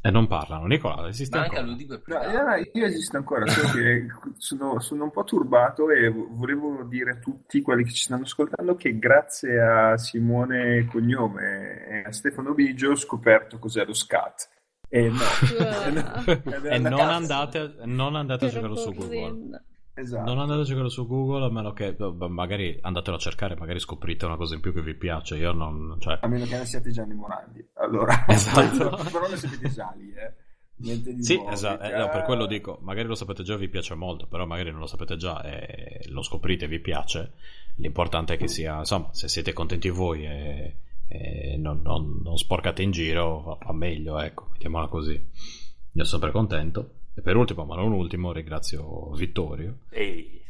[0.00, 1.62] E non parlano, Nicola, esiste Ma ancora?
[1.62, 7.16] No, io esisto ancora, solo che sono, sono, un po' turbato e volevo dire a
[7.16, 12.92] tutti quelli che ci stanno ascoltando che grazie a Simone Cognome e a Stefano Bigio
[12.92, 14.48] ho scoperto cos'è lo scat.
[14.88, 15.18] E no,
[16.62, 19.62] e non andate, non andate a giocarlo su Google.
[19.98, 20.24] Esatto.
[20.24, 21.96] Non andate a giocare su Google a meno che
[22.28, 25.36] magari andatelo a cercare, magari scoprite una cosa in più che vi piace.
[25.36, 25.96] Io non.
[25.98, 26.18] Cioè...
[26.20, 27.66] A meno che non siate Gianni Morandi.
[27.74, 28.96] Allora, esatto.
[29.10, 29.38] però non
[29.72, 30.46] già lì, eh.
[30.80, 31.82] Niente di sì, esatto.
[31.82, 34.70] Eh, no, per quello dico, magari lo sapete già e vi piace molto, però magari
[34.70, 37.32] non lo sapete già e lo scoprite e vi piace.
[37.76, 40.76] L'importante è che sia, insomma, se siete contenti voi e,
[41.08, 45.14] e non, non, non, sporcate in giro, va, va meglio, ecco, mettiamola così.
[45.14, 46.90] Io sono sempre contento.
[47.18, 49.80] E per ultimo, ma non ultimo, ringrazio Vittorio.
[49.90, 50.40] Ehi.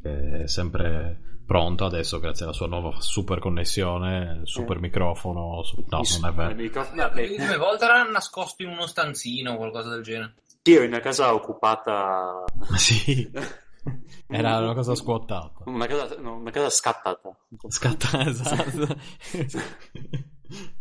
[0.00, 4.80] Che è sempre pronto adesso grazie alla sua nuova super connessione, super eh.
[4.80, 5.62] microfono.
[5.64, 5.84] Su...
[5.86, 6.54] No, non è vero.
[6.54, 7.10] Microfono...
[7.14, 10.34] L'ultima volta era nascosto in uno stanzino o qualcosa del genere.
[10.62, 12.44] Sì, ero in una casa occupata.
[12.76, 13.30] sì.
[14.28, 15.62] Era una cosa squattata.
[15.66, 17.36] Una casa, no, una casa scattata.
[17.68, 18.96] Scattata, esatto.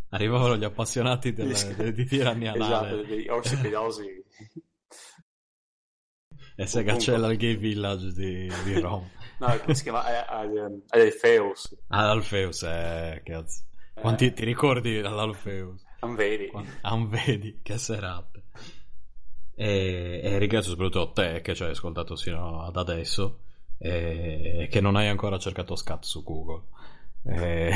[0.09, 4.25] Arrivavano gli appassionati delle, delle, di tirannia Esatto, degli orsi pedosi
[6.59, 9.07] e Segacella al Gay Village di, di Roma.
[9.37, 10.03] no, come si chiama?
[10.89, 11.77] Alfeus.
[11.89, 13.61] Ah, Alfeus, eh, cazzo.
[13.93, 14.33] Quanti eh.
[14.33, 15.85] ti ricordi dall'Alfeus?
[15.99, 16.51] Anvedi.
[16.81, 18.43] Anvedi, che serate.
[19.53, 23.41] E, e, ringrazio soprattutto te che ci hai ascoltato sino ad adesso
[23.77, 26.63] e che non hai ancora cercato scat su Google.
[27.23, 27.71] E,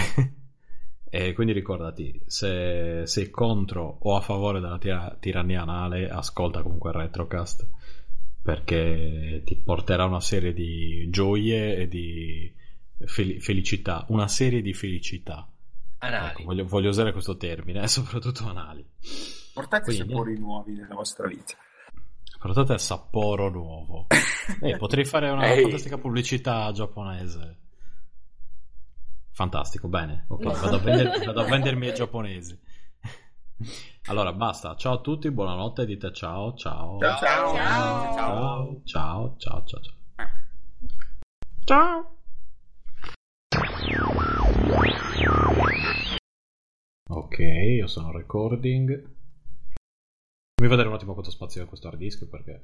[1.08, 6.90] e quindi ricordati, se sei contro o a favore della tir- tirannia anale, ascolta comunque
[6.90, 7.68] il Retrocast
[8.41, 12.51] perché ti porterà una serie di gioie e di
[13.05, 15.47] fel- felicità, una serie di felicità.
[15.99, 18.83] Ecco, voglio, voglio, usare questo termine, e soprattutto anali.
[19.53, 21.53] Portate Quindi, sapori nuovi nella vostra vita.
[22.39, 24.07] Portate Sapporo nuovo.
[24.61, 25.61] eh, potrei fare una Ehi.
[25.61, 27.57] fantastica pubblicità giapponese.
[29.29, 30.25] Fantastico, bene.
[30.27, 32.57] Ok, vado a, vender- vado a vendermi ai giapponesi.
[34.06, 36.99] Allora basta, ciao a tutti, buonanotte, dite ciao, ciao.
[36.99, 39.99] Ciao, ciao, ciao, ciao, ciao, ciao.
[41.64, 42.17] Ciao.
[47.09, 48.90] Ok, io sono recording.
[50.56, 52.64] Fammi vedere un attimo quanto spazio ha questo hard disk perché...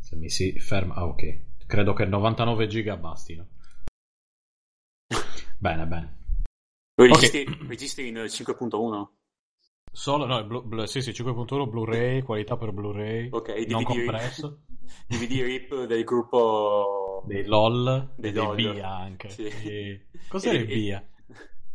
[0.00, 0.94] Se mi si ferma...
[0.94, 3.46] Ah ok, credo che 99 giga bastino.
[5.58, 6.21] bene, bene.
[6.94, 7.66] Lo registri, okay.
[7.66, 9.06] registri in 5.1?
[9.94, 14.62] Solo, no, blu, blu, sì, sì, 5.1 Blu-ray, qualità per Blu-ray, okay, non DVD, compresso.
[15.06, 17.22] DVD RIP del gruppo...
[17.26, 19.28] Dei LOL, dei, dei BIA anche.
[19.28, 19.44] Sì.
[19.44, 20.06] E...
[20.28, 21.06] Cos'era il BIA?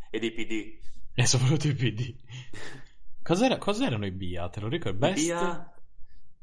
[0.10, 0.80] E dei PD.
[1.14, 2.16] E soprattutto i PD.
[3.22, 4.50] Cos'era, cos'erano i BIA?
[4.50, 4.98] Te lo ricordi?
[4.98, 5.16] Best?
[5.16, 5.74] BIA...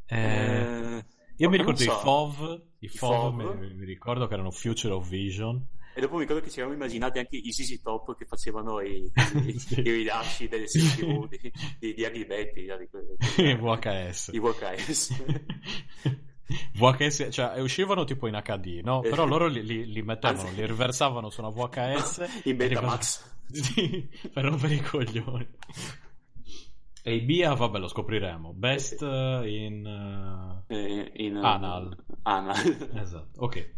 [0.06, 1.04] Eh...
[1.36, 1.90] Io mi ricordo so.
[1.90, 3.58] i FOV, i I FOV, FOV.
[3.58, 5.66] Mi, mi ricordo che erano Future of Vision.
[5.96, 9.10] E dopo mi ricordo che ci eravamo immaginati anche i ZZ Top che facevano i,
[9.46, 9.80] i, Sì.
[9.80, 12.68] i rilasci delle serie TV di, di, di arrivetti, di,
[13.50, 14.30] I VHS.
[14.32, 15.22] i VHS.
[16.74, 19.02] VHS, cioè uscivano tipo in HD, no?
[19.02, 19.08] Eh.
[19.08, 23.32] Però loro li, li, li mettevano, Anzi- li riversavano su una VHS In Betamax.
[23.52, 25.48] Sì, per rompere i coglioni.
[27.06, 28.52] E i BIA, vabbè, lo scopriremo.
[28.54, 30.64] Best eh, in...
[30.66, 31.96] Eh, in, Anal.
[32.22, 32.90] Anal.
[32.94, 33.74] Esatto, ok.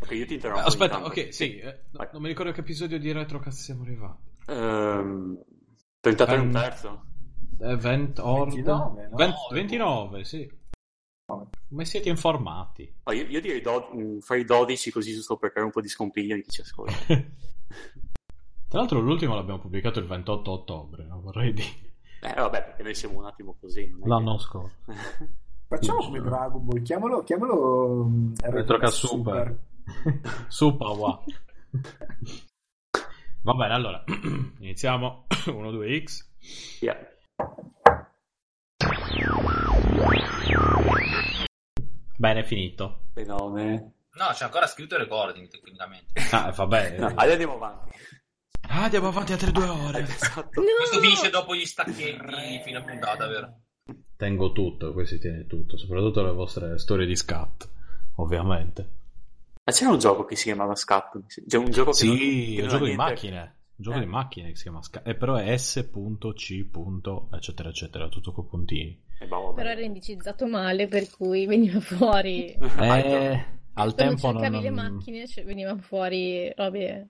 [0.00, 0.66] Ok, io ti interrompo.
[0.66, 1.58] Aspetta, ok, sì.
[1.58, 4.30] eh, no, non mi ricordo che episodio di Retro cazzo siamo arrivati.
[4.46, 5.38] Ehm,
[6.00, 7.02] 33 e un terzo.
[7.60, 9.16] Eh, 20 or- 29, no?
[9.16, 10.56] 20 29, sì.
[11.68, 12.90] Come siete informati?
[13.02, 16.34] Oh, io, io direi do, fai 12 così giusto per creare un po' di scompiglio
[16.36, 16.94] di chi ci ascolta.
[18.68, 21.20] Tra l'altro l'ultimo l'abbiamo pubblicato il 28 ottobre, no?
[21.20, 21.68] vorrei dire.
[22.20, 23.88] Eh, vabbè, perché noi siamo un attimo così.
[23.90, 24.74] non è L'anno che- scorso.
[25.68, 29.16] Facciamo come Dragon Ball, chiamalo, chiamalo mm, Retrocast Super.
[29.46, 29.58] Super,
[30.60, 31.24] wow.
[33.42, 34.04] Va bene, allora,
[34.60, 35.26] iniziamo.
[35.46, 36.28] 1, 2, X.
[36.80, 36.98] Yeah.
[42.16, 43.04] Bene, finito.
[43.14, 43.92] Fenomeno.
[44.12, 46.20] No, c'è ancora scritto il recording tecnicamente.
[46.32, 46.98] Ah, vabbè.
[46.98, 47.96] No, adesso andiamo avanti.
[48.62, 50.00] Ah, andiamo avanti altre due ore.
[50.08, 50.60] Esatto.
[50.60, 53.60] Questo finisce dopo gli stacchetti fino a puntata, vero?
[54.16, 57.68] Tengo tutto, qui si tiene tutto, soprattutto le vostre storie di scat,
[58.16, 58.97] ovviamente.
[59.68, 61.20] Ma c'era un gioco che si chiamava Scat.
[61.46, 63.40] C'è un gioco che non- Sì, che un gioco di macchine.
[63.76, 64.00] Un gioco Eh.
[64.00, 65.06] di macchine che si chiama Scat.
[65.06, 65.90] Eh, però è S.C.
[67.32, 68.98] eccetera eccetera, tutto con puntini.
[69.20, 69.52] Eh, boh.
[69.52, 72.56] Però era indicizzato male, per cui veniva fuori.
[72.80, 74.40] Eh, al tempo non...
[74.40, 77.08] cercavi le macchine cioè, venivano fuori robe.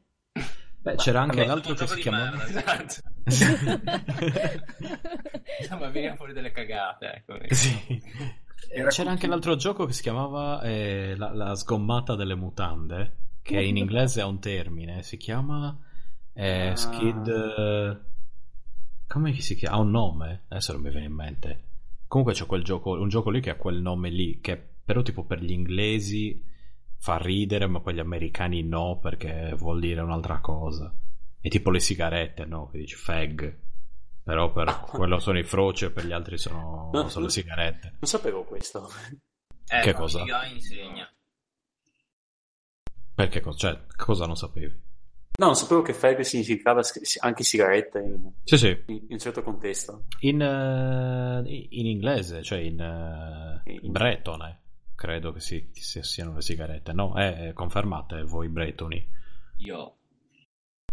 [0.81, 2.45] Beh, c'era anche Vabbè, un che gioco si chiamava...
[2.45, 2.95] esatto.
[5.79, 7.39] Ma veniva fuori delle cagate, ecco.
[7.55, 8.03] Sì.
[8.71, 13.61] Era C'era anche l'altro gioco che si chiamava eh, la, la sgommata delle mutande, che
[13.61, 15.79] in inglese ha un termine, si chiama
[16.33, 16.77] eh, Ah.
[16.77, 18.01] Skid...
[19.09, 19.77] come si chiama?
[19.77, 20.43] Ha un nome?
[20.49, 21.63] Adesso non mi viene in mente.
[22.07, 25.25] Comunque c'è quel gioco, un gioco lì che ha quel nome lì, che però tipo
[25.25, 26.43] per gli inglesi
[26.97, 30.93] fa ridere, ma poi gli americani no, perché vuol dire un'altra cosa.
[31.41, 32.69] È tipo le sigarette, no?
[32.71, 33.57] Che dici fag.
[34.29, 34.81] Però per Ah.
[34.81, 37.29] quello sono i froci e per gli altri sono, No, sono le no.
[37.31, 37.89] sigarette.
[37.93, 38.87] Non sapevo questo.
[39.71, 40.23] Eh, Che cosa?
[40.53, 41.11] Insegna.
[43.15, 44.87] Perché cioè, cosa non sapevi?
[45.39, 46.83] No, non sapevo che fag significava
[47.21, 48.83] anche sigaretta in, Sì, sì.
[48.89, 50.05] in un certo contesto.
[50.21, 54.61] In, eh, in inglese, cioè in, eh, in bretone,
[54.95, 56.93] credo che, si, che si- siano le sigarette.
[56.93, 59.09] No, eh, confermate voi bretoni.
[59.59, 59.95] Io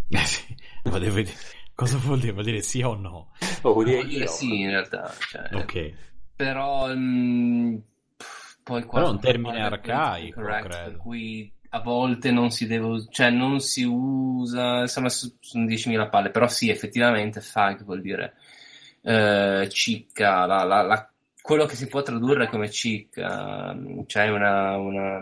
[0.08, 0.56] Eh sì,
[0.86, 1.34] ma devo dire-
[1.76, 2.32] cosa vuol dire?
[2.32, 3.32] Vuol dire sì o no?
[3.62, 4.30] Oh, vuol dire dire io.
[4.30, 5.14] sì, in realtà.
[5.30, 5.94] cioè, Ok.
[6.36, 7.76] Però mm,
[8.18, 10.90] pff, poi qua Però è un termine arcaico, correct, credo.
[10.90, 16.30] per cui a volte non si deve cioè non si usa, insomma sono 10.000 palle,
[16.32, 18.36] però sì, effettivamente fag vuol dire
[19.02, 21.10] eh, cicca, la- la- la-
[21.42, 25.20] quello che si può tradurre come cicca, mm, cioè una, una,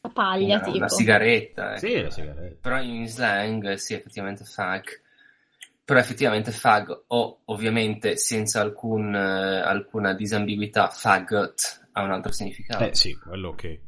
[0.00, 0.76] La paglia, una- tipo.
[0.76, 1.70] una sigaretta.
[1.74, 1.78] ecco.
[1.86, 2.58] Sì, le sigarette.
[2.60, 5.02] Però in slang sì, effettivamente fag.
[5.84, 12.84] Però effettivamente fag o ovviamente senza alcun, eh, alcuna disambiguità faggot ha un altro significato.
[12.84, 13.80] Eh sì, quello ok.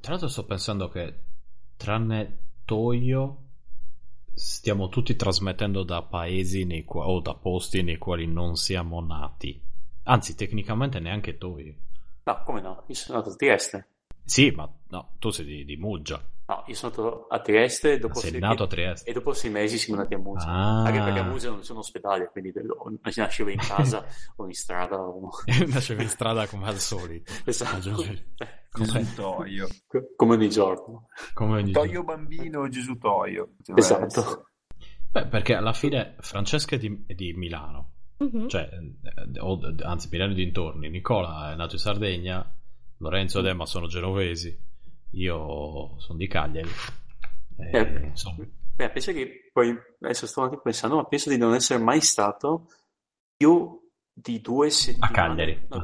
[0.00, 1.20] Tra l'altro sto pensando che
[1.76, 3.42] tranne Toyo
[4.34, 9.60] stiamo tutti trasmettendo da paesi nei qua- o da posti nei quali non siamo nati.
[10.04, 11.74] Anzi, tecnicamente neanche Toyo.
[12.24, 12.84] No, come no?
[12.86, 13.86] Io sono nato a Trieste.
[14.24, 16.22] Sì, ma no, tu sei di, di Muggia.
[16.48, 19.10] No, io sono nato a Trieste e dopo, sei sei, nato a Trieste.
[19.10, 20.46] e dopo sei mesi siamo andati a Muggia.
[20.46, 20.82] Ah.
[20.84, 24.54] Anche perché a Muggia non c'è un ospedale, quindi o nascevo in casa o in
[24.54, 24.96] strada.
[24.98, 25.28] O...
[25.68, 27.30] Nascevi in strada come al solito.
[27.44, 27.76] Esatto.
[27.76, 28.24] Aggiungi-
[28.72, 29.66] Gesù Come, Toio.
[30.16, 31.08] Come ogni giorno.
[31.34, 32.04] come ogni Toio giorno.
[32.04, 33.50] bambino Gesù Toio.
[33.58, 34.06] Poteva essere.
[34.06, 34.48] Esatto.
[35.10, 37.92] Beh, perché alla fine Francesca è di, è di Milano.
[38.18, 38.48] Mhm.
[38.48, 40.88] cioè, eh, o- anzi, Milano e dintorni.
[40.88, 42.54] Nicola è nato in Sardegna,
[43.00, 44.58] Lorenzo ed Emma sono genovesi,
[45.10, 46.68] io sono di Cagliari.
[47.58, 48.44] Eh, Eh, insomma,
[48.76, 52.68] Beh, penso che poi adesso sto anche pensando, ma penso di non essere mai stato
[53.36, 53.80] più
[54.12, 55.12] di due settimane.
[55.12, 55.66] Cagliari.
[55.68, 55.82] no,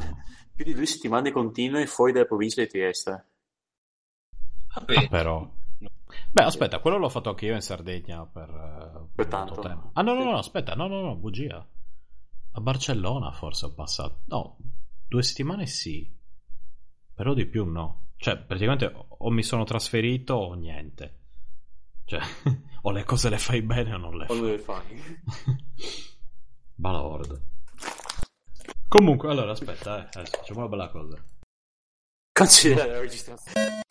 [0.54, 3.26] più di due settimane continue fuori dalla provincia di Trieste.
[4.74, 5.48] Vabbè, però.
[6.30, 9.60] Beh, aspetta, quello l'ho fatto anche io in Sardegna per, eh, Per tanto.
[9.60, 9.90] tempo.
[9.94, 11.66] Ah, no, no, no, aspetta, no, no, no, bugia.
[12.56, 14.20] A Barcellona forse ho passato.
[14.26, 14.56] No,
[15.08, 16.08] due settimane sì,
[17.12, 18.02] però di più no.
[18.24, 21.18] Cioè, praticamente o o mi sono trasferito o niente.
[22.06, 22.20] Cioè,
[22.80, 24.38] o le cose le fai bene o non le O fai.
[24.40, 25.22] dove fai?
[26.74, 27.38] Balordo.
[28.88, 31.22] Comunque, allora, aspetta, eh, adesso facciamo una bella cosa.
[32.32, 33.82] Cancella la registrazione.